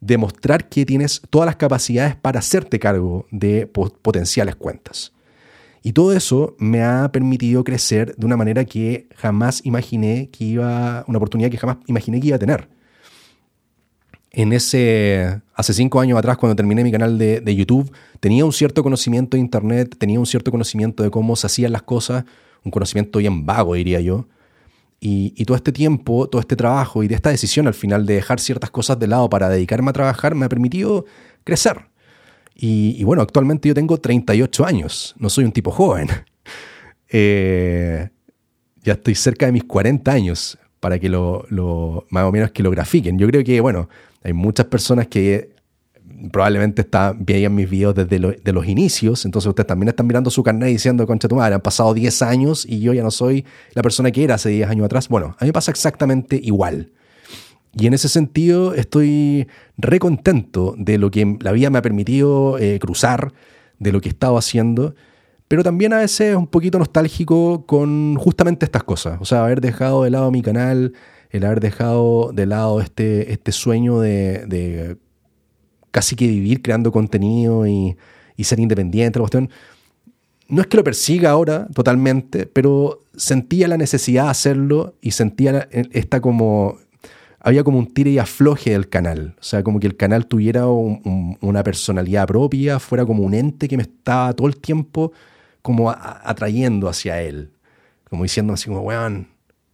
demostrar 0.00 0.68
que 0.68 0.86
tienes 0.86 1.20
todas 1.28 1.46
las 1.46 1.56
capacidades 1.56 2.14
para 2.16 2.38
hacerte 2.38 2.78
cargo 2.78 3.26
de 3.30 3.66
potenciales 3.66 4.54
cuentas. 4.54 5.12
Y 5.82 5.92
todo 5.92 6.12
eso 6.12 6.56
me 6.58 6.82
ha 6.82 7.10
permitido 7.10 7.64
crecer 7.64 8.14
de 8.16 8.26
una 8.26 8.36
manera 8.36 8.64
que 8.64 9.08
jamás 9.16 9.64
imaginé 9.64 10.28
que 10.30 10.44
iba, 10.44 11.04
una 11.08 11.18
oportunidad 11.18 11.50
que 11.50 11.58
jamás 11.58 11.78
imaginé 11.86 12.20
que 12.20 12.28
iba 12.28 12.36
a 12.36 12.40
tener 12.40 12.68
en 14.32 14.52
ese, 14.52 15.40
hace 15.54 15.74
cinco 15.74 16.00
años 16.00 16.18
atrás, 16.18 16.36
cuando 16.36 16.54
terminé 16.54 16.84
mi 16.84 16.92
canal 16.92 17.18
de, 17.18 17.54
YouTube, 17.54 17.90
tenía 18.20 18.44
un 18.44 18.52
cierto 18.52 18.82
conocimiento 18.82 19.36
de 19.36 19.40
Internet, 19.40 19.96
tenía 19.98 20.20
un 20.20 20.26
cierto 20.26 20.50
conocimiento 20.50 21.02
de 21.02 21.10
cómo 21.10 21.34
se 21.34 21.46
hacían 21.46 21.72
las 21.72 21.82
cosas, 21.82 22.24
un 22.64 22.70
conocimiento 22.70 23.18
bien 23.18 23.44
vago, 23.44 23.74
diría 23.74 24.00
yo. 24.00 24.26
Y, 25.00 25.44
todo 25.46 25.56
este 25.56 25.72
tiempo, 25.72 26.28
todo 26.28 26.40
este 26.40 26.56
trabajo 26.56 27.02
y 27.02 27.08
de 27.08 27.14
esta 27.14 27.30
decisión 27.30 27.66
al 27.66 27.74
final 27.74 28.06
de 28.06 28.14
dejar 28.14 28.38
ciertas 28.38 28.70
cosas 28.70 28.98
de 28.98 29.06
lado 29.06 29.28
para 29.30 29.48
dedicarme 29.48 29.90
a 29.90 29.94
trabajar 29.94 30.34
me 30.34 30.46
ha 30.46 30.48
permitido 30.48 31.06
crecer. 31.42 31.86
Y, 32.54 33.02
bueno, 33.04 33.22
actualmente 33.22 33.68
yo 33.68 33.74
tengo 33.74 33.96
38 33.98 34.66
años, 34.66 35.14
no 35.18 35.30
soy 35.30 35.44
un 35.44 35.52
tipo 35.52 35.70
joven. 35.70 36.08
Eh, 37.12 38.08
ya 38.84 38.92
estoy 38.92 39.16
cerca 39.16 39.46
de 39.46 39.50
mis 39.50 39.64
40 39.64 40.12
años 40.12 40.56
para 40.78 41.00
que 41.00 41.08
lo, 41.08 41.44
lo, 41.48 42.06
más 42.08 42.22
o 42.22 42.30
menos 42.30 42.52
que 42.52 42.62
lo 42.62 42.70
grafiquen. 42.70 43.18
Yo 43.18 43.26
creo 43.26 43.42
que, 43.42 43.60
bueno, 43.60 43.88
hay 44.22 44.32
muchas 44.32 44.66
personas 44.66 45.08
que 45.08 45.54
probablemente 46.32 46.82
está, 46.82 47.14
veían 47.18 47.54
mis 47.54 47.68
videos 47.68 47.94
desde 47.94 48.18
de 48.18 48.52
los 48.52 48.66
inicios, 48.66 49.24
entonces 49.24 49.48
ustedes 49.48 49.66
también 49.66 49.88
están 49.88 50.06
mirando 50.06 50.30
su 50.30 50.42
carnet 50.42 50.68
diciendo, 50.68 51.06
concha 51.06 51.28
tu 51.28 51.36
madre, 51.36 51.54
han 51.54 51.60
pasado 51.60 51.94
10 51.94 52.22
años 52.22 52.66
y 52.66 52.80
yo 52.80 52.92
ya 52.92 53.02
no 53.02 53.10
soy 53.10 53.44
la 53.74 53.82
persona 53.82 54.10
que 54.10 54.24
era 54.24 54.34
hace 54.34 54.50
10 54.50 54.68
años 54.68 54.84
atrás. 54.84 55.08
Bueno, 55.08 55.36
a 55.38 55.44
mí 55.44 55.52
pasa 55.52 55.70
exactamente 55.70 56.38
igual. 56.42 56.92
Y 57.72 57.86
en 57.86 57.94
ese 57.94 58.08
sentido 58.08 58.74
estoy 58.74 59.46
recontento 59.78 60.74
de 60.76 60.98
lo 60.98 61.10
que 61.10 61.36
la 61.40 61.52
vida 61.52 61.70
me 61.70 61.78
ha 61.78 61.82
permitido 61.82 62.58
eh, 62.58 62.78
cruzar, 62.80 63.32
de 63.78 63.92
lo 63.92 64.00
que 64.00 64.08
he 64.08 64.12
estado 64.12 64.36
haciendo, 64.36 64.94
pero 65.48 65.62
también 65.62 65.92
a 65.92 65.98
veces 65.98 66.36
un 66.36 66.46
poquito 66.46 66.78
nostálgico 66.78 67.64
con 67.66 68.16
justamente 68.16 68.64
estas 68.64 68.84
cosas. 68.84 69.18
O 69.20 69.24
sea, 69.24 69.44
haber 69.44 69.60
dejado 69.60 70.04
de 70.04 70.10
lado 70.10 70.30
mi 70.30 70.42
canal, 70.42 70.92
el 71.30 71.44
haber 71.44 71.60
dejado 71.60 72.32
de 72.32 72.46
lado 72.46 72.80
este, 72.80 73.32
este 73.32 73.52
sueño 73.52 74.00
de, 74.00 74.96
casi 75.90 76.16
que 76.16 76.26
vivir 76.26 76.62
creando 76.62 76.92
contenido 76.92 77.66
y, 77.66 77.96
ser 78.42 78.58
independiente, 78.58 79.18
la 79.18 79.24
cuestión. 79.24 79.50
No 80.48 80.62
es 80.62 80.66
que 80.66 80.78
lo 80.78 80.82
persiga 80.84 81.30
ahora 81.30 81.68
totalmente, 81.74 82.46
pero 82.46 83.04
sentía 83.14 83.68
la 83.68 83.76
necesidad 83.76 84.24
de 84.24 84.30
hacerlo 84.30 84.94
y 85.00 85.12
sentía 85.12 85.68
esta 85.70 86.20
como 86.20 86.78
había 87.38 87.64
como 87.64 87.78
un 87.78 87.92
tire 87.92 88.10
y 88.10 88.18
afloje 88.18 88.70
del 88.70 88.88
canal. 88.88 89.36
O 89.38 89.42
sea, 89.42 89.62
como 89.62 89.80
que 89.80 89.86
el 89.86 89.96
canal 89.96 90.26
tuviera 90.26 90.66
una 90.66 91.62
personalidad 91.62 92.26
propia, 92.26 92.78
fuera 92.78 93.06
como 93.06 93.22
un 93.22 93.34
ente 93.34 93.68
que 93.68 93.76
me 93.76 93.82
estaba 93.82 94.32
todo 94.34 94.46
el 94.46 94.56
tiempo 94.56 95.12
como 95.62 95.90
atrayendo 95.90 96.88
hacia 96.88 97.22
él. 97.22 97.52
Como 98.08 98.24
diciendo 98.24 98.52
así 98.52 98.66
como, 98.66 98.80
weón, 98.80 99.28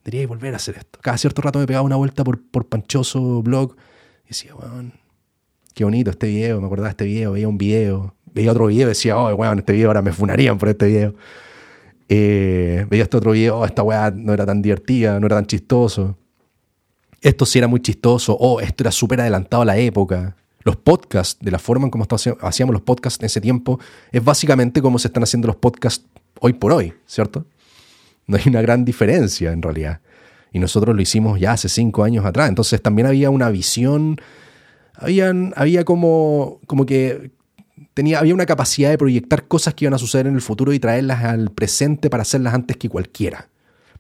debería 0.07 0.29
volver 0.29 0.55
a 0.55 0.57
hacer 0.57 0.77
esto. 0.77 0.99
Cada 1.03 1.19
cierto 1.19 1.43
rato 1.43 1.59
me 1.59 1.67
pegaba 1.67 1.85
una 1.85 1.97
vuelta 1.97 2.23
por, 2.23 2.41
por 2.41 2.67
Panchoso 2.67 3.43
Blog 3.43 3.75
y 4.25 4.29
decía, 4.29 4.55
weón, 4.55 4.93
qué 5.75 5.83
bonito 5.83 6.11
este 6.11 6.29
video, 6.29 6.61
me 6.61 6.67
acordaba 6.67 6.89
de 6.89 6.91
este 6.91 7.05
video, 7.05 7.33
veía 7.33 7.49
un 7.49 7.59
video, 7.59 8.15
veía 8.33 8.53
otro 8.53 8.67
video 8.67 8.87
y 8.87 8.91
decía, 8.91 9.19
oh, 9.19 9.35
weón, 9.35 9.59
este 9.59 9.73
video 9.73 9.89
ahora 9.89 10.03
me 10.03 10.13
funarían 10.13 10.59
por 10.59 10.69
este 10.69 10.87
video. 10.87 11.15
Eh, 12.09 12.87
veía 12.89 13.03
este 13.03 13.17
otro 13.17 13.33
video, 13.33 13.59
oh, 13.59 13.65
esta 13.67 13.83
weá 13.83 14.13
no 14.13 14.33
era 14.33 14.47
tan 14.47 14.63
divertida, 14.63 15.19
no 15.19 15.27
era 15.27 15.37
tan 15.37 15.47
chistoso. 15.47 16.17
Esto 17.21 17.45
sí 17.45 17.59
era 17.59 17.67
muy 17.67 17.81
chistoso, 17.81 18.37
oh, 18.39 18.61
esto 18.61 18.85
era 18.85 18.93
súper 18.93 19.21
adelantado 19.21 19.63
a 19.63 19.67
la 19.67 19.77
época. 19.77 20.37
Los 20.63 20.77
podcasts, 20.77 21.37
de 21.41 21.51
la 21.51 21.59
forma 21.59 21.87
en 21.87 21.91
cómo 21.91 22.07
hacíamos 22.43 22.73
los 22.73 22.83
podcasts 22.83 23.21
en 23.21 23.27
ese 23.27 23.41
tiempo, 23.41 23.81
es 24.13 24.23
básicamente 24.23 24.81
como 24.81 25.01
se 25.01 25.09
están 25.09 25.25
haciendo 25.25 25.49
los 25.49 25.57
podcasts 25.57 26.07
hoy 26.39 26.53
por 26.53 26.73
hoy, 26.73 26.95
¿cierto? 27.07 27.45
No 28.27 28.37
hay 28.37 28.43
una 28.47 28.61
gran 28.61 28.85
diferencia 28.85 29.53
en 29.53 29.63
realidad. 29.63 30.01
Y 30.53 30.59
nosotros 30.59 30.95
lo 30.95 31.03
hicimos 31.03 31.39
ya 31.39 31.53
hace 31.53 31.69
cinco 31.69 32.05
años 32.05 32.25
atrás. 32.25 32.49
Entonces 32.49 32.81
también 32.83 33.07
había 33.07 33.31
una 33.31 33.51
visión, 33.51 34.17
habían, 34.95 35.53
había 35.57 35.85
como, 35.85 36.61
como 36.67 36.87
que 36.87 37.31
tenía, 37.95 38.19
había 38.19 38.35
una 38.35 38.47
capacidad 38.47 38.91
de 38.91 38.99
proyectar 38.99 39.47
cosas 39.47 39.75
que 39.75 39.85
iban 39.85 39.95
a 39.95 39.99
suceder 39.99 40.27
en 40.27 40.35
el 40.35 40.41
futuro 40.41 40.73
y 40.73 40.79
traerlas 40.79 41.25
al 41.25 41.51
presente 41.51 42.11
para 42.11 42.23
hacerlas 42.23 42.55
antes 42.55 42.77
que 42.77 42.89
cualquiera. 42.89 43.49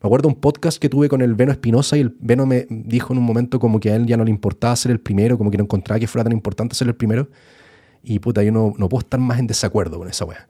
Me 0.03 0.09
acuerdo 0.09 0.29
un 0.29 0.35
podcast 0.35 0.79
que 0.79 0.89
tuve 0.89 1.09
con 1.09 1.23
el 1.23 1.35
Veno 1.35 1.53
Espinosa 1.53 1.97
y 1.97 2.01
el 2.01 2.15
Veno 2.21 2.47
me 2.47 2.67
dijo 2.69 3.13
en 3.13 3.19
un 3.19 3.25
momento 3.25 3.59
como 3.59 3.81
que 3.81 3.91
a 3.91 3.97
él 3.97 4.07
ya 4.07 4.17
no 4.17 4.25
le 4.25 4.31
importaba 4.31 4.77
ser 4.77 4.93
el 4.93 5.01
primero, 5.01 5.39
como 5.39 5.51
que 5.51 5.57
no 5.57 5.65
encontraba 5.65 5.99
que 5.99 6.07
fuera 6.07 6.25
tan 6.25 6.33
importante 6.33 6.75
ser 6.75 6.89
el 6.89 6.95
primero. 6.95 7.29
Y 8.03 8.19
puta, 8.19 8.43
yo 8.43 8.53
no, 8.53 8.75
no 8.79 8.89
puedo 8.89 9.01
estar 9.01 9.19
más 9.19 9.39
en 9.39 9.47
desacuerdo 9.47 9.99
con 9.99 10.09
esa 10.09 10.25
wea 10.25 10.47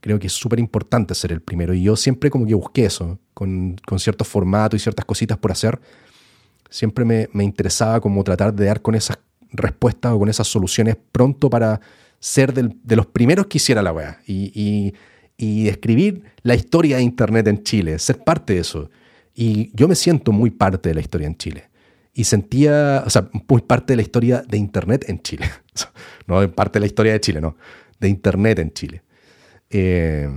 creo 0.00 0.18
que 0.18 0.26
es 0.26 0.32
súper 0.32 0.58
importante 0.58 1.14
ser 1.14 1.32
el 1.32 1.40
primero. 1.40 1.74
Y 1.74 1.82
yo 1.82 1.96
siempre 1.96 2.30
como 2.30 2.46
que 2.46 2.54
busqué 2.54 2.86
eso, 2.86 3.18
con, 3.34 3.76
con 3.86 3.98
ciertos 3.98 4.28
formatos 4.28 4.80
y 4.80 4.82
ciertas 4.82 5.04
cositas 5.04 5.38
por 5.38 5.52
hacer. 5.52 5.80
Siempre 6.68 7.04
me, 7.04 7.28
me, 7.32 7.44
interesaba 7.44 8.00
como 8.00 8.22
tratar 8.22 8.54
de 8.54 8.66
dar 8.66 8.80
con 8.80 8.94
esas, 8.94 9.18
respuestas 9.52 10.12
o 10.12 10.18
con 10.18 10.28
esas 10.28 10.46
soluciones 10.46 10.96
pronto 11.12 11.50
para 11.50 11.80
ser 12.18 12.52
de 12.52 12.96
los 12.96 13.06
primeros 13.06 13.46
que 13.46 13.58
hiciera 13.58 13.82
la 13.82 13.92
weá 13.92 14.20
y, 14.26 14.92
y, 15.36 15.68
escribir 15.68 16.24
la 16.42 16.54
historia 16.54 16.98
de 16.98 17.02
Internet 17.02 17.46
en 17.46 17.62
Chile, 17.62 17.98
ser 17.98 18.22
parte 18.22 18.54
de 18.54 18.60
eso. 18.60 18.90
Y 19.34 19.70
yo 19.74 19.88
me 19.88 19.94
siento 19.94 20.32
muy 20.32 20.50
parte 20.50 20.90
de 20.90 20.94
la 20.94 21.00
historia 21.00 21.26
en 21.26 21.36
Chile. 21.36 21.70
Y 22.12 22.24
sentía, 22.24 23.02
o 23.06 23.10
sea, 23.10 23.30
muy 23.48 23.62
parte 23.62 23.94
de 23.94 23.96
la 23.96 24.02
historia 24.02 24.42
de 24.46 24.58
Internet 24.58 25.06
en 25.08 25.22
Chile. 25.22 25.48
no 26.26 26.46
parte 26.52 26.78
de 26.78 26.80
la 26.80 26.86
historia 26.86 27.12
de 27.14 27.20
Chile, 27.20 27.40
no, 27.40 27.56
de 27.98 28.08
Internet 28.10 28.58
en 28.58 28.70
Chile. 28.72 29.02
Eh, 29.70 30.28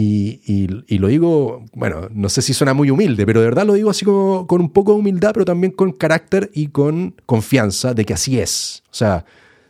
y, 0.00 0.98
lo 0.98 1.08
digo, 1.08 1.64
bueno, 1.72 2.08
no 2.12 2.28
sé 2.28 2.42
si 2.42 2.54
suena 2.54 2.74
muy 2.74 2.90
humilde, 2.90 3.26
pero 3.26 3.40
de 3.40 3.46
verdad 3.46 3.66
lo 3.66 3.74
digo 3.74 3.90
así 3.90 4.04
como 4.04 4.46
con 4.46 4.60
un 4.60 4.70
poco 4.70 4.92
de 4.92 4.98
humildad, 4.98 5.32
pero 5.32 5.44
también 5.44 5.72
con 5.72 5.92
carácter 5.92 6.50
y 6.54 6.68
con 6.68 7.14
confianza 7.26 7.94
de 7.94 8.04
que 8.04 8.14
así 8.14 8.38
es. 8.38 8.82
O 8.90 8.94
sea, 8.94 9.24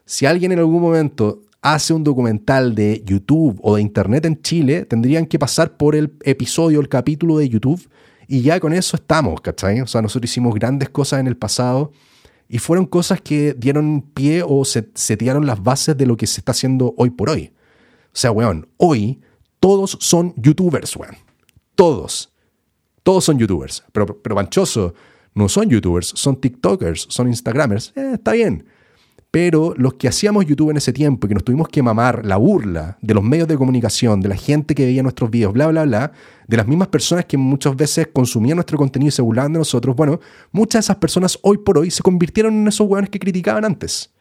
si 0.04 0.26
alguien 0.26 0.52
en 0.52 0.58
algún 0.58 0.82
momento 0.82 1.42
hace 1.62 1.94
un 1.94 2.04
documental 2.04 2.74
de 2.74 3.02
YouTube 3.06 3.58
o 3.62 3.76
de 3.76 3.82
Internet 3.82 4.26
en 4.26 4.40
Chile, 4.42 4.84
tendrían 4.84 5.26
que 5.26 5.38
pasar 5.38 5.76
por 5.76 5.94
el 5.94 6.12
episodio, 6.24 6.80
el 6.80 6.88
capítulo 6.88 7.38
de 7.38 7.48
YouTube, 7.48 7.88
y 8.26 8.42
ya 8.42 8.60
con 8.60 8.74
eso 8.74 8.96
estamos, 8.96 9.40
¿cachai? 9.40 9.80
O 9.80 9.86
sea, 9.86 10.02
nosotros 10.02 10.30
hicimos 10.30 10.54
grandes 10.54 10.90
cosas 10.90 11.20
en 11.20 11.26
el 11.26 11.36
pasado 11.36 11.92
y 12.48 12.58
fueron 12.58 12.84
cosas 12.84 13.20
que 13.22 13.54
dieron 13.54 14.02
pie 14.02 14.42
o 14.46 14.64
se 14.64 14.90
setearon 14.94 15.46
las 15.46 15.62
bases 15.62 15.96
de 15.96 16.04
lo 16.04 16.16
que 16.16 16.26
se 16.26 16.40
está 16.40 16.52
haciendo 16.52 16.94
hoy 16.98 17.10
por 17.10 17.30
hoy. 17.30 17.52
O 18.18 18.20
sea, 18.20 18.32
weón, 18.32 18.66
hoy 18.78 19.20
todos 19.60 19.96
son 20.00 20.34
youtubers, 20.36 20.96
weón. 20.96 21.14
Todos. 21.76 22.32
Todos 23.04 23.22
son 23.22 23.38
youtubers. 23.38 23.84
Pero, 23.92 24.20
pero 24.20 24.34
Panchoso 24.34 24.92
no 25.34 25.48
son 25.48 25.68
youtubers, 25.68 26.08
son 26.16 26.34
tiktokers, 26.40 27.06
son 27.10 27.28
instagramers. 27.28 27.92
Eh, 27.94 28.14
está 28.14 28.32
bien. 28.32 28.64
Pero 29.30 29.72
los 29.76 29.94
que 29.94 30.08
hacíamos 30.08 30.46
YouTube 30.46 30.70
en 30.70 30.78
ese 30.78 30.92
tiempo 30.92 31.26
y 31.26 31.28
que 31.28 31.34
nos 31.34 31.44
tuvimos 31.44 31.68
que 31.68 31.80
mamar 31.80 32.26
la 32.26 32.38
burla 32.38 32.98
de 33.00 33.14
los 33.14 33.22
medios 33.22 33.46
de 33.46 33.56
comunicación, 33.56 34.20
de 34.20 34.30
la 34.30 34.36
gente 34.36 34.74
que 34.74 34.84
veía 34.84 35.04
nuestros 35.04 35.30
videos, 35.30 35.52
bla, 35.52 35.68
bla, 35.68 35.84
bla, 35.84 36.10
de 36.48 36.56
las 36.56 36.66
mismas 36.66 36.88
personas 36.88 37.24
que 37.24 37.36
muchas 37.36 37.76
veces 37.76 38.08
consumían 38.12 38.56
nuestro 38.56 38.78
contenido 38.78 39.10
y 39.10 39.12
se 39.12 39.22
burlaban 39.22 39.52
de 39.52 39.60
nosotros, 39.60 39.94
bueno, 39.94 40.18
muchas 40.50 40.80
de 40.80 40.86
esas 40.86 40.96
personas 40.96 41.38
hoy 41.42 41.58
por 41.58 41.78
hoy 41.78 41.92
se 41.92 42.02
convirtieron 42.02 42.52
en 42.52 42.66
esos 42.66 42.88
weones 42.88 43.10
que 43.10 43.20
criticaban 43.20 43.64
antes. 43.64 44.12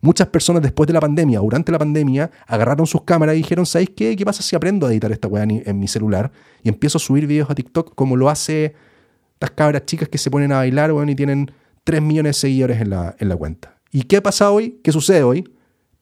Muchas 0.00 0.28
personas 0.28 0.62
después 0.62 0.86
de 0.86 0.92
la 0.92 1.00
pandemia, 1.00 1.40
durante 1.40 1.72
la 1.72 1.78
pandemia, 1.78 2.30
agarraron 2.46 2.86
sus 2.86 3.02
cámaras 3.02 3.34
y 3.34 3.38
dijeron, 3.38 3.66
¿sabéis 3.66 3.90
qué? 3.96 4.14
¿Qué 4.14 4.24
pasa 4.24 4.42
si 4.42 4.54
aprendo 4.54 4.86
a 4.86 4.92
editar 4.92 5.10
esta 5.10 5.26
weá 5.26 5.42
en, 5.42 5.78
mi 5.78 5.88
celular? 5.88 6.30
Y 6.62 6.68
empiezo 6.68 6.98
a 6.98 7.00
subir 7.00 7.26
videos 7.26 7.50
a 7.50 7.54
TikTok 7.54 7.94
como 7.96 8.16
lo 8.16 8.30
hace 8.30 8.74
las 9.40 9.50
cabras 9.50 9.86
chicas 9.86 10.08
que 10.08 10.18
se 10.18 10.30
ponen 10.30 10.52
a 10.52 10.58
bailar, 10.58 10.92
weón, 10.92 11.08
y 11.08 11.16
tienen 11.16 11.50
3 11.82 12.00
millones 12.00 12.36
de 12.36 12.40
seguidores 12.40 12.80
en 12.80 12.90
la, 12.90 13.16
en 13.18 13.28
la 13.28 13.36
cuenta. 13.36 13.76
¿Y 13.90 14.02
qué 14.02 14.22
pasa 14.22 14.52
hoy? 14.52 14.80
¿Qué 14.84 14.92
sucede 14.92 15.24
hoy? 15.24 15.52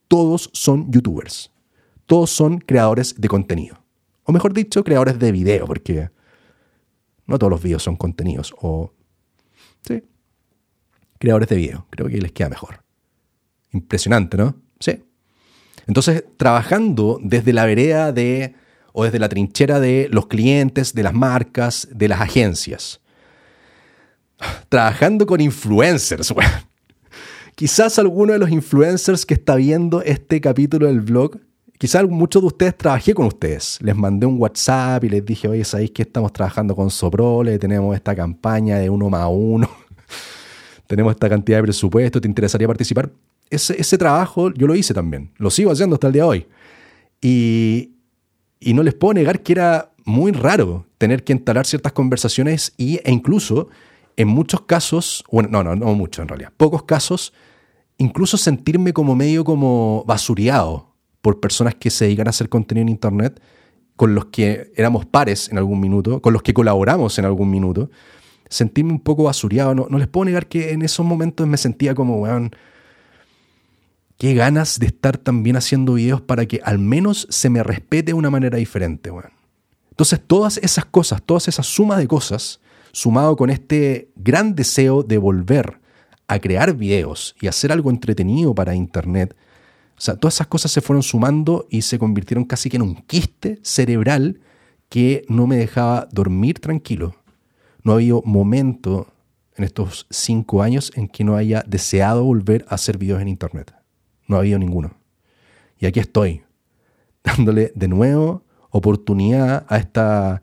Todos 0.09 0.51
son 0.53 0.91
youtubers. 0.93 1.51
Todos 2.05 2.31
son 2.31 2.59
creadores 2.59 3.15
de 3.19 3.29
contenido. 3.29 3.83
O 4.25 4.33
mejor 4.33 4.53
dicho, 4.53 4.85
creadores 4.85 5.19
de 5.19 5.33
video, 5.33 5.67
porque 5.67 6.11
no 7.27 7.39
todos 7.39 7.51
los 7.51 7.63
videos 7.63 7.83
son 7.83 7.97
contenidos. 7.97 8.55
O, 8.61 8.93
sí, 9.87 10.03
creadores 11.19 11.49
de 11.49 11.57
video. 11.57 11.87
Creo 11.91 12.09
que 12.09 12.21
les 12.21 12.33
queda 12.33 12.51
mejor. 12.51 12.86
Impresionante, 13.77 14.37
¿no? 14.37 14.57
Sí. 14.81 15.03
Entonces, 15.87 16.25
trabajando 16.37 17.19
desde 17.23 17.53
la 17.53 17.67
vereda 17.67 18.13
de, 18.13 18.55
o 18.93 19.05
desde 19.05 19.19
la 19.19 19.29
trinchera 19.29 19.81
de 19.81 20.09
los 20.11 20.27
clientes, 20.27 20.95
de 20.95 21.03
las 21.03 21.15
marcas, 21.15 21.89
de 21.93 22.09
las 22.09 22.21
agencias. 22.21 23.01
Trabajando 24.69 25.27
con 25.27 25.41
influencers, 25.41 26.33
Quizás 27.55 27.99
alguno 27.99 28.35
de 28.35 28.39
los 28.39 28.51
influencers 28.51 29.25
que 29.25 29.33
está 29.33 29.55
viendo 29.55 30.03
este 30.03 30.43
capítulo 30.43 30.89
del 30.89 31.01
blog, 31.01 31.39
quizás 31.79 32.07
muchos 32.07 32.43
de 32.43 32.49
ustedes 32.49 32.77
trabajé 32.77 33.15
con 33.15 33.27
ustedes. 33.27 33.79
Les 33.81 33.97
mandé 33.97 34.27
un 34.27 34.39
WhatsApp 34.39 35.05
y 35.05 35.09
les 35.09 35.25
dije, 35.25 35.49
oye, 35.49 35.65
¿sabéis 35.65 35.91
que 35.93 36.03
estamos 36.03 36.35
trabajando 36.35 36.77
con 36.77 36.91
Soprole? 36.91 37.59
Tenemos 37.59 37.97
esta 37.97 38.15
campaña 38.15 38.77
de 38.77 38.91
uno 38.91 39.09
más 39.09 39.27
uno. 39.31 39.71
tenemos 40.87 41.13
esta 41.13 41.31
cantidad 41.31 41.57
de 41.57 41.63
presupuesto, 41.63 42.21
¿te 42.21 42.29
interesaría 42.29 42.67
participar? 42.67 43.11
Ese, 43.51 43.99
trabajo 43.99 44.53
yo 44.53 44.67
lo 44.67 44.75
hice 44.75 44.95
también, 44.95 45.31
lo 45.37 45.51
sigo 45.51 45.71
haciendo 45.71 45.95
hasta 45.95 46.09
el 46.09 46.13
día 46.13 46.23
de 46.23 46.29
hoy. 46.29 46.47
Y, 47.21 47.93
no 48.75 48.83
les 48.83 48.95
puedo 48.95 49.15
negar 49.15 49.43
que 49.43 49.53
era 49.53 49.93
muy 50.05 50.33
raro 50.33 50.87
tener 50.99 51.25
que 51.25 51.33
entalar 51.33 51.67
ciertas 51.67 51.93
conversaciones 51.93 52.75
y, 52.77 52.97
e 53.05 53.13
incluso 53.13 53.69
en 54.17 54.29
muchos 54.29 54.63
casos, 54.63 55.25
bueno, 55.31 55.49
no, 55.51 55.63
no, 55.63 55.77
no 55.77 55.95
mucho 55.95 56.23
en 56.23 56.29
realidad, 56.29 56.53
pocos 56.57 56.83
casos, 56.83 57.33
incluso 57.99 58.37
sentirme 58.37 58.93
como 58.93 59.15
medio 59.15 59.45
como 59.45 60.05
basureado 60.07 60.95
por 61.21 61.41
personas 61.41 61.75
que 61.75 61.91
se 61.91 62.07
dedican 62.07 62.27
a 62.27 62.31
hacer 62.31 62.49
contenido 62.49 62.83
en 62.83 62.89
Internet, 62.89 63.41
con 63.97 64.15
los 64.15 64.27
que 64.27 64.73
éramos 64.77 65.07
pares 65.07 65.49
en 65.51 65.59
algún 65.59 65.81
minuto, 65.81 66.21
con 66.21 66.33
los 66.33 66.43
que 66.43 66.55
colaboramos 66.55 67.19
en 67.19 67.25
algún 67.25 67.51
minuto, 67.51 67.91
sentirme 68.49 68.93
un 68.93 69.01
poco 69.01 69.25
basureado. 69.25 69.75
No, 69.75 69.87
no 69.89 69.99
les 69.99 70.07
puedo 70.07 70.27
negar 70.27 70.47
que 70.47 70.73
en 70.73 70.83
esos 70.83 71.05
momentos 71.05 71.47
me 71.47 71.57
sentía 71.57 71.95
como, 71.95 72.19
weón, 72.19 72.51
qué 74.19 74.35
ganas 74.35 74.79
de 74.79 74.87
estar 74.87 75.19
también 75.19 75.57
haciendo 75.57 75.95
videos 75.95 76.21
para 76.21 76.47
que 76.47 76.61
al 76.65 76.79
menos 76.79 77.27
se 77.31 77.51
me 77.51 77.63
respete 77.63 78.05
de 78.05 78.15
una 78.15 78.31
manera 78.31 78.59
diferente, 78.59 79.11
weón. 79.11 79.33
Entonces, 79.91 80.21
todas 80.27 80.59
esas 80.59 80.85
cosas, 80.85 81.23
todas 81.23 81.49
esas 81.49 81.67
sumas 81.67 81.99
de 81.99 82.07
cosas, 82.07 82.61
sumado 82.93 83.37
con 83.37 83.51
este 83.51 84.11
gran 84.17 84.55
deseo 84.55 85.03
de 85.03 85.19
volver 85.19 85.81
a 86.29 86.39
crear 86.39 86.75
videos 86.75 87.35
y 87.41 87.47
hacer 87.47 87.73
algo 87.73 87.91
entretenido 87.91 88.55
para 88.55 88.75
Internet, 88.75 89.35
o 89.97 90.01
sea, 90.01 90.17
todas 90.17 90.35
esas 90.35 90.49
cosas 90.49 90.71
se 90.71 90.83
fueron 90.83 91.03
sumando 91.03 91.67
y 91.71 91.83
se 91.83 91.99
convirtieron 91.99 92.45
casi 92.45 92.69
que 92.69 92.77
en 92.77 92.83
un 92.83 92.97
quiste 92.97 93.59
cerebral 93.63 94.41
que 94.91 95.25
no 95.29 95.47
me 95.47 95.57
dejaba 95.57 96.09
dormir 96.13 96.61
tranquilo. 96.61 97.17
No 97.83 97.95
había 97.95 98.15
momento 98.25 99.07
en 99.57 99.65
estos 99.65 100.07
cinco 100.11 100.63
años 100.63 100.93
en 100.95 101.09
que 101.09 101.25
no 101.25 101.37
haya 101.37 101.65
deseado 101.67 102.25
volver 102.25 102.67
a 102.69 102.75
hacer 102.75 102.99
videos 102.99 103.23
en 103.23 103.29
Internet. 103.29 103.75
No 104.27 104.37
ha 104.37 104.41
habido 104.41 104.59
ninguno. 104.59 104.93
Y 105.79 105.87
aquí 105.87 106.01
estoy, 106.01 106.43
dándole 107.25 107.73
de 107.75 107.89
nuevo 107.89 108.43
oportunidad 108.71 109.65
a 109.69 109.79
esta, 109.79 110.43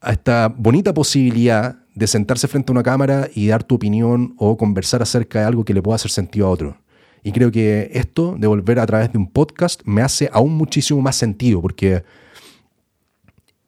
a 0.00 0.12
esta 0.12 0.48
bonita 0.48 0.94
posibilidad 0.94 1.76
de 1.94 2.06
sentarse 2.06 2.46
frente 2.46 2.70
a 2.70 2.74
una 2.74 2.82
cámara 2.82 3.28
y 3.34 3.48
dar 3.48 3.64
tu 3.64 3.74
opinión 3.74 4.34
o 4.38 4.56
conversar 4.56 5.02
acerca 5.02 5.40
de 5.40 5.46
algo 5.46 5.64
que 5.64 5.74
le 5.74 5.82
pueda 5.82 5.96
hacer 5.96 6.10
sentido 6.10 6.46
a 6.46 6.50
otro. 6.50 6.76
Y 7.22 7.32
creo 7.32 7.50
que 7.50 7.90
esto 7.92 8.36
de 8.38 8.46
volver 8.46 8.78
a 8.78 8.86
través 8.86 9.10
de 9.12 9.18
un 9.18 9.28
podcast 9.28 9.82
me 9.84 10.02
hace 10.02 10.28
aún 10.32 10.54
muchísimo 10.54 11.00
más 11.00 11.16
sentido 11.16 11.60
porque 11.60 12.04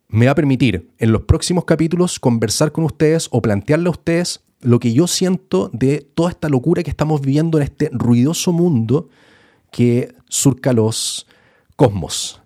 me 0.09 0.27
va 0.27 0.33
a 0.33 0.37
permitir 0.37 0.91
en 0.99 1.11
los 1.11 1.23
próximos 1.23 1.65
capítulos 1.65 2.21
conversar 2.21 2.71
con 2.71 2.85
ustedes 2.85 3.29
o 3.31 3.43
plantearle 3.43 3.89
a 3.89 3.91
ustedes 3.91 4.43
lo 4.61 4.81
que 4.81 4.93
yo 4.93 5.07
siento 5.07 5.71
de 5.73 6.07
toda 6.15 6.31
esta 6.31 6.49
locura 6.49 6.83
que 6.83 6.91
estamos 6.91 7.21
viviendo 7.21 7.59
en 7.59 7.65
este 7.65 7.91
ruidoso 7.93 8.53
mundo 8.53 9.09
que 9.71 10.15
surca 10.29 10.73
los 10.73 11.27
cosmos. 11.77 12.43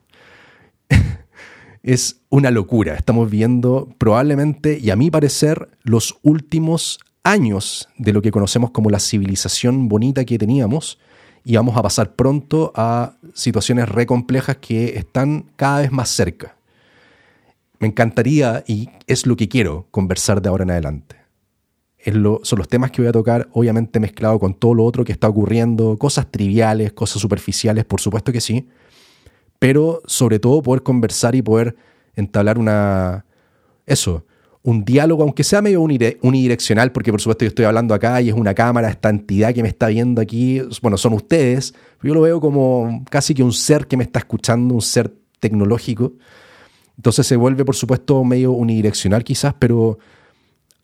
es 1.83 2.21
una 2.29 2.51
locura. 2.51 2.95
Estamos 2.95 3.31
viendo 3.31 3.89
probablemente, 3.99 4.79
y 4.79 4.91
a 4.91 4.97
mi 4.97 5.11
parecer, 5.11 5.71
los 5.83 6.19
últimos 6.23 6.99
años 7.25 7.89
de 7.99 8.13
lo 8.13 8.21
que 8.21 8.31
conocemos 8.31 8.73
como 8.73 8.91
la 8.91 8.99
civilización 8.99 9.89
bonita 9.89 10.25
que 10.25 10.39
teníamos 10.39 10.99
y 11.45 11.57
vamos 11.57 11.77
a 11.77 11.83
pasar 11.83 12.15
pronto 12.15 12.73
a 12.75 13.15
situaciones 13.33 13.89
re 13.89 14.07
complejas 14.07 14.59
que 14.59 14.97
están 14.99 15.47
cada 15.57 15.81
vez 15.81 15.93
más 15.93 16.09
cerca. 16.09 16.57
Me 17.79 17.89
encantaría, 17.89 18.63
y 18.67 18.91
es 19.09 19.27
lo 19.27 19.37
que 19.37 19.49
quiero, 19.49 19.87
conversar 19.91 20.41
de 20.41 20.49
ahora 20.49 20.65
en 20.65 20.71
adelante 20.71 21.22
son 22.05 22.59
los 22.59 22.69
temas 22.69 22.91
que 22.91 23.03
voy 23.03 23.09
a 23.09 23.13
tocar, 23.13 23.49
obviamente 23.53 24.01
mezclado 24.01 24.39
con 24.39 24.55
todo 24.55 24.75
lo 24.75 24.85
otro 24.85 25.05
que 25.05 25.13
está 25.13 25.29
ocurriendo, 25.29 25.97
cosas 25.99 26.31
triviales, 26.31 26.93
cosas 26.93 27.21
superficiales, 27.21 27.85
por 27.85 28.01
supuesto 28.01 28.33
que 28.33 28.41
sí, 28.41 28.69
pero 29.59 30.03
sobre 30.07 30.39
todo 30.39 30.63
poder 30.63 30.83
conversar 30.83 31.35
y 31.35 31.43
poder 31.43 31.77
entablar 32.17 32.59
una, 32.59 33.25
eso, 33.87 34.25
un 34.65 34.85
diálogo, 34.85 35.23
aunque 35.23 35.45
sea 35.45 35.61
medio 35.61 35.81
unidireccional, 35.81 36.93
porque 36.93 37.11
por 37.11 37.21
supuesto 37.21 37.45
yo 37.45 37.49
estoy 37.49 37.65
hablando 37.65 37.95
acá 37.95 38.21
y 38.21 38.29
es 38.29 38.35
una 38.35 38.55
cámara, 38.55 38.89
esta 38.89 39.09
entidad 39.09 39.53
que 39.53 39.63
me 39.63 39.69
está 39.69 39.89
viendo 39.89 40.21
aquí, 40.21 40.61
bueno, 40.83 40.97
son 40.97 41.13
ustedes, 41.15 41.75
yo 42.03 42.15
lo 42.15 42.21
veo 42.21 42.41
como 42.41 43.05
casi 43.11 43.35
que 43.35 43.43
un 43.43 43.53
ser 43.53 43.87
que 43.87 43.97
me 43.97 44.05
está 44.05 44.21
escuchando, 44.21 44.75
un 44.75 44.83
ser 44.83 45.13
tecnológico. 45.41 46.13
Entonces 46.97 47.27
se 47.27 47.37
vuelve, 47.37 47.65
por 47.65 47.75
supuesto, 47.75 48.23
medio 48.23 48.53
unidireccional 48.53 49.25
quizás, 49.25 49.55
pero 49.59 49.99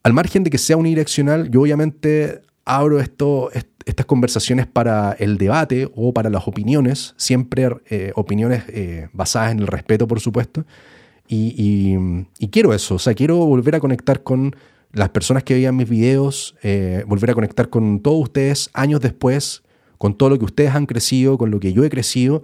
al 0.03 0.13
margen 0.13 0.45
de 0.45 0.51
que 0.51 0.59
sea 0.59 0.77
unidireccional, 0.77 1.51
yo 1.51 1.63
obviamente 1.63 2.43
abro 2.65 3.01
esto, 3.01 3.51
estas 3.85 4.07
conversaciones 4.07 4.67
para 4.67 5.13
el 5.19 5.39
debate 5.39 5.91
o 5.95 6.13
para 6.13 6.31
las 6.31 6.47
opiniones, 6.47 7.15
siempre 7.17 7.69
eh, 7.89 8.13
opiniones 8.15 8.65
eh, 8.69 9.09
basadas 9.13 9.53
en 9.53 9.61
el 9.61 9.67
respeto, 9.67 10.07
por 10.07 10.21
supuesto. 10.21 10.65
Y, 11.31 11.97
quiero 12.51 12.73
eso, 12.73 12.95
o 12.95 12.99
sea, 12.99 13.15
quiero 13.15 13.37
volver 13.37 13.75
a 13.75 13.81
conectar 13.81 14.23
con 14.23 14.57
las 14.93 15.11
personas 15.11 15.45
que 15.45 15.55
veían 15.55 15.77
mis 15.77 15.89
videos, 15.89 16.57
eh, 16.63 17.05
volver 17.07 17.31
a 17.31 17.35
conectar 17.35 17.69
con 17.69 18.01
todos 18.01 18.23
ustedes 18.23 18.71
años 18.73 19.01
después, 19.01 19.63
con 19.99 20.17
todo 20.17 20.31
lo 20.31 20.39
que 20.39 20.47
ustedes 20.47 20.75
han 20.75 20.87
crecido, 20.87 21.37
con 21.37 21.51
lo 21.51 21.61
que 21.61 21.73
yo 21.75 21.85
he 21.85 21.91
crecido, 21.91 22.43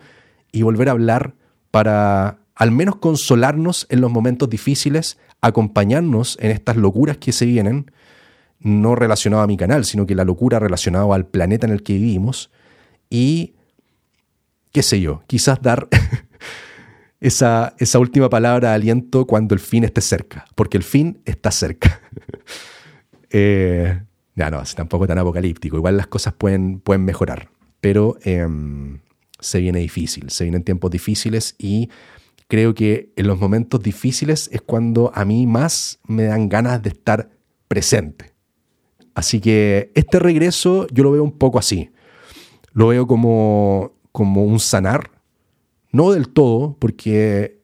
y 0.53 0.63
volver 0.63 0.89
a 0.89 0.93
hablar 0.93 1.35
para 1.71 2.39
al 2.55 2.71
menos 2.71 2.97
consolarnos 2.97 3.87
en 3.91 4.01
los 4.01 4.11
momentos 4.11 4.49
difíciles, 4.49 5.19
acompañarnos 5.41 6.39
en 6.41 6.53
estas 6.53 6.77
locuras 6.77 7.17
que 7.19 7.33
se 7.33 7.47
vienen, 7.47 7.91
no 8.61 8.95
relacionado 8.95 9.43
a 9.43 9.47
mi 9.47 9.57
canal, 9.57 9.85
sino 9.85 10.07
que 10.07 10.15
la 10.15 10.25
locura 10.25 10.59
relacionada 10.59 11.13
al 11.15 11.27
planeta 11.27 11.67
en 11.67 11.73
el 11.73 11.83
que 11.83 11.95
vivimos, 11.95 12.51
y 13.11 13.55
qué 14.73 14.83
sé 14.83 15.01
yo, 15.01 15.23
quizás 15.27 15.61
dar 15.61 15.89
esa, 17.21 17.75
esa 17.79 17.99
última 17.99 18.29
palabra 18.29 18.71
de 18.71 18.75
aliento 18.75 19.27
cuando 19.27 19.55
el 19.55 19.61
fin 19.61 19.85
esté 19.85 20.01
cerca, 20.01 20.47
porque 20.55 20.77
el 20.77 20.83
fin 20.83 21.21
está 21.25 21.51
cerca. 21.51 22.01
eh, 23.31 24.01
ya 24.37 24.51
no, 24.51 24.63
es 24.63 24.75
tampoco 24.75 25.07
tan 25.07 25.19
apocalíptico, 25.19 25.77
igual 25.77 25.97
las 25.97 26.07
cosas 26.07 26.35
pueden, 26.35 26.81
pueden 26.81 27.05
mejorar, 27.05 27.51
pero 27.81 28.17
em, 28.23 29.01
se 29.39 29.61
viene 29.61 29.81
difícil, 29.81 30.31
se 30.31 30.45
vienen 30.45 30.65
tiempos 30.65 30.91
difíciles 30.91 31.55
y 31.59 31.91
creo 32.49 32.75
que 32.75 33.13
en 33.17 33.27
los 33.27 33.39
momentos 33.39 33.83
difíciles 33.83 34.49
es 34.53 34.61
cuando 34.61 35.11
a 35.15 35.25
mí 35.25 35.47
más 35.47 36.01
me 36.07 36.25
dan 36.25 36.49
ganas 36.49 36.83
de 36.83 36.91
estar 36.91 37.31
presente. 37.69 38.33
Así 39.15 39.41
que 39.41 39.93
este 39.95 40.19
regreso 40.19 40.87
yo 40.93 41.05
lo 41.05 41.13
veo 41.13 41.23
un 41.23 41.39
poco 41.39 41.59
así. 41.59 41.91
Lo 42.73 42.89
veo 42.89 43.07
como, 43.07 43.93
como 44.13 44.45
un 44.45 44.59
sanar. 44.59 45.11
No 45.93 46.11
del 46.11 46.29
todo, 46.29 46.77
porque 46.81 47.61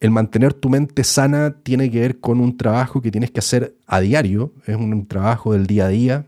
el 0.00 0.10
mantener 0.10 0.52
tu 0.52 0.68
mente 0.68 1.04
sana 1.04 1.62
tiene 1.62 1.90
que 1.90 2.00
ver 2.00 2.20
con 2.20 2.40
un 2.40 2.56
trabajo 2.56 3.00
que 3.00 3.10
tienes 3.10 3.30
que 3.30 3.40
hacer 3.40 3.76
a 3.86 4.00
diario. 4.00 4.52
Es 4.66 4.76
un 4.76 5.06
trabajo 5.06 5.54
del 5.54 5.66
día 5.66 5.86
a 5.86 5.88
día. 5.88 6.26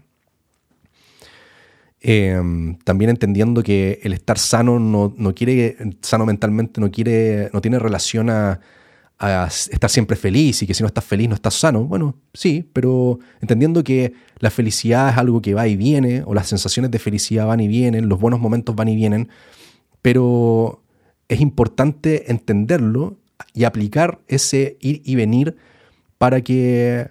Em, 2.07 2.77
también 2.85 3.09
entendiendo 3.09 3.63
que 3.63 3.99
el 4.03 4.13
estar 4.13 4.39
sano 4.39 4.79
no, 4.79 5.15
no, 5.17 5.35
quiere, 5.35 5.79
sano 6.03 6.27
mentalmente 6.27 6.79
no 6.79 6.91
quiere, 6.91 7.49
no 7.55 7.63
tiene 7.63 7.79
relación 7.79 8.29
a, 8.29 8.61
a, 9.19 9.47
estar 9.47 9.89
siempre 9.89 10.15
feliz 10.15 10.63
y 10.63 10.67
que 10.67 10.75
si 10.75 10.83
no 10.83 10.87
estás 10.87 11.03
feliz 11.03 11.31
no 11.31 11.35
estás 11.35 11.55
sano. 11.55 11.85
Bueno, 11.85 12.15
sí, 12.35 12.69
pero 12.75 13.21
entendiendo 13.41 13.83
que 13.83 14.13
la 14.39 14.51
felicidad 14.51 15.09
es 15.09 15.17
algo 15.17 15.41
que 15.41 15.55
va 15.55 15.67
y 15.67 15.77
viene, 15.77 16.23
o 16.27 16.35
las 16.35 16.47
sensaciones 16.47 16.91
de 16.91 16.99
felicidad 16.99 17.47
van 17.47 17.61
y 17.61 17.69
vienen, 17.69 18.07
los 18.11 18.21
buenos 18.21 18.39
momentos 18.39 18.77
van 18.77 18.89
y 18.89 18.97
vienen, 18.97 19.31
pero 20.03 20.83
es 21.29 21.41
importante 21.41 22.31
entenderlo 22.31 23.17
y 23.55 23.65
aplicar 23.65 24.21
ese 24.29 24.77
ir 24.81 25.01
y 25.07 25.15
venir 25.15 25.57
para 26.19 26.43
que 26.43 27.09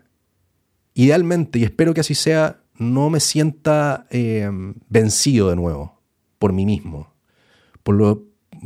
idealmente, 0.94 1.58
y 1.58 1.64
espero 1.64 1.96
que 1.96 2.02
así 2.02 2.14
sea, 2.14 2.60
no 2.78 3.10
me 3.10 3.20
sienta 3.20 4.08
eh, 4.10 4.50
vencido 4.90 5.50
de 5.50 5.56
nuevo 5.56 6.02
por 6.40 6.54
mí 6.54 6.66
mismo. 6.66 7.14
Por, 7.84 7.96
lo, 7.96 8.24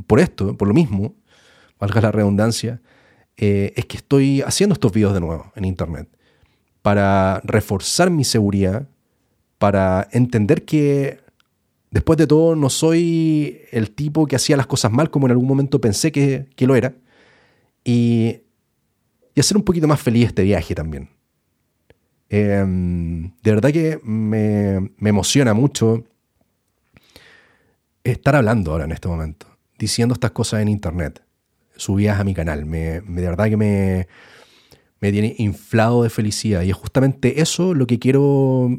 por 0.08 0.20
esto, 0.20 0.58
por 0.58 0.68
lo 0.68 0.74
mismo, 0.74 1.16
valga 1.80 2.02
la 2.02 2.12
redundancia, 2.12 2.82
eh, 3.36 3.74
es 3.76 3.86
que 3.86 3.98
estoy 3.98 4.42
haciendo 4.42 4.74
estos 4.74 4.92
videos 4.92 5.14
de 5.14 5.20
nuevo 5.20 5.52
en 5.56 5.66
Internet 5.66 6.10
para 6.82 7.42
reforzar 7.44 8.10
mi 8.10 8.24
seguridad, 8.24 8.88
para 9.58 10.08
entender 10.12 10.66
que 10.66 11.20
después 11.92 12.18
de 12.18 12.28
todo 12.28 12.56
no 12.56 12.70
soy 12.70 13.62
el 13.72 13.92
tipo 13.92 14.26
que 14.26 14.36
hacía 14.36 14.58
las 14.58 14.68
cosas 14.68 14.92
mal 14.92 15.10
como 15.10 15.28
en 15.28 15.32
algún 15.32 15.48
momento 15.48 15.82
pensé 15.82 16.12
que, 16.12 16.48
que 16.56 16.68
lo 16.68 16.76
era, 16.76 16.96
y, 17.84 18.42
y 19.36 19.40
hacer 19.40 19.58
un 19.58 19.64
poquito 19.64 19.88
más 19.88 20.02
feliz 20.02 20.28
este 20.28 20.44
viaje 20.44 20.74
también. 20.76 21.10
Em, 22.30 23.32
de 23.42 23.52
verdad 23.52 23.72
que 23.72 24.00
me, 24.04 24.92
emociona 25.00 25.54
mucho 25.54 26.04
estar 28.04 28.36
hablando 28.36 28.72
ahora 28.72 28.86
en 28.86 28.92
este 28.92 29.08
momento, 29.08 29.48
diciendo 29.78 30.14
estas 30.14 30.32
cosas 30.32 30.62
en 30.62 30.68
internet, 30.68 31.22
subidas 31.76 32.20
a 32.20 32.24
mi 32.24 32.34
canal. 32.34 32.66
Me, 32.66 33.02
de 33.02 33.22
verdad 33.22 33.46
que 33.46 33.58
me, 33.58 34.08
me 35.00 35.12
tiene 35.12 35.36
inflado 35.38 36.04
de 36.04 36.10
felicidad 36.10 36.64
y 36.64 36.70
es 36.70 36.76
justamente 36.76 37.42
eso 37.42 37.74
lo 37.74 37.88
que 37.88 38.00
quiero 38.00 38.70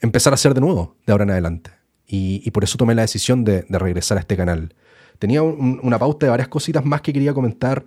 empezar 0.00 0.32
a 0.32 0.34
hacer 0.34 0.54
de 0.54 0.60
nuevo 0.60 0.96
de 1.06 1.12
ahora 1.12 1.24
en 1.24 1.30
adelante. 1.30 1.70
Y, 2.06 2.48
por 2.52 2.62
eso 2.62 2.78
tomé 2.78 2.94
la 2.94 3.02
decisión 3.02 3.44
de, 3.44 3.64
regresar 3.68 4.18
a 4.18 4.20
este 4.20 4.36
canal. 4.36 4.74
Tenía 5.18 5.42
una 5.42 5.98
pauta 5.98 6.26
de 6.26 6.30
varias 6.30 6.48
cositas 6.48 6.84
más 6.84 7.00
que 7.00 7.12
quería 7.12 7.34
comentar 7.34 7.84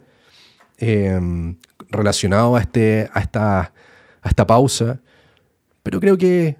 eh, 0.80 1.20
relacionado 1.90 2.56
a, 2.56 2.62
este, 2.62 3.10
a 3.14 3.72
esta 4.28 4.46
pausa, 4.48 5.02
pero 5.84 6.00
creo 6.00 6.18
que 6.18 6.58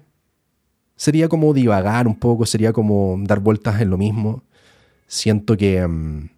sería 0.96 1.28
como 1.28 1.54
divagar 1.54 2.06
un 2.06 2.16
poco, 2.16 2.44
sería 2.46 2.72
como 2.72 3.16
dar 3.22 3.40
vueltas 3.40 3.80
en 3.80 3.90
lo 3.90 3.98
mismo. 3.98 4.42
Siento 5.06 5.56
que, 5.56 5.86
mm, 5.86 6.30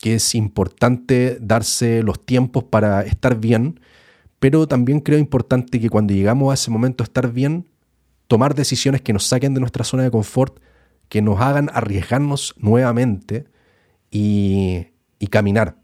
que 0.00 0.14
es 0.14 0.34
importante 0.34 1.38
darse 1.40 2.02
los 2.02 2.24
tiempos 2.24 2.64
para 2.64 3.02
estar 3.02 3.38
bien, 3.38 3.80
pero 4.38 4.66
también 4.66 5.00
creo 5.00 5.18
importante 5.18 5.80
que 5.80 5.90
cuando 5.90 6.14
llegamos 6.14 6.50
a 6.50 6.54
ese 6.54 6.70
momento 6.70 7.04
estar 7.04 7.32
bien, 7.32 7.66
tomar 8.26 8.54
decisiones 8.54 9.02
que 9.02 9.12
nos 9.12 9.26
saquen 9.26 9.54
de 9.54 9.60
nuestra 9.60 9.84
zona 9.84 10.04
de 10.04 10.10
confort, 10.10 10.58
que 11.08 11.22
nos 11.22 11.40
hagan 11.40 11.70
arriesgarnos 11.72 12.54
nuevamente 12.58 13.46
y, 14.10 14.88
y 15.18 15.26
caminar 15.28 15.76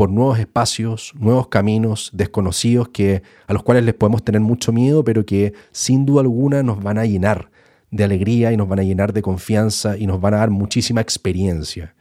por 0.00 0.10
nuevos 0.10 0.38
espacios, 0.38 1.12
nuevos 1.18 1.48
caminos 1.48 2.08
desconocidos 2.14 2.88
que, 2.88 3.22
a 3.46 3.52
los 3.52 3.62
cuales 3.62 3.84
les 3.84 3.92
podemos 3.92 4.24
tener 4.24 4.40
mucho 4.40 4.72
miedo, 4.72 5.04
pero 5.04 5.26
que 5.26 5.52
sin 5.72 6.06
duda 6.06 6.22
alguna 6.22 6.62
nos 6.62 6.82
van 6.82 6.96
a 6.96 7.04
llenar 7.04 7.50
de 7.90 8.04
alegría 8.04 8.50
y 8.50 8.56
nos 8.56 8.66
van 8.66 8.78
a 8.78 8.82
llenar 8.82 9.12
de 9.12 9.20
confianza 9.20 9.98
y 9.98 10.06
nos 10.06 10.18
van 10.18 10.32
a 10.32 10.38
dar 10.38 10.48
muchísima 10.48 11.02
experiencia. 11.02 11.94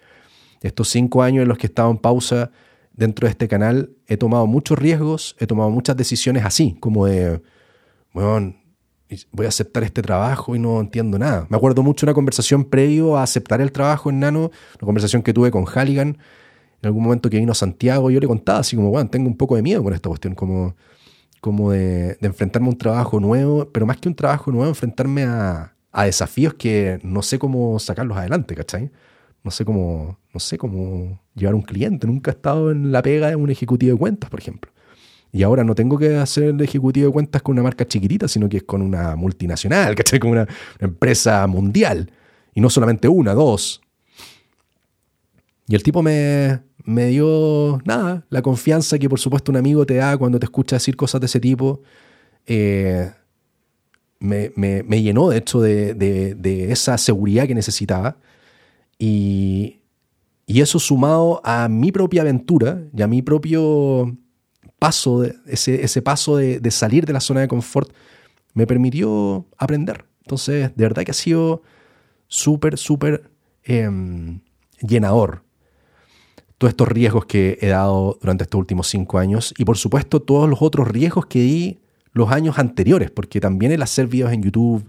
Estos 0.62 0.88
cinco 0.88 1.24
años 1.24 1.42
en 1.42 1.50
los 1.50 1.58
que 1.58 1.68
he 1.68 1.72
estado 1.72 1.92
en 1.92 1.98
pausa 1.98 2.52
dentro 2.94 3.28
de 3.28 3.32
este 3.32 3.50
canal, 3.50 3.90
he 4.08 4.16
tomado 4.16 4.48
muchos 4.48 4.80
riesgos, 4.80 5.36
he 5.38 5.46
tomado 5.46 5.70
muchas 5.70 5.98
decisiones 5.98 6.46
así, 6.46 6.78
como 6.80 7.06
de, 7.06 7.42
bueno, 8.14 8.56
voy 9.34 9.46
a 9.46 9.50
aceptar 9.50 9.84
este 9.84 10.02
trabajo 10.02 10.56
y 10.56 10.60
no 10.60 10.80
entiendo 10.80 11.20
nada. 11.20 11.48
Me 11.50 11.58
acuerdo 11.58 11.84
mucho 11.84 12.06
una 12.06 12.14
conversación 12.14 12.64
previo 12.64 13.18
a 13.18 13.24
aceptar 13.24 13.60
el 13.60 13.74
trabajo 13.74 14.10
en 14.10 14.22
Nano, 14.22 14.52
una 14.80 14.86
conversación 14.86 15.22
que 15.22 15.34
tuve 15.34 15.52
con 15.52 15.66
Halligan, 15.66 16.18
en 16.82 16.88
algún 16.88 17.04
momento 17.04 17.30
que 17.30 17.38
vino 17.38 17.52
a 17.52 17.56
Santiago, 17.56 18.10
yo 18.10 18.20
le 18.20 18.28
contaba 18.28 18.60
así 18.60 18.76
como, 18.76 18.90
bueno, 18.90 19.10
tengo 19.10 19.28
un 19.28 19.36
poco 19.38 19.56
de 19.56 19.62
miedo 19.62 19.84
con 19.84 19.94
esta 19.94 20.10
cuestión, 20.10 20.34
como, 20.36 20.76
como 21.42 21.72
de, 21.72 22.18
enfrentarme 22.22 22.68
a 22.68 22.72
un 22.72 22.78
trabajo 22.78 23.20
nuevo, 23.20 23.70
pero 23.72 23.86
más 23.86 23.98
que 23.98 24.08
un 24.08 24.16
trabajo 24.16 24.52
nuevo, 24.52 24.70
enfrentarme 24.70 25.24
a, 25.24 25.74
desafíos 26.06 26.54
que 26.54 27.00
no 27.04 27.22
sé 27.22 27.38
cómo 27.40 27.78
sacarlos 27.78 28.18
adelante, 28.18 28.56
¿cachai? 28.56 28.90
No 29.44 29.52
sé 29.52 29.66
cómo, 29.66 30.18
no 30.34 30.40
sé 30.40 30.58
cómo 30.58 31.20
llevar 31.36 31.56
un 31.56 31.62
cliente. 31.62 32.08
Nunca 32.08 32.32
he 32.32 32.34
estado 32.36 32.72
en 32.72 32.92
la 32.94 33.02
pega 33.02 33.28
de 33.28 33.36
un 33.36 33.50
ejecutivo 33.50 33.94
de 33.94 34.00
cuentas, 34.00 34.30
por 34.30 34.40
ejemplo. 34.40 34.72
Y 35.32 35.44
ahora 35.44 35.64
no 35.66 35.76
tengo 35.76 35.98
que 35.98 36.16
hacer 36.16 36.46
el 36.46 36.62
ejecutivo 36.62 37.08
de 37.08 37.14
cuentas 37.14 37.42
con 37.42 37.54
una 37.54 37.64
marca 37.64 37.86
chiquitita, 37.86 38.30
sino 38.30 38.48
que 38.48 38.58
es 38.58 38.64
con 38.64 38.82
una 38.82 39.16
multinacional, 39.18 39.94
¿cachai? 39.96 40.20
Con 40.20 40.32
una 40.32 40.48
empresa 40.80 41.46
mundial. 41.48 42.12
Y 42.54 42.62
no 42.62 42.70
solamente 42.70 43.10
una, 43.10 43.34
dos. 43.34 43.82
Y 45.70 45.76
el 45.76 45.84
tipo 45.84 46.02
me, 46.02 46.64
me 46.84 47.06
dio, 47.06 47.80
nada, 47.86 48.26
la 48.32 48.42
confianza 48.42 48.98
que 48.98 49.08
por 49.08 49.20
supuesto 49.20 49.52
un 49.52 49.58
amigo 49.58 49.86
te 49.86 49.94
da 49.96 50.18
cuando 50.18 50.40
te 50.40 50.48
escucha 50.48 50.78
decir 50.78 50.96
cosas 50.96 51.22
de 51.22 51.26
ese 51.28 51.40
tipo. 51.40 51.84
Eh, 52.48 53.12
me, 54.20 55.04
llenó, 55.04 55.30
de 55.30 55.38
hecho, 55.38 55.62
de, 55.62 56.68
esa 56.72 56.98
seguridad 56.98 57.46
que 57.46 57.54
necesitaba. 57.54 58.18
Y, 58.98 59.76
eso 60.48 60.80
sumado 60.80 61.40
a 61.44 61.70
mi 61.70 61.92
propia 61.92 62.24
aventura 62.24 62.84
y 62.92 63.04
a 63.04 63.08
mi 63.08 63.22
propio 63.22 64.18
paso, 64.80 65.24
ese, 65.46 65.84
ese 65.84 66.02
paso 66.02 66.38
de, 66.38 66.72
salir 66.72 67.06
de 67.06 67.14
la 67.14 67.20
zona 67.20 67.42
de 67.42 67.48
confort, 67.48 67.94
me 68.56 68.66
permitió 68.66 69.46
aprender. 69.56 70.06
Entonces, 70.24 70.72
de 70.76 70.84
verdad 70.84 71.04
que 71.04 71.12
ha 71.12 71.14
sido 71.14 71.62
súper, 72.28 72.80
súper 72.80 73.30
em, 73.64 74.40
llenador 74.82 75.44
todos 76.60 76.74
estos 76.74 76.90
riesgos 76.90 77.26
que 77.26 77.58
he 77.62 77.68
dado 77.68 78.20
durante 78.22 78.44
estos 78.44 78.60
últimos 78.60 78.88
cinco 78.88 79.18
años 79.18 79.54
y 79.58 79.64
por 79.64 79.78
supuesto 79.78 80.22
todos 80.22 80.48
los 80.48 80.62
otros 80.62 80.90
riesgos 80.90 81.26
que 81.26 81.40
di 81.40 81.80
los 82.12 82.32
años 82.32 82.60
anteriores, 82.60 83.10
porque 83.10 83.40
también 83.40 83.72
el 83.72 83.82
hacer 83.82 84.08
videos 84.08 84.34
en 84.34 84.44
YouTube, 84.44 84.86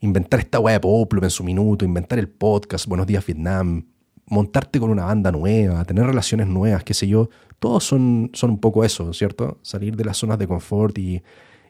inventar 0.00 0.38
esta 0.38 0.60
web 0.60 0.80
Poplo 0.80 1.24
en 1.24 1.30
su 1.30 1.42
minuto, 1.42 1.84
inventar 1.84 2.20
el 2.20 2.28
podcast 2.28 2.86
Buenos 2.86 3.08
Días 3.08 3.26
Vietnam, 3.26 3.84
montarte 4.26 4.78
con 4.78 4.90
una 4.90 5.06
banda 5.06 5.32
nueva, 5.32 5.84
tener 5.84 6.06
relaciones 6.06 6.46
nuevas, 6.46 6.84
qué 6.84 6.94
sé 6.94 7.08
yo, 7.08 7.30
todos 7.58 7.82
son, 7.82 8.30
son 8.32 8.50
un 8.50 8.60
poco 8.60 8.84
eso, 8.84 9.12
¿cierto? 9.12 9.58
Salir 9.62 9.96
de 9.96 10.04
las 10.04 10.16
zonas 10.16 10.38
de 10.38 10.46
confort 10.46 10.96
y, 10.98 11.20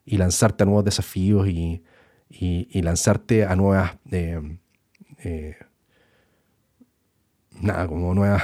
lanzarte 0.04 0.62
a 0.62 0.66
nuevos 0.66 0.84
desafíos 0.84 1.48
y, 1.48 1.82
lanzarte 2.74 3.46
a 3.46 3.56
nuevas... 3.56 3.96
Eh, 4.10 4.58
eh, 5.24 5.56
nada, 7.62 7.88
como 7.88 8.12
nuevas 8.14 8.42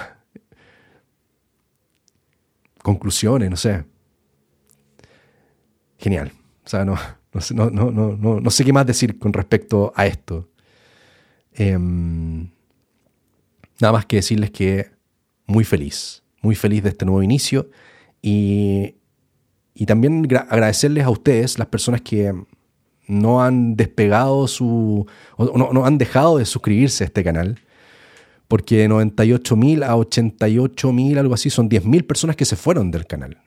conclusiones, 2.82 3.50
no 3.50 3.56
sé. 3.56 3.84
genial. 5.98 6.32
O 6.64 6.68
sea, 6.68 6.84
no, 6.84 6.96
no, 7.52 7.70
no, 7.70 7.90
no, 7.90 8.40
no 8.40 8.50
sé 8.50 8.64
qué 8.64 8.72
más 8.72 8.86
decir 8.86 9.18
con 9.18 9.32
respecto 9.32 9.92
a 9.96 10.06
esto. 10.06 10.48
Em, 11.54 12.50
nada 13.80 13.92
más 13.92 14.06
que 14.06 14.16
decirles 14.16 14.50
que 14.50 14.90
muy 15.46 15.64
feliz, 15.64 16.22
muy 16.40 16.54
feliz 16.54 16.82
de 16.82 16.90
este 16.90 17.04
nuevo 17.04 17.22
inicio 17.22 17.70
y, 18.20 18.96
y 19.74 19.86
también 19.86 20.26
agradecerles 20.48 21.04
a 21.04 21.10
ustedes, 21.10 21.58
las 21.58 21.68
personas 21.68 22.00
que 22.00 22.32
no 23.06 23.42
han 23.42 23.76
despegado 23.76 24.46
su, 24.48 25.06
o 25.36 25.58
no, 25.58 25.72
no 25.72 25.84
han 25.84 25.98
dejado 25.98 26.38
de 26.38 26.46
suscribirse 26.46 27.04
a 27.04 27.06
este 27.06 27.24
canal 27.24 27.60
porque 28.52 28.76
de 28.76 28.88
98.000 28.90 29.82
a 29.82 29.96
88.000, 29.96 31.16
algo 31.16 31.32
así, 31.32 31.48
son 31.48 31.70
10.000 31.70 32.06
personas 32.06 32.36
que 32.36 32.44
se 32.44 32.54
fueron 32.54 32.90
del 32.90 33.06
canal. 33.06 33.38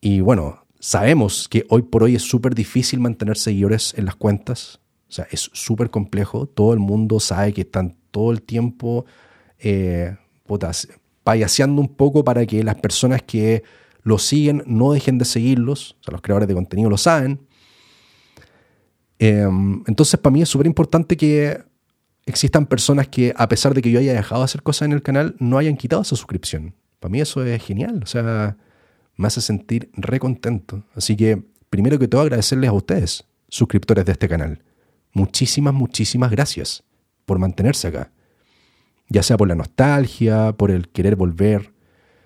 Y 0.00 0.18
bueno, 0.18 0.66
sabemos 0.80 1.46
que 1.48 1.64
hoy 1.68 1.82
por 1.82 2.02
hoy 2.02 2.16
es 2.16 2.22
súper 2.22 2.52
difícil 2.52 2.98
mantener 2.98 3.36
seguidores 3.36 3.94
en 3.96 4.04
las 4.04 4.16
cuentas. 4.16 4.80
O 5.08 5.12
sea, 5.12 5.28
es 5.30 5.48
súper 5.52 5.90
complejo. 5.90 6.46
Todo 6.48 6.72
el 6.72 6.80
mundo 6.80 7.20
sabe 7.20 7.52
que 7.52 7.60
están 7.60 7.94
todo 8.10 8.32
el 8.32 8.42
tiempo 8.42 9.06
eh, 9.60 10.16
payaseando 11.22 11.80
un 11.80 11.94
poco 11.94 12.24
para 12.24 12.44
que 12.46 12.64
las 12.64 12.74
personas 12.74 13.22
que 13.22 13.62
lo 14.02 14.18
siguen 14.18 14.64
no 14.66 14.90
dejen 14.90 15.18
de 15.18 15.24
seguirlos. 15.24 15.92
O 16.00 16.02
sea, 16.02 16.10
los 16.10 16.20
creadores 16.20 16.48
de 16.48 16.54
contenido 16.54 16.90
lo 16.90 16.98
saben. 16.98 17.46
Em, 19.20 19.84
entonces, 19.86 20.18
para 20.18 20.32
mí 20.32 20.42
es 20.42 20.48
súper 20.48 20.66
importante 20.66 21.16
que 21.16 21.62
existan 22.26 22.66
personas 22.66 23.08
que, 23.08 23.32
a 23.36 23.48
pesar 23.48 23.72
de 23.72 23.80
que 23.80 23.90
yo 23.90 24.00
haya 24.00 24.12
dejado 24.12 24.42
de 24.42 24.46
hacer 24.46 24.62
cosas 24.62 24.86
en 24.86 24.92
el 24.92 25.02
canal, 25.02 25.36
no 25.38 25.58
hayan 25.58 25.76
quitado 25.76 26.02
esa 26.02 26.16
suscripción. 26.16 26.74
Para 27.00 27.12
mí 27.12 27.20
eso 27.20 27.42
es 27.44 27.64
genial. 27.64 28.00
O 28.02 28.06
sea, 28.06 28.56
me 29.16 29.28
hace 29.28 29.40
sentir 29.40 29.90
re 29.94 30.18
contento. 30.18 30.82
Así 30.94 31.16
que, 31.16 31.42
primero 31.70 31.98
que 31.98 32.08
todo, 32.08 32.22
agradecerles 32.22 32.68
a 32.68 32.72
ustedes, 32.72 33.24
suscriptores 33.48 34.04
de 34.04 34.12
este 34.12 34.28
canal. 34.28 34.62
Muchísimas, 35.12 35.72
muchísimas 35.72 36.30
gracias 36.30 36.82
por 37.24 37.38
mantenerse 37.38 37.88
acá. 37.88 38.10
Ya 39.08 39.22
sea 39.22 39.36
por 39.36 39.48
la 39.48 39.54
nostalgia, 39.54 40.52
por 40.52 40.70
el 40.70 40.88
querer 40.88 41.14
volver, 41.14 41.72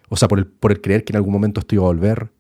o 0.09 0.17
sea, 0.17 0.29
por 0.29 0.39
el, 0.39 0.47
por 0.47 0.73
el 0.73 0.81
creer 0.81 1.05
que 1.05 1.13
en 1.13 1.17
algún 1.17 1.33
momento 1.33 1.61
estoy 1.61 1.79
a 1.79 1.83
volver, 1.83 2.33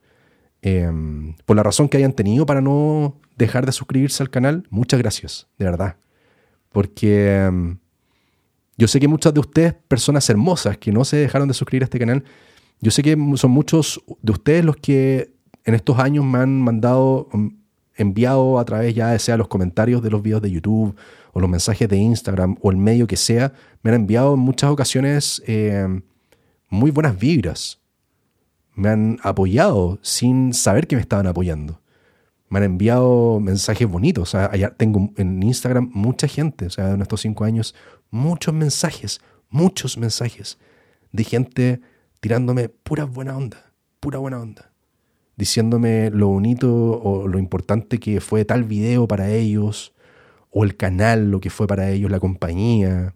em, 0.62 1.34
por 1.44 1.56
la 1.56 1.62
razón 1.62 1.88
que 1.88 1.98
hayan 1.98 2.14
tenido 2.14 2.46
para 2.46 2.62
no 2.62 3.18
dejar 3.36 3.66
de 3.66 3.72
suscribirse 3.72 4.22
al 4.22 4.30
canal. 4.30 4.66
Muchas 4.70 4.98
gracias, 4.98 5.46
de 5.58 5.66
verdad. 5.66 5.96
Porque 6.72 7.36
em, 7.36 7.78
yo 8.78 8.88
sé 8.88 9.00
que 9.00 9.08
muchas 9.08 9.34
de 9.34 9.40
ustedes, 9.40 9.74
personas 9.88 10.28
hermosas 10.30 10.78
que 10.78 10.92
no 10.92 11.04
se 11.04 11.16
dejaron 11.16 11.48
de 11.48 11.54
suscribir 11.54 11.82
a 11.82 11.84
este 11.84 11.98
canal, 11.98 12.24
yo 12.80 12.90
sé 12.90 13.02
que 13.02 13.16
son 13.36 13.50
muchos 13.50 14.02
de 14.22 14.32
ustedes 14.32 14.64
los 14.64 14.76
que 14.76 15.34
en 15.64 15.74
estos 15.74 15.98
años 15.98 16.24
me 16.24 16.38
han 16.38 16.62
mandado, 16.62 17.28
em, 17.32 17.58
enviado 17.96 18.58
a 18.58 18.64
través 18.64 18.94
ya 18.94 19.18
sea 19.18 19.36
los 19.36 19.48
comentarios 19.48 20.02
de 20.02 20.10
los 20.10 20.22
videos 20.22 20.40
de 20.40 20.50
YouTube 20.50 20.96
o 21.32 21.40
los 21.40 21.50
mensajes 21.50 21.88
de 21.88 21.98
Instagram 21.98 22.56
o 22.62 22.70
el 22.70 22.76
medio 22.76 23.06
que 23.06 23.16
sea, 23.16 23.52
me 23.82 23.90
han 23.90 23.96
enviado 23.96 24.34
en 24.34 24.40
muchas 24.40 24.70
ocasiones 24.70 25.42
em, 25.46 26.02
muy 26.68 26.90
buenas 26.90 27.18
vibras. 27.18 27.80
Me 28.74 28.88
han 28.88 29.18
apoyado 29.22 29.98
sin 30.02 30.54
saber 30.54 30.86
que 30.86 30.96
me 30.96 31.02
estaban 31.02 31.26
apoyando 31.26 31.80
me 32.50 32.58
han 32.58 32.64
enviado 32.64 33.40
mensajes 33.40 33.88
bonitos. 33.88 34.22
O 34.22 34.30
sea, 34.30 34.50
tengo 34.76 35.10
en 35.16 35.42
Instagram 35.42 35.90
mucha 35.94 36.28
gente, 36.28 36.66
o 36.66 36.70
sea, 36.70 36.90
en 36.90 37.00
estos 37.00 37.22
cinco 37.22 37.44
años, 37.44 37.74
muchos 38.10 38.52
mensajes, 38.52 39.20
muchos 39.48 39.96
mensajes 39.96 40.58
de 41.12 41.24
gente 41.24 41.80
tirándome 42.20 42.68
pura 42.68 43.04
buena 43.04 43.36
onda, 43.36 43.72
pura 44.00 44.18
buena 44.18 44.40
onda. 44.40 44.72
Diciéndome 45.36 46.10
lo 46.10 46.28
bonito 46.28 47.00
o 47.00 47.26
lo 47.26 47.38
importante 47.38 47.98
que 47.98 48.20
fue 48.20 48.44
tal 48.44 48.64
video 48.64 49.08
para 49.08 49.30
ellos, 49.30 49.94
o 50.50 50.64
el 50.64 50.76
canal, 50.76 51.30
lo 51.30 51.40
que 51.40 51.48
fue 51.48 51.68
para 51.68 51.90
ellos, 51.90 52.10
la 52.10 52.18
compañía. 52.18 53.14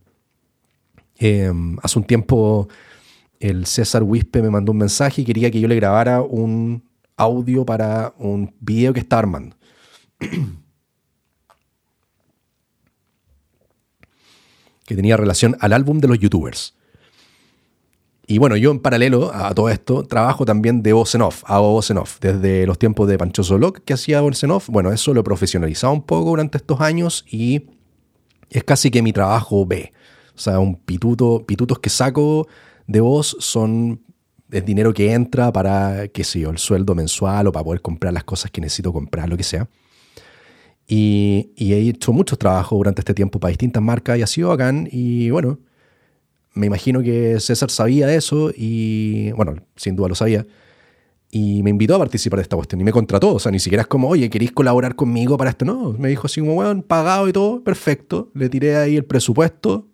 Em, 1.16 1.76
hace 1.82 1.98
un 1.98 2.04
tiempo 2.04 2.68
el 3.40 3.66
César 3.66 4.04
Wispe 4.04 4.42
me 4.42 4.50
mandó 4.50 4.72
un 4.72 4.78
mensaje 4.78 5.22
y 5.22 5.24
quería 5.24 5.50
que 5.50 5.60
yo 5.60 5.66
le 5.66 5.74
grabara 5.74 6.22
un, 6.22 6.84
audio 7.16 7.64
para 7.64 8.14
un 8.18 8.54
video 8.60 8.92
que 8.92 9.00
estaba 9.00 9.20
armando. 9.20 9.56
que 14.86 14.94
tenía 14.94 15.16
relación 15.16 15.56
al 15.60 15.72
álbum 15.72 15.98
de 15.98 16.08
los 16.08 16.18
youtubers. 16.18 16.74
Y 18.26 18.38
bueno, 18.38 18.56
yo 18.56 18.70
en 18.70 18.80
paralelo 18.80 19.34
a 19.34 19.54
todo 19.54 19.68
esto 19.68 20.02
trabajo 20.04 20.46
también 20.46 20.82
de 20.82 20.94
voz 20.94 21.14
en 21.14 21.22
off, 21.22 21.42
hago 21.46 21.72
voz 21.72 21.90
en 21.90 21.98
off. 21.98 22.18
Desde 22.20 22.66
los 22.66 22.78
tiempos 22.78 23.06
de 23.06 23.18
Pancho 23.18 23.42
Solok 23.42 23.80
que 23.84 23.92
hacía 23.92 24.22
voz 24.22 24.42
en 24.42 24.50
off, 24.50 24.68
bueno, 24.70 24.92
eso 24.92 25.12
lo 25.12 25.20
he 25.20 25.24
profesionalizado 25.24 25.92
un 25.92 26.02
poco 26.02 26.30
durante 26.30 26.56
estos 26.56 26.80
años 26.80 27.24
y 27.30 27.66
es 28.48 28.64
casi 28.64 28.90
que 28.90 29.02
mi 29.02 29.12
trabajo 29.12 29.66
B. 29.66 29.92
O 30.34 30.38
sea, 30.38 30.58
un 30.58 30.76
pituto, 30.76 31.44
pitutos 31.46 31.78
que 31.80 31.90
saco 31.90 32.48
de 32.86 33.00
voz 33.00 33.36
son 33.40 34.02
es 34.50 34.64
dinero 34.64 34.92
que 34.92 35.12
entra 35.12 35.52
para, 35.52 36.08
qué 36.08 36.24
sé 36.24 36.40
yo, 36.40 36.50
el 36.50 36.58
sueldo 36.58 36.94
mensual 36.94 37.46
o 37.46 37.52
para 37.52 37.64
poder 37.64 37.80
comprar 37.80 38.12
las 38.12 38.24
cosas 38.24 38.50
que 38.50 38.60
necesito 38.60 38.92
comprar, 38.92 39.28
lo 39.28 39.36
que 39.36 39.42
sea. 39.42 39.68
Y, 40.86 41.52
he 41.56 41.88
hecho 41.88 42.12
muchos 42.12 42.38
trabajos 42.38 42.76
durante 42.76 43.00
este 43.00 43.14
tiempo 43.14 43.40
para 43.40 43.50
distintas 43.50 43.82
marcas 43.82 44.18
y 44.18 44.22
ha 44.22 44.26
sido 44.26 44.50
bacán. 44.50 44.88
Y 44.90 45.30
bueno, 45.30 45.58
me 46.52 46.66
imagino 46.66 47.02
que 47.02 47.40
César 47.40 47.70
sabía 47.70 48.14
eso 48.14 48.50
y, 48.54 49.32
bueno, 49.32 49.56
sin 49.76 49.96
duda 49.96 50.08
lo 50.08 50.14
sabía. 50.14 50.46
Y 51.30 51.62
me 51.64 51.70
invitó 51.70 51.96
a 51.96 51.98
participar 51.98 52.38
de 52.38 52.42
esta 52.42 52.56
cuestión 52.56 52.80
y 52.80 52.84
me 52.84 52.92
contrató. 52.92 53.34
O 53.34 53.38
sea, 53.38 53.50
ni 53.50 53.58
siquiera 53.58 53.82
es 53.82 53.88
como, 53.88 54.08
oye, 54.08 54.30
¿queréis 54.30 54.52
colaborar 54.52 54.94
conmigo 54.94 55.36
para 55.36 55.50
esto? 55.50 55.64
No, 55.64 55.92
me 55.98 56.08
dijo 56.08 56.26
así 56.26 56.40
como, 56.40 56.54
bueno, 56.54 56.82
pagado 56.82 57.28
y 57.28 57.32
todo, 57.32 57.62
perfecto. 57.64 58.30
Le 58.34 58.48
tiré 58.48 58.76
ahí 58.76 58.96
el 58.96 59.04
presupuesto 59.04 59.88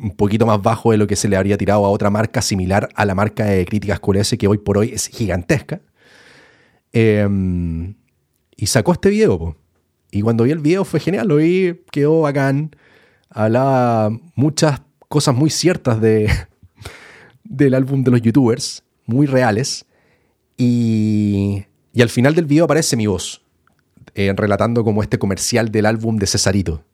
un 0.00 0.10
poquito 0.10 0.46
más 0.46 0.62
bajo 0.62 0.92
de 0.92 0.98
lo 0.98 1.06
que 1.06 1.16
se 1.16 1.28
le 1.28 1.36
habría 1.36 1.56
tirado 1.58 1.84
a 1.84 1.90
otra 1.90 2.10
marca 2.10 2.42
similar 2.42 2.88
a 2.94 3.04
la 3.04 3.14
marca 3.14 3.44
de 3.44 3.64
críticas 3.64 4.00
QLS 4.00 4.36
que 4.38 4.48
hoy 4.48 4.58
por 4.58 4.78
hoy 4.78 4.90
es 4.90 5.08
gigantesca. 5.08 5.80
Em, 6.92 7.94
y 8.56 8.66
sacó 8.66 8.92
este 8.92 9.10
video. 9.10 9.56
Y 10.10 10.22
cuando 10.22 10.44
vi 10.44 10.52
el 10.52 10.58
video 10.58 10.84
fue 10.84 11.00
genial, 11.00 11.28
lo 11.28 11.36
vi, 11.36 11.80
quedó 11.90 12.22
bacán. 12.22 12.74
Hablaba 13.30 14.10
muchas 14.34 14.80
cosas 15.08 15.34
muy 15.34 15.50
ciertas 15.50 16.00
de, 16.00 16.30
del 17.44 17.74
álbum 17.74 18.02
de 18.04 18.10
los 18.10 18.22
youtubers, 18.22 18.82
muy 19.06 19.26
reales. 19.26 19.84
Y, 20.56 21.64
y 21.92 22.02
al 22.02 22.08
final 22.08 22.34
del 22.34 22.46
video 22.46 22.64
aparece 22.64 22.96
mi 22.96 23.06
voz, 23.06 23.42
eh, 24.14 24.32
relatando 24.36 24.82
como 24.82 25.02
este 25.02 25.18
comercial 25.18 25.70
del 25.70 25.86
álbum 25.86 26.16
de 26.16 26.26
Cesarito. 26.26 26.84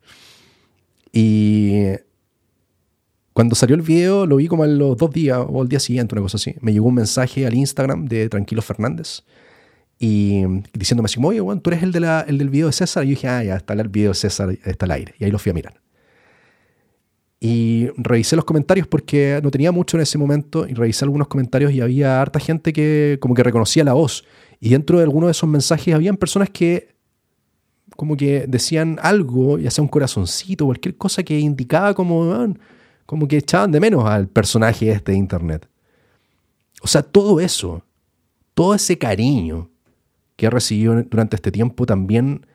Y 1.13 1.93
cuando 3.35 3.57
salió 3.57 3.75
el 3.75 3.83
video, 3.83 4.27
lo 4.27 4.37
vi 4.37 4.47
como 4.47 4.65
en 4.65 4.79
los 4.79 4.97
dos 4.97 5.11
días 5.11 5.45
o 5.47 5.61
el 5.61 5.69
día 5.69 5.81
siguiente, 5.81 6.15
una 6.15 6.23
cosa 6.23 6.37
así. 6.37 6.55
Me 6.61 6.73
llegó 6.73 6.87
un 6.87 6.95
mensaje 6.95 7.45
al 7.45 7.55
Instagram 7.55 8.07
de 8.07 8.29
Tranquilo 8.29 8.63
Fernández 8.63 9.25
y 9.99 10.45
diciéndome 10.73 11.07
así, 11.07 11.19
oye, 11.21 11.41
bueno, 11.41 11.61
tú 11.61 11.71
eres 11.71 11.83
el, 11.83 11.91
de 11.91 11.99
la, 11.99 12.25
el 12.29 12.39
del 12.39 12.49
video 12.49 12.69
de 12.69 12.73
César. 12.73 13.03
Y 13.03 13.09
yo 13.09 13.11
dije, 13.11 13.27
ah, 13.27 13.43
ya 13.43 13.57
está 13.57 13.75
el 13.75 13.89
video 13.89 14.13
de 14.13 14.15
César, 14.15 14.57
está 14.65 14.87
al 14.87 14.93
aire. 14.93 15.15
Y 15.19 15.25
ahí 15.25 15.33
lo 15.33 15.41
fui 15.41 15.51
a 15.51 15.53
mirar. 15.53 15.81
Y 17.41 17.89
revisé 17.97 18.37
los 18.37 18.45
comentarios 18.45 18.87
porque 18.87 19.41
no 19.43 19.51
tenía 19.51 19.73
mucho 19.73 19.97
en 19.97 20.05
ese 20.05 20.17
momento 20.17 20.69
y 20.69 20.75
revisé 20.75 21.05
algunos 21.05 21.27
comentarios 21.27 21.73
y 21.73 21.81
había 21.81 22.23
harta 22.23 22.39
gente 22.39 22.73
que 22.73 23.19
como 23.21 23.35
que 23.35 23.43
reconocía 23.43 23.83
la 23.83 23.95
voz. 23.95 24.25
Y 24.61 24.71
dentro 24.71 24.99
de 24.99 25.05
algunos 25.05 25.27
de 25.27 25.33
esos 25.33 25.51
mensajes 25.51 25.93
habían 25.93 26.17
personas 26.17 26.51
que 26.51 26.95
como 27.97 28.17
que 28.17 28.47
decían 28.47 28.99
algo, 29.03 29.59
ya 29.59 29.73
sea 29.73 29.83
un 29.83 29.89
corazoncito, 29.89 30.67
cualquier 30.67 30.97
cosa 30.97 31.25
que 31.25 31.39
indicaba 31.39 31.95
como, 31.95 32.55
como 33.07 33.29
que 33.29 33.39
echaban 33.39 33.73
de 33.73 33.81
menos 33.81 34.05
al 34.07 34.29
personaje 34.29 34.91
este 34.91 35.13
de 35.13 35.19
Internet. 35.19 35.69
O 36.83 36.87
sea, 36.87 37.03
todo 37.03 37.41
eso, 37.41 37.85
todo 38.55 38.75
ese 38.75 38.99
cariño 38.99 39.71
que 40.37 40.47
he 40.47 40.51
recibido 40.51 41.03
durante 41.05 41.37
este 41.37 41.53
tiempo 41.53 41.87
también 41.87 42.47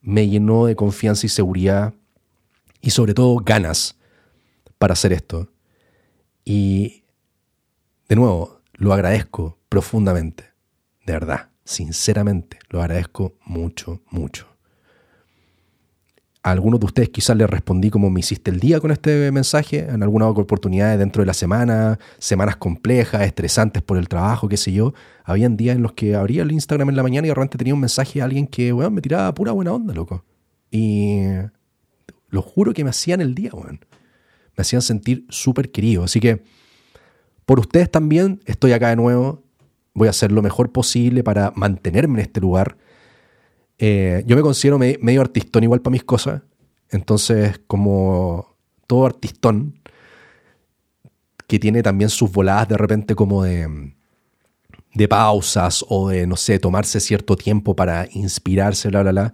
me 0.00 0.28
llenó 0.28 0.66
de 0.66 0.76
confianza 0.76 1.26
y 1.26 1.28
seguridad 1.28 1.94
y 2.80 2.90
sobre 2.90 3.14
todo 3.14 3.36
ganas 3.36 3.96
para 4.78 4.92
hacer 4.92 5.12
esto. 5.12 5.50
Y 6.44 7.04
de 8.08 8.16
nuevo, 8.16 8.60
lo 8.74 8.92
agradezco 8.92 9.58
profundamente, 9.68 10.44
de 11.04 11.12
verdad, 11.12 11.50
sinceramente, 11.64 12.58
lo 12.70 12.80
agradezco 12.80 13.36
mucho, 13.44 14.00
mucho 14.10 14.57
algunos 16.42 16.80
de 16.80 16.86
ustedes 16.86 17.08
quizás 17.10 17.36
les 17.36 17.48
respondí 17.48 17.90
como 17.90 18.10
me 18.10 18.20
hiciste 18.20 18.50
el 18.50 18.60
día 18.60 18.80
con 18.80 18.90
este 18.90 19.30
mensaje, 19.32 19.80
en 19.80 20.02
algunas 20.02 20.28
oportunidades 20.28 20.98
dentro 20.98 21.22
de 21.22 21.26
la 21.26 21.34
semana, 21.34 21.98
semanas 22.18 22.56
complejas, 22.56 23.22
estresantes 23.22 23.82
por 23.82 23.98
el 23.98 24.08
trabajo, 24.08 24.48
qué 24.48 24.56
sé 24.56 24.72
yo. 24.72 24.94
Habían 25.24 25.56
días 25.56 25.76
en 25.76 25.82
los 25.82 25.92
que 25.92 26.14
abría 26.14 26.42
el 26.42 26.52
Instagram 26.52 26.90
en 26.90 26.96
la 26.96 27.02
mañana 27.02 27.26
y 27.26 27.30
de 27.30 27.34
repente 27.34 27.58
tenía 27.58 27.74
un 27.74 27.80
mensaje 27.80 28.20
de 28.20 28.22
alguien 28.22 28.46
que, 28.46 28.72
weón, 28.72 28.94
me 28.94 29.00
tiraba 29.00 29.32
pura 29.34 29.52
buena 29.52 29.72
onda, 29.72 29.92
loco. 29.92 30.24
Y 30.70 31.22
lo 32.28 32.42
juro 32.42 32.72
que 32.72 32.84
me 32.84 32.90
hacían 32.90 33.20
el 33.20 33.34
día, 33.34 33.50
weón. 33.52 33.80
Me 34.56 34.62
hacían 34.62 34.82
sentir 34.82 35.26
súper 35.28 35.70
querido. 35.70 36.04
Así 36.04 36.20
que, 36.20 36.42
por 37.46 37.60
ustedes 37.60 37.90
también, 37.90 38.40
estoy 38.46 38.72
acá 38.72 38.90
de 38.90 38.96
nuevo. 38.96 39.42
Voy 39.94 40.06
a 40.06 40.10
hacer 40.10 40.30
lo 40.30 40.42
mejor 40.42 40.70
posible 40.70 41.24
para 41.24 41.52
mantenerme 41.56 42.14
en 42.14 42.20
este 42.20 42.40
lugar 42.40 42.76
Eh, 43.78 44.24
yo 44.26 44.36
me 44.36 44.42
considero 44.42 44.78
medio 44.78 45.20
artistón 45.20 45.62
igual 45.64 45.80
para 45.80 45.92
mis 45.92 46.04
cosas. 46.04 46.42
Entonces, 46.90 47.60
como 47.66 48.56
todo 48.86 49.06
artistón, 49.06 49.80
que 51.46 51.58
tiene 51.58 51.82
también 51.82 52.10
sus 52.10 52.30
voladas 52.30 52.68
de 52.68 52.76
repente 52.76 53.14
como 53.14 53.42
de, 53.42 53.94
pausas 55.08 55.84
o 55.88 56.08
de, 56.08 56.26
no 56.26 56.36
sé, 56.36 56.58
tomarse 56.58 57.00
cierto 57.00 57.36
tiempo 57.36 57.74
para 57.74 58.08
inspirarse, 58.12 58.88
bla, 58.88 59.02
bla, 59.02 59.12
bla. 59.12 59.32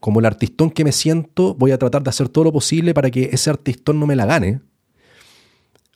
Como 0.00 0.20
el 0.20 0.26
artistón 0.26 0.70
que 0.70 0.84
me 0.84 0.92
siento, 0.92 1.54
voy 1.54 1.72
a 1.72 1.78
tratar 1.78 2.02
de 2.02 2.10
hacer 2.10 2.28
todo 2.28 2.44
lo 2.44 2.52
posible 2.52 2.94
para 2.94 3.10
que 3.10 3.30
ese 3.32 3.50
artistón 3.50 4.00
no 4.00 4.06
me 4.06 4.16
la 4.16 4.26
gane. 4.26 4.60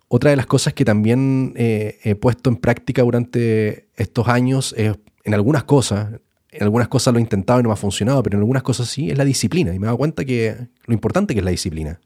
Otra 0.08 0.30
de 0.30 0.36
las 0.36 0.46
cosas 0.46 0.74
que 0.74 0.84
también 0.84 1.54
eh, 1.56 1.98
he 2.02 2.14
puesto 2.14 2.50
en 2.50 2.56
práctica 2.56 3.02
durante 3.02 3.88
estos 3.96 4.28
años 4.28 4.74
es, 4.76 4.94
en 5.24 5.34
algunas 5.34 5.64
cosas, 5.64 6.20
en 6.52 6.62
algunas 6.62 6.88
cosas 6.88 7.14
lo 7.14 7.18
he 7.18 7.22
intentado 7.22 7.60
y 7.60 7.62
no 7.62 7.70
me 7.70 7.72
ha 7.72 7.76
funcionado, 7.76 8.22
pero 8.22 8.36
en 8.36 8.42
algunas 8.42 8.62
cosas 8.62 8.88
sí, 8.88 9.10
es 9.10 9.16
la 9.16 9.24
disciplina. 9.24 9.74
Y 9.74 9.78
me 9.78 9.84
he 9.84 9.88
dado 9.88 9.96
cuenta 9.96 10.24
que 10.24 10.54
lo 10.84 10.92
importante 10.92 11.32
que 11.32 11.40
es 11.40 11.44
la 11.44 11.50
disciplina. 11.50 11.98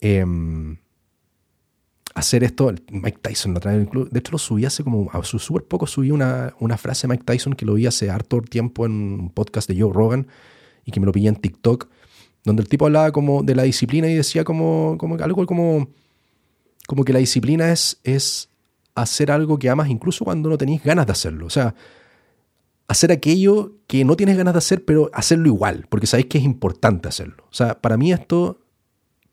Em, 0.00 0.76
hacer 2.14 2.44
esto, 2.44 2.72
Mike 2.92 3.18
Tyson 3.20 3.52
lo 3.52 3.60
trae 3.60 3.76
el 3.76 3.88
club. 3.88 4.08
De 4.08 4.20
hecho, 4.20 4.30
lo 4.32 4.38
subí 4.38 4.64
hace 4.64 4.84
como, 4.84 5.10
súper 5.24 5.64
poco 5.64 5.88
subí 5.88 6.12
una, 6.12 6.54
una, 6.60 6.78
frase 6.78 7.08
de 7.08 7.12
Mike 7.12 7.24
Tyson 7.24 7.54
que 7.54 7.66
lo 7.66 7.74
vi 7.74 7.86
hace 7.86 8.08
harto 8.08 8.40
tiempo 8.40 8.86
en 8.86 8.92
un 8.92 9.30
podcast 9.30 9.68
de 9.68 9.80
Joe 9.80 9.92
Rogan 9.92 10.28
y 10.84 10.92
que 10.92 11.00
me 11.00 11.06
lo 11.06 11.12
pillé 11.12 11.28
en 11.28 11.36
TikTok, 11.36 11.88
donde 12.44 12.62
el 12.62 12.68
tipo 12.68 12.86
hablaba 12.86 13.10
como 13.10 13.42
de 13.42 13.56
la 13.56 13.64
disciplina 13.64 14.08
y 14.08 14.14
decía 14.14 14.44
como, 14.44 14.96
como 14.96 15.16
algo 15.16 15.44
como, 15.44 15.88
como 16.86 17.04
que 17.04 17.12
la 17.12 17.18
disciplina 17.18 17.72
es, 17.72 17.98
es 18.04 18.48
hacer 18.94 19.32
algo 19.32 19.58
que 19.58 19.68
amas 19.68 19.88
incluso 19.88 20.24
cuando 20.24 20.48
no 20.48 20.56
tenéis 20.56 20.84
ganas 20.84 21.06
de 21.06 21.12
hacerlo. 21.12 21.46
O 21.46 21.50
sea, 21.50 21.74
hacer 22.90 23.12
aquello 23.12 23.76
que 23.86 24.04
no 24.04 24.16
tienes 24.16 24.36
ganas 24.36 24.52
de 24.52 24.58
hacer, 24.58 24.84
pero 24.84 25.10
hacerlo 25.12 25.46
igual, 25.46 25.86
porque 25.88 26.08
sabéis 26.08 26.26
que 26.26 26.38
es 26.38 26.44
importante 26.44 27.06
hacerlo. 27.06 27.44
O 27.48 27.54
sea, 27.54 27.80
para 27.80 27.96
mí 27.96 28.12
esto 28.12 28.58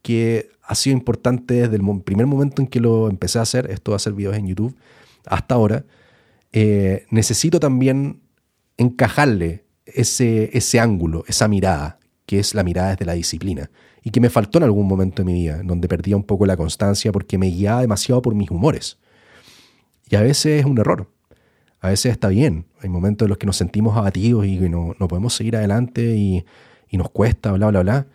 que 0.03 0.51
ha 0.61 0.75
sido 0.75 0.95
importante 0.95 1.55
desde 1.55 1.75
el 1.75 2.01
primer 2.03 2.27
momento 2.27 2.61
en 2.61 2.67
que 2.67 2.79
lo 2.79 3.09
empecé 3.09 3.39
a 3.39 3.41
hacer, 3.41 3.71
esto 3.71 3.91
de 3.91 3.95
hacer 3.95 4.13
videos 4.13 4.37
en 4.37 4.45
YouTube, 4.45 4.77
hasta 5.25 5.55
ahora, 5.55 5.85
eh, 6.53 7.07
necesito 7.09 7.59
también 7.59 8.21
encajarle 8.77 9.65
ese, 9.87 10.55
ese 10.55 10.79
ángulo, 10.79 11.23
esa 11.27 11.47
mirada, 11.47 11.97
que 12.27 12.37
es 12.37 12.53
la 12.53 12.61
mirada 12.61 12.91
desde 12.91 13.05
la 13.05 13.13
disciplina, 13.13 13.71
y 14.03 14.11
que 14.11 14.21
me 14.21 14.29
faltó 14.29 14.59
en 14.59 14.65
algún 14.65 14.87
momento 14.87 15.23
de 15.23 15.31
mi 15.31 15.33
vida, 15.33 15.63
donde 15.63 15.87
perdía 15.87 16.15
un 16.15 16.23
poco 16.23 16.45
la 16.45 16.57
constancia 16.57 17.11
porque 17.11 17.39
me 17.39 17.47
guiaba 17.47 17.81
demasiado 17.81 18.21
por 18.21 18.35
mis 18.35 18.51
humores. 18.51 18.99
Y 20.07 20.15
a 20.15 20.21
veces 20.21 20.59
es 20.59 20.65
un 20.65 20.77
error, 20.77 21.09
a 21.79 21.89
veces 21.89 22.11
está 22.11 22.29
bien, 22.29 22.65
hay 22.81 22.89
momentos 22.89 23.25
en 23.25 23.29
los 23.29 23.37
que 23.37 23.45
nos 23.45 23.57
sentimos 23.57 23.95
abatidos 23.95 24.45
y 24.45 24.57
no, 24.69 24.95
no 24.99 25.07
podemos 25.07 25.33
seguir 25.33 25.55
adelante 25.55 26.15
y, 26.15 26.45
y 26.89 26.97
nos 26.97 27.09
cuesta, 27.09 27.51
bla, 27.51 27.67
bla, 27.67 27.81
bla. 27.81 28.07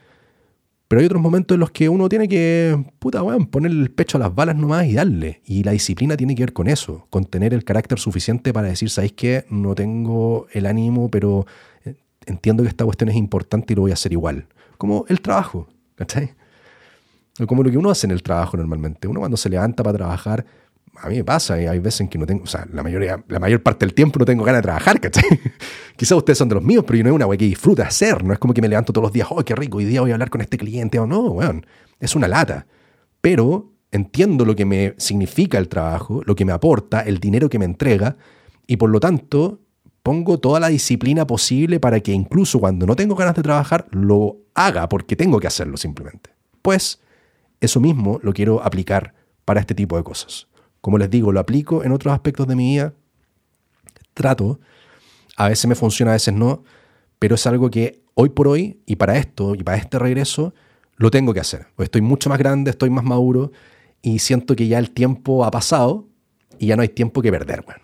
Pero 0.92 1.00
hay 1.00 1.06
otros 1.06 1.22
momentos 1.22 1.54
en 1.54 1.60
los 1.60 1.70
que 1.70 1.88
uno 1.88 2.06
tiene 2.06 2.28
que, 2.28 2.78
puta, 2.98 3.22
weón, 3.22 3.46
poner 3.46 3.70
el 3.70 3.90
pecho 3.90 4.18
a 4.18 4.20
las 4.20 4.34
balas 4.34 4.56
nomás 4.56 4.84
y 4.84 4.92
darle. 4.92 5.40
Y 5.46 5.62
la 5.62 5.72
disciplina 5.72 6.18
tiene 6.18 6.34
que 6.34 6.42
ver 6.42 6.52
con 6.52 6.68
eso, 6.68 7.06
con 7.08 7.24
tener 7.24 7.54
el 7.54 7.64
carácter 7.64 7.98
suficiente 7.98 8.52
para 8.52 8.68
decir, 8.68 8.90
¿sabéis 8.90 9.14
qué? 9.14 9.46
No 9.48 9.74
tengo 9.74 10.48
el 10.52 10.66
ánimo, 10.66 11.10
pero 11.10 11.46
eh, 11.86 11.94
entiendo 12.26 12.62
que 12.62 12.68
esta 12.68 12.84
cuestión 12.84 13.08
es 13.08 13.16
importante 13.16 13.72
y 13.72 13.76
lo 13.76 13.82
voy 13.82 13.90
a 13.92 13.94
hacer 13.94 14.12
igual. 14.12 14.48
Como 14.76 15.06
el 15.08 15.22
trabajo, 15.22 15.66
¿cachai? 15.94 16.34
Como 17.46 17.62
lo 17.62 17.70
que 17.70 17.78
uno 17.78 17.88
hace 17.88 18.06
en 18.06 18.10
el 18.10 18.22
trabajo 18.22 18.58
normalmente. 18.58 19.08
Uno 19.08 19.20
cuando 19.20 19.38
se 19.38 19.48
levanta 19.48 19.82
para 19.82 19.96
trabajar, 19.96 20.44
a 20.96 21.08
mí 21.08 21.16
me 21.16 21.24
pasa, 21.24 21.60
y 21.60 21.66
hay 21.66 21.78
veces 21.78 22.02
en 22.02 22.08
que 22.08 22.18
no 22.18 22.26
tengo, 22.26 22.44
o 22.44 22.46
sea, 22.46 22.66
la, 22.72 22.82
mayoría, 22.82 23.24
la 23.28 23.38
mayor 23.38 23.62
parte 23.62 23.86
del 23.86 23.94
tiempo 23.94 24.18
no 24.18 24.24
tengo 24.24 24.44
ganas 24.44 24.58
de 24.58 24.62
trabajar, 24.62 25.00
¿cachai? 25.00 25.24
Quizás 25.96 26.16
ustedes 26.18 26.38
son 26.38 26.48
de 26.48 26.54
los 26.54 26.64
míos, 26.64 26.84
pero 26.86 26.98
yo 26.98 27.04
no 27.04 27.10
es 27.10 27.16
una 27.16 27.26
wey 27.26 27.38
que 27.38 27.46
disfruta 27.46 27.86
hacer, 27.86 28.22
no 28.22 28.32
es 28.32 28.38
como 28.38 28.52
que 28.54 28.60
me 28.60 28.68
levanto 28.68 28.92
todos 28.92 29.06
los 29.06 29.12
días, 29.12 29.28
oh, 29.30 29.42
qué 29.44 29.54
rico, 29.54 29.78
hoy 29.78 29.84
día 29.84 30.00
voy 30.00 30.10
a 30.10 30.14
hablar 30.14 30.30
con 30.30 30.40
este 30.40 30.58
cliente, 30.58 30.98
o 30.98 31.06
no, 31.06 31.20
weón, 31.30 31.66
es 31.98 32.14
una 32.14 32.28
lata. 32.28 32.66
Pero 33.20 33.72
entiendo 33.90 34.44
lo 34.44 34.54
que 34.54 34.64
me 34.64 34.94
significa 34.98 35.58
el 35.58 35.68
trabajo, 35.68 36.22
lo 36.24 36.34
que 36.34 36.44
me 36.44 36.52
aporta, 36.52 37.00
el 37.00 37.18
dinero 37.18 37.48
que 37.48 37.58
me 37.58 37.64
entrega, 37.64 38.16
y 38.66 38.76
por 38.76 38.90
lo 38.90 39.00
tanto 39.00 39.60
pongo 40.02 40.38
toda 40.38 40.60
la 40.60 40.68
disciplina 40.68 41.26
posible 41.26 41.80
para 41.80 42.00
que 42.00 42.12
incluso 42.12 42.58
cuando 42.58 42.86
no 42.86 42.96
tengo 42.96 43.14
ganas 43.14 43.34
de 43.34 43.42
trabajar, 43.42 43.86
lo 43.90 44.38
haga 44.54 44.88
porque 44.88 45.16
tengo 45.16 45.40
que 45.40 45.46
hacerlo 45.46 45.76
simplemente. 45.76 46.30
Pues 46.60 47.00
eso 47.60 47.80
mismo 47.80 48.18
lo 48.22 48.32
quiero 48.32 48.62
aplicar 48.62 49.14
para 49.44 49.60
este 49.60 49.74
tipo 49.74 49.96
de 49.96 50.04
cosas. 50.04 50.48
Como 50.82 50.98
les 50.98 51.08
digo, 51.08 51.32
lo 51.32 51.40
aplico 51.40 51.84
en 51.84 51.92
otros 51.92 52.12
aspectos 52.12 52.46
de 52.48 52.56
mi 52.56 52.72
vida. 52.72 52.92
Trato. 54.12 54.60
A 55.36 55.48
veces 55.48 55.66
me 55.66 55.76
funciona, 55.76 56.10
a 56.10 56.14
veces 56.14 56.34
no. 56.34 56.64
Pero 57.20 57.36
es 57.36 57.46
algo 57.46 57.70
que 57.70 58.02
hoy 58.14 58.30
por 58.30 58.48
hoy, 58.48 58.82
y 58.84 58.96
para 58.96 59.16
esto, 59.16 59.54
y 59.54 59.62
para 59.62 59.78
este 59.78 59.98
regreso, 60.00 60.52
lo 60.96 61.10
tengo 61.10 61.32
que 61.32 61.40
hacer. 61.40 61.68
estoy 61.78 62.02
mucho 62.02 62.28
más 62.28 62.38
grande, 62.38 62.72
estoy 62.72 62.90
más 62.90 63.04
maduro, 63.04 63.52
y 64.02 64.18
siento 64.18 64.56
que 64.56 64.66
ya 64.66 64.80
el 64.80 64.90
tiempo 64.90 65.44
ha 65.44 65.52
pasado 65.52 66.08
y 66.58 66.66
ya 66.66 66.76
no 66.76 66.82
hay 66.82 66.88
tiempo 66.88 67.22
que 67.22 67.30
perder. 67.30 67.62
Bueno, 67.62 67.82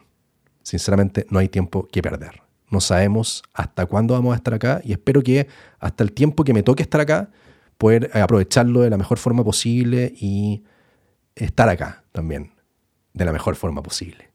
sinceramente, 0.64 1.24
no 1.30 1.38
hay 1.38 1.48
tiempo 1.48 1.86
que 1.86 2.02
perder. 2.02 2.42
No 2.68 2.80
sabemos 2.80 3.44
hasta 3.54 3.86
cuándo 3.86 4.14
vamos 4.14 4.32
a 4.32 4.36
estar 4.36 4.54
acá 4.54 4.80
y 4.84 4.90
espero 4.90 5.22
que 5.22 5.46
hasta 5.78 6.02
el 6.02 6.12
tiempo 6.12 6.42
que 6.42 6.52
me 6.52 6.64
toque 6.64 6.82
estar 6.82 7.00
acá, 7.00 7.30
poder 7.78 8.10
aprovecharlo 8.12 8.80
de 8.80 8.90
la 8.90 8.98
mejor 8.98 9.18
forma 9.18 9.44
posible 9.44 10.12
y 10.20 10.64
estar 11.36 11.68
acá 11.68 12.02
también 12.12 12.57
de 13.18 13.24
la 13.24 13.32
mejor 13.32 13.56
forma 13.56 13.82
posible. 13.82 14.30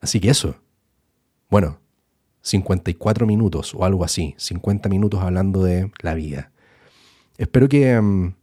Así 0.00 0.18
que 0.18 0.30
eso. 0.30 0.56
Bueno, 1.48 1.78
54 2.42 3.26
minutos 3.26 3.74
o 3.74 3.84
algo 3.84 4.04
así, 4.04 4.34
50 4.38 4.88
minutos 4.88 5.20
hablando 5.20 5.62
de 5.62 5.92
la 6.00 6.14
vida. 6.14 6.50
Espero 7.38 7.68
que, 7.68 8.00
mm, 8.00 8.34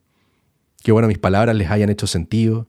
que 0.84 0.92
bueno, 0.92 1.08
mis 1.08 1.18
palabras 1.18 1.56
les 1.56 1.70
hayan 1.70 1.90
hecho 1.90 2.08
sentido. 2.08 2.68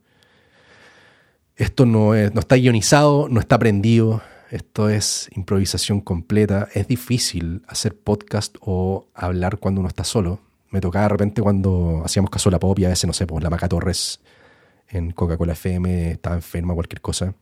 Esto 1.57 1.87
no, 1.87 2.15
es, 2.15 2.33
no 2.33 2.41
está 2.41 2.57
guionizado, 2.57 3.29
no 3.29 3.41
está 3.41 3.57
aprendido, 3.57 4.23
esto 4.51 4.89
es 4.89 5.29
improvisación 5.35 6.01
completa. 6.01 6.69
Es 6.73 6.89
difícil 6.89 7.63
hacer 7.67 7.99
podcast 7.99 8.57
o 8.61 9.09
hablar 9.13 9.59
cuando 9.59 9.81
uno 9.81 9.89
está 9.89 10.05
solo. 10.05 10.41
Me 10.71 10.81
tocaba 10.81 11.05
de 11.05 11.09
repente 11.11 11.43
cuando 11.43 12.03
hacíamos 12.05 12.31
caso 12.31 12.49
a 12.49 12.53
la 12.53 12.59
pop 12.59 12.79
y 12.79 12.85
a 12.85 12.89
veces, 12.89 13.07
no 13.07 13.13
sé, 13.13 13.27
pues 13.27 13.43
la 13.43 13.51
Maca 13.51 13.69
Torres 13.69 14.21
en 14.91 15.11
Coca-Cola 15.13 15.53
FM, 15.53 16.13
estaba 16.13 16.37
enferma, 16.37 16.75
cualquier 16.75 17.01
cosa, 17.01 17.35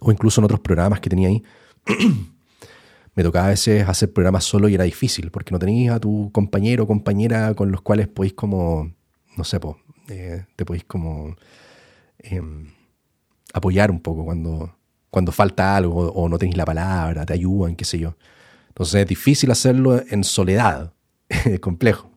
o 0.00 0.10
incluso 0.10 0.40
en 0.40 0.46
otros 0.46 0.60
programas 0.60 1.00
que 1.00 1.10
tenía 1.10 1.28
ahí, 1.28 1.42
me 3.14 3.22
tocaba 3.22 3.46
a 3.46 3.50
veces 3.50 3.88
hacer 3.88 4.12
programas 4.12 4.44
solo 4.44 4.68
y 4.68 4.74
era 4.74 4.84
difícil, 4.84 5.30
porque 5.30 5.52
no 5.52 5.58
tenías 5.58 5.96
a 5.96 6.00
tu 6.00 6.30
compañero 6.32 6.84
o 6.84 6.86
compañera 6.86 7.54
con 7.54 7.70
los 7.70 7.82
cuales 7.82 8.08
podéis 8.08 8.34
como, 8.34 8.92
no 9.36 9.44
sé, 9.44 9.58
eh, 10.08 10.44
te 10.56 10.64
podéis 10.64 10.84
como 10.84 11.36
em, 12.18 12.68
apoyar 13.52 13.90
un 13.90 14.00
poco 14.00 14.24
cuando, 14.24 14.74
cuando 15.10 15.32
falta 15.32 15.76
algo 15.76 16.10
o 16.12 16.28
no 16.28 16.38
tenéis 16.38 16.56
la 16.56 16.64
palabra, 16.64 17.26
te 17.26 17.34
ayudan, 17.34 17.76
qué 17.76 17.84
sé 17.84 17.98
yo. 17.98 18.16
Entonces 18.68 19.02
es 19.02 19.06
difícil 19.06 19.50
hacerlo 19.50 20.02
en 20.08 20.24
soledad, 20.24 20.92
es 21.28 21.60
complejo. 21.60 22.10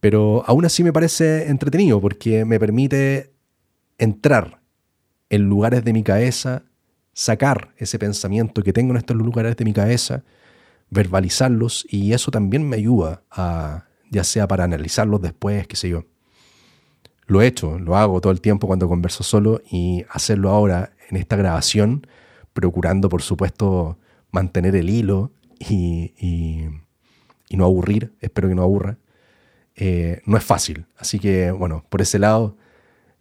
Pero 0.00 0.42
aún 0.46 0.64
así 0.64 0.82
me 0.82 0.92
parece 0.92 1.48
entretenido 1.48 2.00
porque 2.00 2.44
me 2.44 2.58
permite 2.58 3.31
entrar 4.02 4.60
en 5.30 5.42
lugares 5.42 5.84
de 5.84 5.92
mi 5.92 6.02
cabeza, 6.02 6.64
sacar 7.12 7.72
ese 7.76 8.00
pensamiento 8.00 8.64
que 8.64 8.72
tengo 8.72 8.90
en 8.90 8.96
estos 8.96 9.16
lugares 9.16 9.56
de 9.56 9.64
mi 9.64 9.72
cabeza, 9.72 10.24
verbalizarlos 10.90 11.86
y 11.88 12.12
eso 12.12 12.32
también 12.32 12.68
me 12.68 12.76
ayuda 12.76 13.22
a, 13.30 13.84
ya 14.10 14.24
sea 14.24 14.48
para 14.48 14.64
analizarlos 14.64 15.22
después, 15.22 15.68
qué 15.68 15.76
sé 15.76 15.88
yo. 15.88 16.04
Lo 17.26 17.42
he 17.42 17.46
hecho, 17.46 17.78
lo 17.78 17.96
hago 17.96 18.20
todo 18.20 18.32
el 18.32 18.40
tiempo 18.40 18.66
cuando 18.66 18.88
converso 18.88 19.22
solo 19.22 19.62
y 19.70 20.04
hacerlo 20.10 20.50
ahora 20.50 20.94
en 21.08 21.16
esta 21.16 21.36
grabación, 21.36 22.04
procurando 22.52 23.08
por 23.08 23.22
supuesto 23.22 23.98
mantener 24.32 24.74
el 24.74 24.90
hilo 24.90 25.30
y, 25.60 26.66
no 27.50 27.66
aburrir, 27.66 28.14
espero 28.20 28.48
que 28.48 28.56
no 28.56 28.62
aburra, 28.62 28.98
eh, 29.76 30.22
no 30.26 30.36
es 30.36 30.42
fácil. 30.42 30.86
Así 30.96 31.20
que 31.20 31.52
bueno, 31.52 31.84
por 31.88 32.02
ese 32.02 32.18
lado 32.18 32.56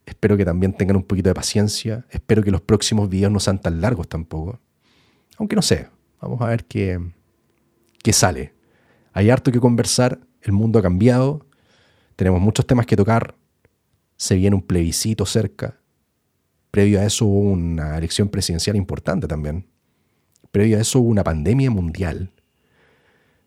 Espero 0.05 0.35
que 0.37 0.45
también 0.45 0.73
tengan 0.73 0.97
un 0.97 1.03
poquito 1.03 1.29
de 1.29 1.35
paciencia. 1.35 2.05
Espero 2.09 2.43
que 2.43 2.51
los 2.51 2.61
próximos 2.61 3.09
videos 3.09 3.31
no 3.31 3.39
sean 3.39 3.61
tan 3.61 3.81
largos 3.81 4.07
tampoco. 4.07 4.59
Aunque 5.37 5.55
no 5.55 5.61
sé, 5.61 5.87
vamos 6.19 6.41
a 6.41 6.47
ver 6.47 6.65
qué, 6.65 6.99
qué 8.03 8.13
sale. 8.13 8.53
Hay 9.13 9.29
harto 9.29 9.51
que 9.51 9.59
conversar, 9.59 10.19
el 10.41 10.53
mundo 10.53 10.79
ha 10.79 10.81
cambiado, 10.81 11.45
tenemos 12.15 12.41
muchos 12.41 12.65
temas 12.65 12.85
que 12.85 12.95
tocar, 12.95 13.35
se 14.17 14.35
viene 14.35 14.55
un 14.55 14.61
plebiscito 14.61 15.25
cerca. 15.25 15.79
Previo 16.71 16.99
a 16.99 17.05
eso 17.05 17.25
hubo 17.25 17.51
una 17.51 17.97
elección 17.97 18.29
presidencial 18.29 18.75
importante 18.75 19.27
también. 19.27 19.67
Previo 20.51 20.77
a 20.77 20.81
eso 20.81 20.99
hubo 20.99 21.09
una 21.09 21.23
pandemia 21.23 21.69
mundial, 21.71 22.31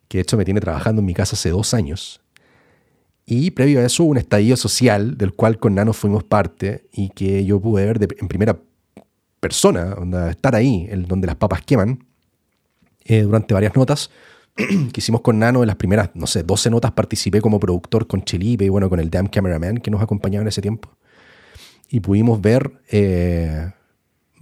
que 0.08 0.18
de 0.18 0.22
hecho 0.22 0.36
me 0.36 0.44
tiene 0.44 0.60
trabajando 0.60 1.00
en 1.00 1.06
mi 1.06 1.14
casa 1.14 1.34
hace 1.36 1.50
dos 1.50 1.74
años 1.74 2.23
y 3.26 3.52
previo 3.52 3.80
a 3.80 3.84
eso, 3.84 4.04
un 4.04 4.18
estallido 4.18 4.56
social 4.56 5.16
del 5.16 5.32
cual 5.32 5.58
con 5.58 5.74
Nano 5.74 5.92
fuimos 5.92 6.24
parte 6.24 6.86
y 6.92 7.08
que 7.10 7.44
yo 7.44 7.60
pude 7.60 7.86
ver 7.86 8.08
en 8.18 8.28
primera 8.28 8.58
persona, 9.40 9.96
estar 10.30 10.54
ahí, 10.54 10.88
donde 11.06 11.26
las 11.26 11.36
papas 11.36 11.62
queman, 11.62 12.06
eh, 13.04 13.22
durante 13.22 13.54
varias 13.54 13.76
notas, 13.76 14.10
que 14.56 14.92
hicimos 14.96 15.22
con 15.22 15.38
Nano, 15.38 15.62
en 15.62 15.66
las 15.66 15.76
primeras, 15.76 16.10
no 16.14 16.26
sé, 16.26 16.42
12 16.42 16.70
notas 16.70 16.92
participé 16.92 17.40
como 17.40 17.58
productor 17.58 18.06
con 18.06 18.24
Chelipe 18.24 18.64
y 18.64 18.68
bueno, 18.68 18.88
con 18.88 19.00
el 19.00 19.10
Damn 19.10 19.28
Cameraman 19.28 19.78
que 19.78 19.90
nos 19.90 20.02
acompañaba 20.02 20.42
en 20.42 20.48
ese 20.48 20.62
tiempo. 20.62 20.96
Y 21.88 22.00
pudimos 22.00 22.40
ver 22.40 22.80
eh, 22.90 23.70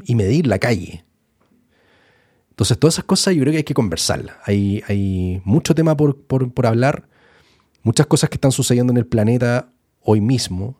y 0.04 0.14
medir 0.14 0.46
la 0.46 0.58
calle. 0.58 1.04
Entonces, 2.50 2.78
todas 2.78 2.94
esas 2.94 3.04
cosas 3.04 3.34
yo 3.34 3.42
creo 3.42 3.52
que 3.52 3.58
hay 3.58 3.64
que 3.64 3.74
conversarlas. 3.74 4.36
Hay, 4.44 4.82
hay 4.86 5.40
mucho 5.44 5.74
tema 5.74 5.96
por, 5.96 6.22
por 6.24 6.66
hablar, 6.66 7.08
muchas 7.82 8.06
cosas 8.06 8.30
que 8.30 8.36
están 8.36 8.52
sucediendo 8.52 8.92
en 8.92 8.96
el 8.96 9.06
planeta 9.06 9.70
hoy 10.00 10.20
mismo. 10.20 10.78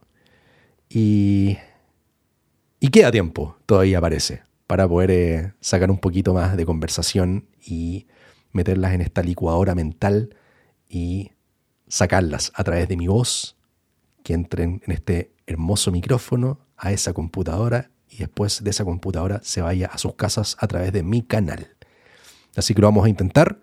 Y, 0.89 1.57
y 2.81 2.89
queda 2.89 3.11
tiempo, 3.11 3.57
todavía 3.67 4.01
parece, 4.01 4.43
para 4.67 4.87
poder 4.87 5.11
eh, 5.11 5.53
sacar 5.61 5.91
un 5.91 5.99
poquito 5.99 6.35
más 6.35 6.57
de 6.57 6.67
conversación 6.67 7.47
y 7.65 8.07
meterlas 8.53 8.93
en 8.93 9.01
esta 9.01 9.23
licuadora 9.23 9.75
mental 9.75 10.37
y 10.89 11.33
sacarlas 11.89 12.53
a 12.55 12.65
través 12.65 12.89
de 12.89 12.97
mi 12.97 13.07
voz, 13.07 13.57
que 14.23 14.35
entren 14.35 14.83
en 14.87 14.93
este 14.93 15.33
hermoso 15.47 15.91
micrófono, 15.91 16.61
a 16.77 16.93
esa 16.93 17.13
computadora 17.13 17.91
y 18.11 18.19
después 18.19 18.63
de 18.63 18.71
esa 18.71 18.85
computadora 18.85 19.41
se 19.45 19.63
vaya 19.63 19.87
a 19.87 19.99
sus 19.99 20.15
casas 20.17 20.57
a 20.59 20.67
través 20.67 20.93
de 20.93 21.03
mi 21.03 21.23
canal. 21.23 21.77
Así 22.57 22.75
que 22.75 22.81
lo 22.81 22.89
vamos 22.89 23.07
a 23.07 23.09
intentar. 23.09 23.59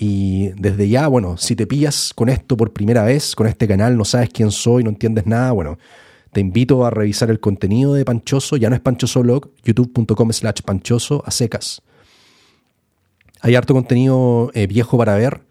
Y 0.00 0.50
desde 0.50 0.88
ya, 0.88 1.08
bueno, 1.08 1.36
si 1.36 1.56
te 1.56 1.66
pillas 1.66 2.12
con 2.14 2.28
esto 2.28 2.56
por 2.56 2.72
primera 2.72 3.02
vez, 3.02 3.34
con 3.34 3.48
este 3.48 3.66
canal, 3.66 3.96
no 3.96 4.04
sabes 4.04 4.30
quién 4.32 4.52
soy, 4.52 4.84
no 4.84 4.90
entiendes 4.90 5.26
nada, 5.26 5.50
bueno, 5.50 5.76
te 6.32 6.40
invito 6.40 6.86
a 6.86 6.90
revisar 6.90 7.30
el 7.30 7.40
contenido 7.40 7.94
de 7.94 8.04
Panchoso, 8.04 8.56
ya 8.56 8.70
no 8.70 8.76
es 8.76 8.80
Panchoso 8.80 9.22
Blog, 9.22 9.50
youtube.com 9.64 10.32
slash 10.32 10.60
panchoso 10.64 11.24
a 11.26 11.32
secas. 11.32 11.82
Hay 13.40 13.56
harto 13.56 13.74
contenido 13.74 14.52
eh, 14.54 14.68
viejo 14.68 14.96
para 14.96 15.16
ver. 15.16 15.42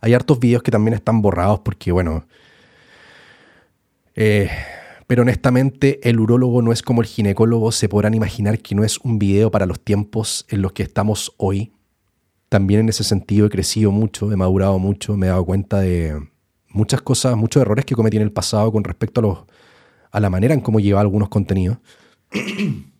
Hay 0.00 0.14
hartos 0.14 0.40
videos 0.40 0.62
que 0.62 0.70
también 0.70 0.94
están 0.94 1.20
borrados 1.20 1.60
porque, 1.60 1.92
bueno. 1.92 2.24
Eh, 4.14 4.48
pero 5.06 5.22
honestamente, 5.22 6.00
el 6.08 6.20
urólogo 6.20 6.62
no 6.62 6.72
es 6.72 6.82
como 6.82 7.02
el 7.02 7.06
ginecólogo. 7.06 7.70
Se 7.70 7.88
podrán 7.88 8.14
imaginar 8.14 8.60
que 8.60 8.74
no 8.74 8.82
es 8.82 8.98
un 8.98 9.18
video 9.18 9.50
para 9.50 9.66
los 9.66 9.80
tiempos 9.80 10.46
en 10.48 10.62
los 10.62 10.72
que 10.72 10.82
estamos 10.82 11.34
hoy. 11.36 11.72
También 12.50 12.80
en 12.80 12.88
ese 12.90 13.04
sentido 13.04 13.46
he 13.46 13.50
crecido 13.50 13.92
mucho, 13.92 14.30
he 14.30 14.36
madurado 14.36 14.78
mucho, 14.78 15.16
me 15.16 15.26
he 15.26 15.30
dado 15.30 15.46
cuenta 15.46 15.80
de 15.80 16.20
muchas 16.68 17.00
cosas, 17.00 17.34
muchos 17.36 17.62
errores 17.62 17.86
que 17.86 17.94
cometí 17.94 18.18
en 18.18 18.24
el 18.24 18.32
pasado 18.32 18.70
con 18.70 18.84
respecto 18.84 19.20
a, 19.20 19.22
los, 19.22 19.38
a 20.10 20.20
la 20.20 20.28
manera 20.28 20.52
en 20.52 20.60
cómo 20.60 20.80
llevaba 20.80 21.00
algunos 21.00 21.30
contenidos. 21.30 21.78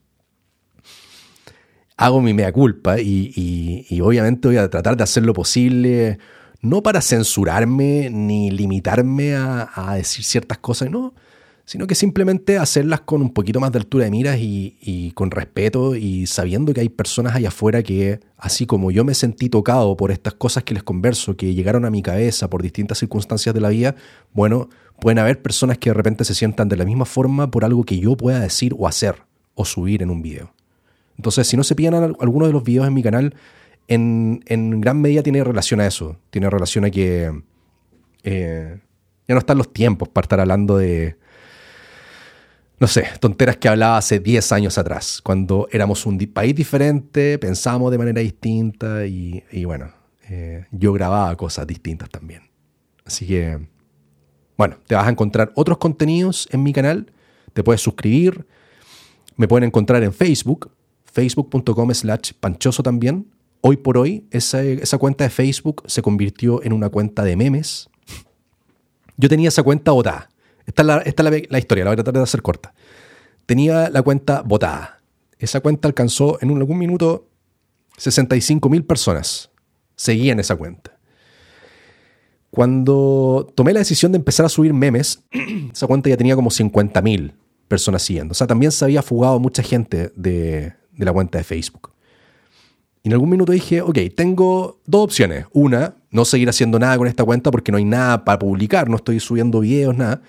hago 2.01 2.23
mi 2.23 2.33
mea 2.33 2.51
culpa 2.51 2.99
y, 2.99 4.01
obviamente 4.03 4.49
voy 4.49 4.57
a 4.57 4.71
tratar 4.71 4.97
de 4.97 5.03
hacer 5.03 5.23
lo 5.23 5.35
posible, 5.35 6.19
no 6.63 6.83
para 6.83 7.03
censurarme 7.03 8.09
ni 8.11 8.51
limitarme 8.51 9.35
a, 9.35 9.95
decir 9.97 10.25
ciertas 10.25 10.57
cosas, 10.59 10.91
no, 10.91 11.15
sino 11.71 11.87
que 11.87 11.95
simplemente 11.95 12.59
hacerlas 12.59 13.03
con 13.03 13.23
un 13.23 13.33
poquito 13.33 13.61
más 13.61 13.71
de 13.71 13.79
altura 13.79 14.05
de 14.05 14.11
miras 14.11 14.39
y, 14.41 15.13
con 15.15 15.31
respeto 15.31 15.95
y 15.95 16.27
sabiendo 16.27 16.75
que 16.75 16.81
hay 16.81 16.89
personas 16.89 17.37
allá 17.37 17.47
afuera 17.47 17.85
que, 17.85 18.19
así 18.37 18.67
como 18.67 18.91
yo 18.91 19.05
me 19.05 19.15
sentí 19.15 19.49
tocado 19.49 19.97
por 19.97 20.11
estas 20.11 20.35
cosas 20.35 20.65
que 20.65 20.75
les 20.75 20.83
converso, 20.83 21.37
que 21.37 21.55
llegaron 21.55 21.85
a 21.85 21.91
mi 21.91 22.03
cabeza 22.03 22.51
por 22.51 22.61
distintas 22.61 22.99
circunstancias 22.99 23.55
de 23.55 23.61
la 23.61 23.69
vida, 23.69 23.95
bueno, 24.33 24.69
pueden 25.01 25.21
haber 25.21 25.43
personas 25.43 25.79
que 25.79 25.91
de 25.91 25.95
repente 25.95 26.25
se 26.25 26.35
sientan 26.35 26.69
de 26.69 26.77
la 26.77 26.85
misma 26.85 27.05
forma 27.05 27.53
por 27.53 27.65
algo 27.65 27.85
que 27.85 28.01
yo 28.01 28.17
pueda 28.17 28.41
decir 28.41 28.75
o 28.77 28.89
hacer 28.89 29.23
o 29.55 29.65
subir 29.65 30.03
en 30.03 30.11
un 30.11 30.23
video. 30.23 30.53
Entonces, 31.19 31.47
si 31.47 31.57
no 31.57 31.63
se 31.63 31.77
pillan 31.77 32.17
algunos 32.19 32.49
de 32.49 32.53
los 32.53 32.65
videos 32.65 32.89
en 32.89 32.95
mi 32.95 33.05
canal, 33.05 33.37
en, 33.87 34.41
gran 34.81 35.01
medida 35.01 35.23
tiene 35.23 35.45
relación 35.45 35.79
a 35.79 35.87
eso. 35.87 36.17
Tiene 36.31 36.51
relación 36.51 36.85
a 36.85 36.91
que 36.91 37.31
eh, 38.25 38.81
ya 39.29 39.35
no 39.37 39.39
están 39.39 39.57
los 39.57 39.73
tiempos 39.73 40.09
para 40.09 40.25
estar 40.25 40.41
hablando 40.41 40.77
de, 40.77 41.20
no 42.81 42.87
sé, 42.87 43.05
tonteras 43.21 43.59
que 43.59 43.69
hablaba 43.69 43.99
hace 43.99 44.21
10 44.21 44.53
años 44.53 44.79
atrás, 44.79 45.21
cuando 45.23 45.69
éramos 45.71 46.07
un 46.07 46.19
país 46.33 46.55
diferente, 46.55 47.39
pensábamos 47.39 47.91
de 47.93 47.99
manera 47.99 48.23
distinta 48.23 49.05
y, 49.07 49.45
bueno, 49.67 49.93
eh, 50.31 50.65
yo 50.71 50.95
grababa 50.95 51.37
cosas 51.37 51.67
distintas 51.67 52.09
también. 52.09 52.51
Así 53.05 53.27
que, 53.27 53.69
bueno, 54.57 54.79
te 54.87 54.95
vas 54.95 55.07
a 55.07 55.11
encontrar 55.11 55.53
otros 55.57 55.77
contenidos 55.77 56.49
en 56.53 56.63
mi 56.63 56.73
canal, 56.73 57.13
te 57.53 57.63
puedes 57.63 57.83
suscribir, 57.83 58.47
me 59.37 59.47
pueden 59.47 59.65
encontrar 59.65 60.03
en 60.03 60.15
Facebook, 60.15 60.71
facebook.com 61.05 61.93
slash 61.93 62.33
panchoso 62.41 62.83
también. 62.83 63.27
Hoy 63.61 63.77
por 63.77 63.99
hoy, 63.99 64.27
esa, 64.31 64.63
cuenta 64.99 65.25
de 65.25 65.31
Facebook 65.31 65.83
se 65.87 66.01
convirtió 66.01 66.63
en 66.63 66.73
una 66.73 66.89
cuenta 66.89 67.25
de 67.25 67.37
memes. 67.37 67.91
Yo 69.19 69.29
tenía 69.29 69.49
esa 69.49 69.63
cuenta 69.63 69.91
botada. 69.91 70.30
Esta 70.71 70.83
es 70.83 70.87
la, 70.87 70.99
esta 70.99 71.23
la, 71.25 71.59
historia, 71.59 71.83
la 71.83 71.91
voy 71.91 71.95
a 71.95 71.97
tratar 71.97 72.15
de 72.15 72.23
hacer 72.23 72.43
corta. 72.43 72.73
Tenía 73.45 73.91
la 73.91 74.03
cuenta 74.03 74.43
botada. 74.43 75.01
Esa 75.37 75.61
cuenta 75.61 75.89
alcanzó 75.89 76.39
en 76.41 76.57
algún 76.57 76.79
minuto 76.79 77.27
65 77.97 78.69
mil 78.69 78.85
personas. 78.85 79.51
Seguían 79.97 80.39
esa 80.39 80.55
cuenta. 80.55 80.97
Cuando 82.53 83.53
tomé 83.57 83.73
la 83.73 83.81
decisión 83.81 84.13
de 84.13 84.19
empezar 84.19 84.47
a 84.47 84.49
subir 84.49 84.73
memes, 84.73 85.25
esa 85.73 85.89
cuenta 85.89 86.09
ya 86.09 86.17
tenía 86.17 86.37
como 86.37 86.53
50 86.53 87.03
mil 87.03 87.35
personas 87.67 88.03
siguiendo. 88.03 88.31
O 88.31 88.37
sea, 88.37 88.47
también 88.47 88.71
se 88.71 88.85
había 88.85 89.03
fugado 89.03 89.41
mucha 89.41 89.65
gente 89.65 90.13
de, 90.15 90.73
de 90.93 91.05
la 91.05 91.13
cuenta 91.13 91.39
de 91.39 91.43
Facebook. 91.43 91.91
Y 93.03 93.09
en 93.09 93.15
algún 93.15 93.31
minuto 93.31 93.51
dije, 93.51 93.83
ok, 93.83 93.99
tengo 94.15 94.79
dos 94.87 95.03
opciones. 95.03 95.47
Una, 95.53 95.97
no 96.13 96.25
seguir 96.25 96.49
haciendo 96.49 96.79
nada 96.79 96.97
con 96.97 97.09
esta 97.09 97.25
cuenta 97.25 97.51
porque 97.51 97.73
no 97.73 97.79
hay 97.79 97.85
nada 97.85 98.25
para 98.25 98.39
publicar, 98.39 98.89
no 98.89 98.95
estoy 98.95 99.19
subiendo 99.19 99.59
videos, 99.59 99.97
nada. 99.97 100.23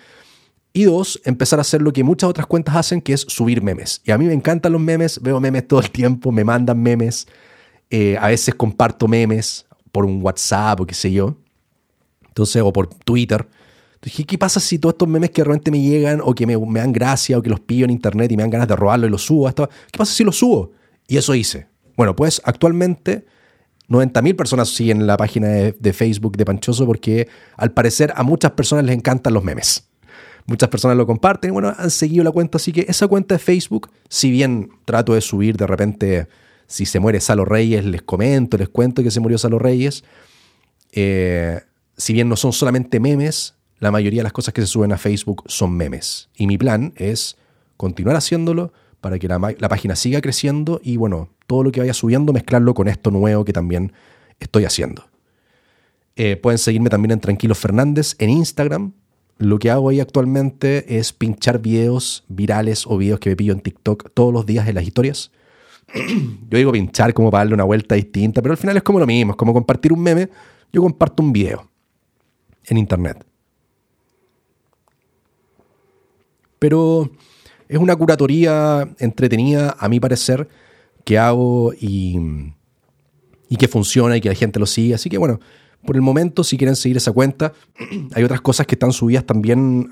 Y 0.74 0.84
dos, 0.84 1.20
empezar 1.26 1.60
a 1.60 1.62
hacer 1.62 1.82
lo 1.82 1.92
que 1.92 2.04
muchas 2.04 2.30
otras 2.30 2.48
cuentas 2.48 2.76
hacen, 2.76 3.02
que 3.02 3.14
es 3.14 3.22
subir 3.22 3.62
memes. 3.62 4.02
Y 4.06 4.12
a 4.12 4.18
mí 4.18 4.26
me 4.26 4.34
encantan 4.34 4.72
los 4.72 4.82
memes, 4.82 5.22
veo 5.22 5.40
memes 5.40 5.68
todo 5.68 5.82
el 5.82 5.92
tiempo, 5.92 6.32
me 6.32 6.44
mandan 6.44 6.82
memes. 6.82 7.28
Eh, 7.90 8.18
a 8.18 8.28
veces 8.28 8.56
comparto 8.56 9.08
memes 9.08 9.66
por 9.92 10.06
un 10.06 10.22
WhatsApp 10.24 10.80
o 10.80 10.88
qué 10.88 10.94
sé 10.94 11.12
yo. 11.12 11.36
Entonces, 12.26 12.62
o 12.62 12.72
por 12.72 12.88
Twitter. 12.88 13.46
Dije, 14.02 14.24
¿qué 14.26 14.38
pasa 14.38 14.60
si 14.60 14.80
todos 14.80 14.94
estos 14.94 15.08
memes 15.08 15.30
que 15.30 15.44
realmente 15.44 15.70
me 15.70 15.82
llegan 15.82 16.22
o 16.24 16.34
que 16.34 16.48
me, 16.48 16.56
dan 16.56 16.92
gracia 16.92 17.38
o 17.38 17.42
que 17.42 17.50
los 17.50 17.60
pillo 17.60 17.86
en 17.86 17.92
internet 17.92 18.32
y 18.32 18.38
me 18.38 18.44
dan 18.44 18.50
ganas 18.50 18.68
de 18.68 18.76
robarlo 18.76 19.08
y 19.08 19.10
los 19.10 19.24
subo? 19.24 19.48
Esto, 19.48 19.70
¿Qué 19.92 19.98
pasa 19.98 20.14
si 20.14 20.24
los 20.24 20.38
subo? 20.38 20.72
Y 21.08 21.18
eso 21.18 21.36
hice. 21.36 21.68
Bueno, 21.98 22.16
pues 22.16 22.42
actualmente 22.46 23.26
90.000 23.90 24.36
personas 24.36 24.70
siguen 24.70 25.06
la 25.06 25.18
página 25.18 25.50
de, 25.50 25.94
Facebook 25.94 26.38
de 26.38 26.46
Panchoso 26.46 26.86
porque 26.86 27.28
al 27.58 27.74
parecer 27.74 28.14
a 28.16 28.24
muchas 28.24 28.52
personas 28.52 28.86
les 28.86 28.96
encantan 28.96 29.34
los 29.34 29.44
memes. 29.44 29.91
Muchas 30.46 30.70
personas 30.70 30.98
lo 30.98 31.06
comparten, 31.06 31.54
bueno, 31.54 31.74
han 31.78 31.92
seguido 31.92 32.24
la 32.24 32.32
cuenta, 32.32 32.58
así 32.58 32.72
que 32.72 32.86
esa 32.88 33.08
cuenta 33.08 33.36
de 33.36 33.40
Facebook, 33.40 33.90
si 34.10 34.32
bien 34.32 34.72
trato 34.86 35.14
de 35.14 35.22
subir 35.22 35.58
de 35.58 35.68
repente, 35.68 36.28
si 36.68 36.86
se 36.86 37.00
muere 37.00 37.20
Salo 37.20 37.46
Reyes, 37.46 37.86
les 37.86 38.02
comento, 38.02 38.58
les 38.58 38.70
cuento 38.70 39.04
que 39.04 39.12
se 39.12 39.20
murió 39.20 39.38
Salo 39.38 39.60
Reyes, 39.60 40.04
eh, 40.92 41.62
si 41.98 42.14
bien 42.14 42.28
no 42.28 42.36
son 42.36 42.54
solamente 42.54 43.00
memes, 43.00 43.56
la 43.80 43.92
mayoría 43.92 44.20
de 44.20 44.24
las 44.24 44.34
cosas 44.34 44.54
que 44.54 44.62
se 44.62 44.68
suben 44.68 44.92
a 44.92 44.98
Facebook 44.98 45.44
son 45.48 45.76
memes. 45.76 46.30
Y 46.36 46.48
mi 46.48 46.58
plan 46.58 46.94
es 46.96 47.38
continuar 47.78 48.16
haciéndolo 48.16 48.72
para 49.02 49.18
que 49.18 49.28
la, 49.28 49.40
página 49.40 49.96
siga 49.96 50.22
creciendo 50.22 50.80
y 50.84 50.98
bueno, 50.98 51.30
todo 51.48 51.64
lo 51.64 51.72
que 51.72 51.80
vaya 51.80 51.94
subiendo, 51.94 52.32
mezclarlo 52.32 52.76
con 52.76 52.88
esto 52.88 53.10
nuevo 53.10 53.44
que 53.44 53.54
también 53.54 53.92
estoy 54.40 54.66
haciendo. 54.66 55.10
Eh, 56.16 56.36
pueden 56.36 56.60
seguirme 56.60 56.90
también 56.90 57.12
en 57.12 57.20
Tranquilos 57.20 57.58
Fernández 57.58 58.16
en 58.20 58.30
Instagram. 58.30 58.94
Lo 59.42 59.58
que 59.58 59.72
hago 59.72 59.90
ahí 59.90 60.00
actualmente 60.00 61.00
es 61.00 61.14
pinchar 61.14 61.60
videos 61.60 62.24
virales 62.28 62.86
o 62.86 62.96
videos 62.96 63.20
que 63.20 63.32
me 63.32 63.36
pillo 63.36 63.54
en 63.54 63.62
TikTok 63.62 64.12
todos 64.14 64.32
los 64.32 64.46
días 64.46 64.68
en 64.68 64.76
las 64.76 64.84
historias. 64.84 65.32
Yo 65.96 66.60
digo 66.60 66.72
pinchar 66.72 67.12
como 67.16 67.32
para 67.32 67.40
darle 67.40 67.56
una 67.56 67.64
vuelta 67.64 67.96
distinta, 67.96 68.44
pero 68.44 68.52
al 68.52 68.60
final 68.60 68.78
es 68.78 68.84
como 68.84 69.00
lo 69.00 69.08
mismo, 69.08 69.36
como 69.36 69.52
compartir 69.52 69.94
un 69.94 70.00
meme. 70.00 70.30
Yo 70.72 70.84
comparto 70.84 71.24
un 71.24 71.34
video 71.34 71.68
en 72.66 72.78
internet. 72.78 73.26
Pero 76.60 77.10
es 77.68 77.80
una 77.80 77.96
curatoría 77.96 78.94
entretenida, 79.00 79.76
a 79.80 79.90
mi 79.90 80.00
parecer, 80.00 80.48
que 81.04 81.18
hago 81.18 81.74
y, 81.74 82.16
que 83.58 83.68
funciona 83.68 84.18
y 84.18 84.22
que 84.22 84.30
la 84.30 84.36
gente 84.36 84.60
lo 84.60 84.68
sigue. 84.68 84.94
Así 84.94 85.10
que 85.10 85.18
bueno, 85.18 85.40
por 85.86 85.96
el 85.96 86.02
momento, 86.02 86.44
si 86.44 86.58
quieren 86.58 86.76
seguir 86.76 86.98
esa 86.98 87.12
cuenta, 87.12 87.54
hay 88.14 88.24
otras 88.24 88.42
cosas 88.42 88.68
que 88.68 88.76
están 88.76 88.92
subidas 88.92 89.26
también 89.26 89.90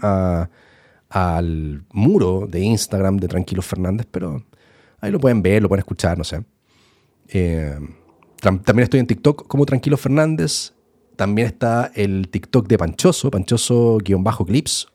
al 1.09 1.83
muro 1.91 2.47
de 2.47 2.61
Instagram 2.61 3.17
de 3.17 3.27
Tranquilos 3.27 3.65
Fernández, 3.65 4.07
pero 4.09 4.43
ahí 5.01 5.11
lo 5.11 5.19
pueden 5.19 5.41
ver, 5.41 5.61
lo 5.61 5.69
pueden 5.69 5.81
escuchar, 5.81 6.17
no 6.17 6.23
sé. 6.23 6.43
Eh, 7.27 7.77
también 8.39 8.83
estoy 8.83 8.99
en 8.99 9.07
TikTok 9.07 9.47
como 9.47 9.65
Tranquilos 9.65 9.99
Fernández. 9.99 10.73
También 11.15 11.47
está 11.47 11.91
el 11.95 12.29
TikTok 12.29 12.67
de 12.67 12.77
Panchoso, 12.77 13.29
Panchoso-clips 13.29 14.87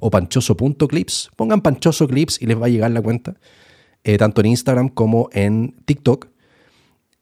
o 0.00 0.10
panchoso.clips. 0.10 1.30
Pongan 1.36 1.60
panchoso 1.60 2.08
clips 2.08 2.40
y 2.42 2.46
les 2.46 2.60
va 2.60 2.66
a 2.66 2.68
llegar 2.68 2.90
la 2.90 3.00
cuenta, 3.00 3.36
eh, 4.02 4.18
tanto 4.18 4.40
en 4.40 4.48
Instagram 4.48 4.88
como 4.88 5.28
en 5.32 5.76
TikTok. 5.84 6.28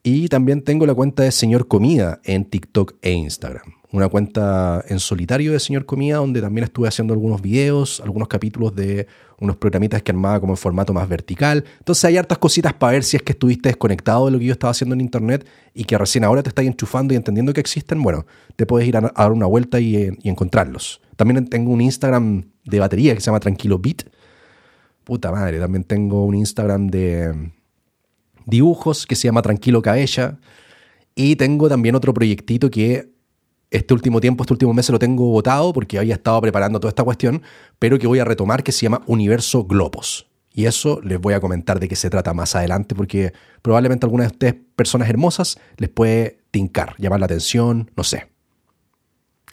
Y 0.03 0.29
también 0.29 0.63
tengo 0.63 0.87
la 0.87 0.95
cuenta 0.95 1.23
de 1.23 1.33
Señor 1.33 1.69
Comida 1.69 2.21
en 2.25 2.45
TikTok 2.45 2.95
e 3.03 3.13
Instagram. 3.13 3.79
Una 3.91 4.09
cuenta 4.09 4.85
en 4.87 5.01
solitario 5.01 5.53
de 5.53 5.61
Señor 5.61 5.87
Comida 5.87 6.19
donde 6.19 6.43
también 6.43 6.65
estuve 6.65 6.89
haciendo 6.89 7.15
algunos 7.15 7.41
videos, 7.41 8.01
algunos 8.01 8.29
capítulos 8.29 8.75
de 8.75 9.07
unos 9.41 9.57
programitas 9.57 10.03
que 10.03 10.13
armaba 10.13 10.41
como 10.41 10.53
en 10.53 10.57
formato 10.59 10.93
más 10.93 11.09
vertical. 11.09 11.65
Entonces 11.79 12.05
hay 12.05 12.19
hartas 12.19 12.37
cositas 12.37 12.75
para 12.75 12.93
ver 12.93 13.03
si 13.03 13.17
es 13.17 13.23
que 13.23 13.33
estuviste 13.33 13.71
desconectado 13.71 14.27
de 14.27 14.33
lo 14.33 14.39
que 14.39 14.45
yo 14.45 14.53
estaba 14.53 14.73
haciendo 14.73 14.95
en 14.95 15.01
internet 15.01 15.47
y 15.73 15.85
que 15.85 15.97
recién 15.97 16.25
ahora 16.25 16.43
te 16.43 16.51
estás 16.51 16.67
enchufando 16.67 17.15
y 17.15 17.17
entendiendo 17.17 17.55
que 17.55 17.61
existen. 17.61 18.03
Bueno, 18.03 18.27
te 18.57 18.67
puedes 18.67 18.87
ir 18.87 18.97
a, 18.99 19.01
dar 19.01 19.33
una 19.33 19.47
vuelta 19.47 19.81
y, 19.81 19.97
y 20.23 20.29
encontrarlos. 20.29 21.01
También 21.17 21.47
tengo 21.49 21.73
un 21.73 21.81
Instagram 21.81 22.45
de 22.65 22.81
batería 22.81 23.15
que 23.15 23.21
se 23.21 23.27
llama 23.27 23.41
Tranquilo 23.41 23.79
Beat. 23.79 24.03
Puta 25.03 25.33
madre, 25.33 25.59
también 25.59 25.85
tengo 25.85 26.27
un 26.27 26.35
Instagram 26.35 26.89
de 26.89 27.53
dibujos 28.49 29.07
que 29.07 29.15
se 29.15 29.29
llama 29.29 29.43
Tranquilo 29.43 29.83
Cabella. 29.83 30.39
Y 31.15 31.37
tengo 31.37 31.69
también 31.69 31.95
otro 31.95 32.15
proyectito 32.15 32.71
que 32.71 33.11
este 33.71 33.93
último 33.93 34.21
tiempo, 34.21 34.43
este 34.43 34.55
último 34.55 34.73
mes 34.73 34.89
lo 34.89 34.99
tengo 34.99 35.29
votado 35.31 35.73
porque 35.73 35.99
había 35.99 36.15
estado 36.15 36.41
preparando 36.41 36.81
toda 36.81 36.91
esta 36.91 37.05
cuestión, 37.05 37.43
pero 37.79 37.99
que 37.99 38.07
voy 38.07 38.19
a 38.19 38.25
retomar 38.25 38.63
que 38.63 38.73
se 38.73 38.83
llama 38.83 39.03
Universo 39.07 39.65
Globos. 39.65 40.27
Y 40.53 40.67
eso 40.67 41.01
les 41.03 41.21
voy 41.21 41.35
a 41.35 41.41
comentar 41.41 41.79
de 41.79 41.87
qué 41.87 41.95
se 41.95 42.11
trata 42.11 42.33
más 42.35 42.57
adelante 42.57 42.95
porque 42.95 43.33
probablemente 43.63 44.05
a 44.05 44.07
algunas 44.07 44.29
de 44.29 44.33
ustedes, 44.33 44.55
personas 44.75 45.09
hermosas, 45.09 45.59
les 45.77 45.91
puede 45.91 46.41
tincar, 46.51 46.95
llamar 46.99 47.21
la 47.21 47.27
atención, 47.27 47.91
no 47.97 48.03
sé. 48.03 48.29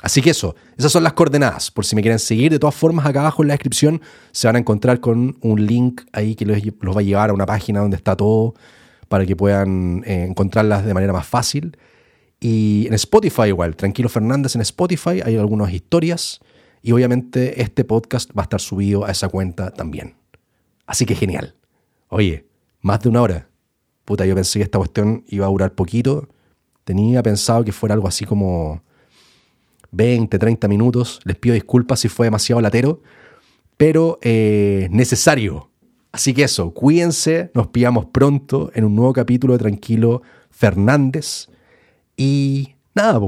Así 0.01 0.21
que 0.21 0.29
eso, 0.29 0.55
esas 0.77 0.91
son 0.91 1.03
las 1.03 1.13
coordenadas. 1.13 1.71
Por 1.71 1.85
si 1.85 1.95
me 1.95 2.01
quieren 2.01 2.19
seguir, 2.19 2.51
de 2.51 2.59
todas 2.59 2.75
formas, 2.75 3.05
acá 3.05 3.21
abajo 3.21 3.43
en 3.43 3.47
la 3.47 3.53
descripción 3.53 4.01
se 4.31 4.47
van 4.47 4.55
a 4.55 4.59
encontrar 4.59 4.99
con 4.99 5.37
un 5.41 5.65
link 5.65 6.01
ahí 6.13 6.35
que 6.35 6.45
los, 6.45 6.57
va 6.57 6.99
a 6.99 7.03
llevar 7.03 7.29
a 7.29 7.33
una 7.33 7.45
página 7.45 7.79
donde 7.79 7.97
está 7.97 8.15
todo 8.15 8.53
para 9.07 9.25
que 9.25 9.35
puedan 9.35 10.03
eh, 10.05 10.25
encontrarlas 10.27 10.85
de 10.85 10.93
manera 10.93 11.13
más 11.13 11.27
fácil. 11.27 11.77
Y 12.39 12.85
en 12.87 12.93
Spotify 12.93 13.47
igual, 13.47 13.75
Tranquilo 13.75 14.09
Fernández 14.09 14.55
en 14.55 14.61
Spotify 14.61 15.21
hay 15.23 15.37
algunas 15.37 15.71
historias 15.71 16.39
y 16.81 16.91
obviamente 16.91 17.61
este 17.61 17.83
podcast 17.83 18.29
va 18.37 18.41
a 18.41 18.43
estar 18.43 18.61
subido 18.61 19.05
a 19.05 19.11
esa 19.11 19.29
cuenta 19.29 19.71
también. 19.71 20.15
Así 20.85 21.05
que 21.05 21.15
genial. 21.15 21.55
Oye, 22.09 22.45
más 22.81 23.01
de 23.01 23.09
una 23.09 23.21
hora. 23.21 23.49
Puta, 24.05 24.25
yo 24.25 24.35
pensé 24.35 24.59
que 24.59 24.63
esta 24.63 24.77
cuestión 24.77 25.23
iba 25.27 25.47
a 25.47 25.49
durar 25.49 25.73
poquito. 25.73 26.29
Tenía 26.83 27.23
pensado 27.23 27.63
que 27.63 27.71
fuera 27.71 27.95
algo 27.95 28.07
así 28.07 28.25
como 28.25 28.83
20, 29.91 30.37
30 30.37 30.67
minutos. 30.67 31.19
Les 31.23 31.35
pido 31.35 31.55
disculpas 31.55 31.99
si 32.01 32.07
fue 32.07 32.27
demasiado 32.27 32.61
latero, 32.61 33.01
pero 33.77 34.19
eh, 34.21 34.87
necesario. 34.91 35.71
Así 36.15 36.33
que 36.33 36.43
eso, 36.43 36.71
cuídense, 36.71 37.51
nos 37.53 37.67
pillamos 37.67 38.05
pronto 38.05 38.71
en 38.73 38.85
un 38.85 38.95
nuevo 38.95 39.11
capítulo 39.11 39.51
de 39.51 39.59
Tranquilo 39.59 40.21
Fernández. 40.49 41.49
Y 42.15 42.75
nada, 42.93 43.19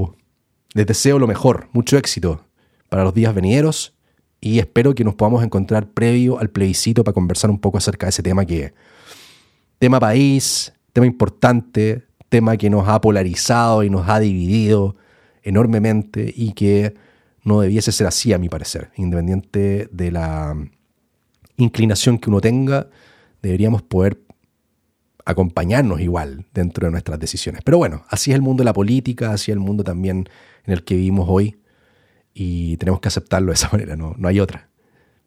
les 0.72 0.86
deseo 0.86 1.18
lo 1.18 1.26
mejor, 1.26 1.68
mucho 1.74 1.98
éxito 1.98 2.46
para 2.88 3.04
los 3.04 3.12
días 3.12 3.34
venideros 3.34 3.94
y 4.40 4.58
espero 4.58 4.94
que 4.94 5.04
nos 5.04 5.16
podamos 5.16 5.44
encontrar 5.44 5.90
previo 5.90 6.38
al 6.38 6.48
plebiscito 6.48 7.04
para 7.04 7.12
conversar 7.12 7.50
un 7.50 7.58
poco 7.58 7.76
acerca 7.76 8.06
de 8.06 8.08
ese 8.08 8.22
tema 8.22 8.46
que 8.46 8.72
tema 9.78 10.00
país, 10.00 10.72
tema 10.94 11.06
importante, 11.06 12.06
tema 12.30 12.56
que 12.56 12.70
nos 12.70 12.88
ha 12.88 13.02
polarizado 13.02 13.84
y 13.84 13.90
nos 13.90 14.08
ha 14.08 14.18
dividido 14.18 14.96
enormemente 15.42 16.32
y 16.34 16.52
que 16.52 16.94
no 17.44 17.60
debiese 17.60 17.92
ser 17.92 18.06
así 18.06 18.32
a 18.32 18.38
mi 18.38 18.48
parecer, 18.48 18.92
independiente 18.96 19.90
de 19.92 20.10
la 20.10 20.56
inclinación 21.58 22.18
que 22.18 22.30
uno 22.30 22.40
tenga, 22.40 22.88
deberíamos 23.42 23.82
poder 23.82 24.20
acompañarnos 25.24 26.00
igual 26.00 26.46
dentro 26.54 26.86
de 26.86 26.90
nuestras 26.90 27.18
decisiones. 27.20 27.60
Pero 27.62 27.76
bueno, 27.76 28.04
así 28.08 28.30
es 28.30 28.34
el 28.36 28.40
mundo 28.40 28.62
de 28.62 28.64
la 28.64 28.72
política, 28.72 29.32
así 29.32 29.50
es 29.50 29.56
el 29.56 29.60
mundo 29.60 29.84
también 29.84 30.28
en 30.64 30.72
el 30.72 30.84
que 30.84 30.94
vivimos 30.94 31.26
hoy 31.28 31.60
y 32.32 32.76
tenemos 32.78 33.00
que 33.00 33.08
aceptarlo 33.08 33.48
de 33.48 33.54
esa 33.54 33.68
manera, 33.72 33.96
no, 33.96 34.14
no 34.16 34.28
hay 34.28 34.40
otra. 34.40 34.70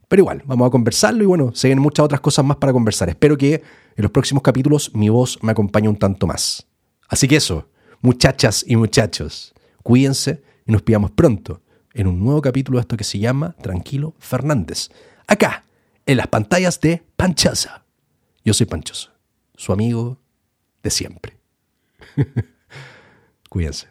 Pero 0.08 0.24
igual, 0.24 0.42
vamos 0.46 0.68
a 0.68 0.72
conversarlo 0.72 1.24
y 1.24 1.28
bueno, 1.28 1.52
se 1.54 1.68
vienen 1.68 1.84
muchas 1.84 2.04
otras 2.04 2.20
cosas 2.20 2.44
más 2.44 2.58
para 2.58 2.74
conversar. 2.74 3.10
Espero 3.10 3.38
que 3.38 3.54
en 3.54 4.02
los 4.02 4.12
próximos 4.12 4.42
capítulos 4.42 4.92
mi 4.94 5.10
voz 5.10 5.38
me 5.42 5.52
acompañe 5.52 5.88
un 5.88 5.96
tanto 5.96 6.28
más. 6.28 6.68
Así 7.08 7.28
que 7.28 7.36
eso, 7.36 7.70
muchachas 8.02 8.66
y 8.68 8.76
muchachos, 8.76 9.54
cuídense 9.84 10.42
y 10.66 10.72
nos 10.72 10.82
pillamos 10.82 11.12
pronto 11.12 11.62
en 11.94 12.08
un 12.08 12.20
nuevo 12.20 12.42
capítulo 12.42 12.78
de 12.78 12.82
esto 12.82 12.98
que 12.98 13.04
se 13.04 13.20
llama 13.20 13.56
Tranquilo 13.62 14.16
Fernández. 14.20 14.90
Acá, 15.28 15.66
en 16.06 16.18
las 16.18 16.28
pantallas 16.28 16.80
de 16.82 17.04
Panchaza. 17.16 17.84
Yo 18.44 18.54
soy 18.54 18.66
Panchoso 18.66 19.12
su 19.62 19.72
amigo 19.72 20.18
de 20.82 20.90
siempre. 20.90 21.38
Cuídense. 23.50 23.90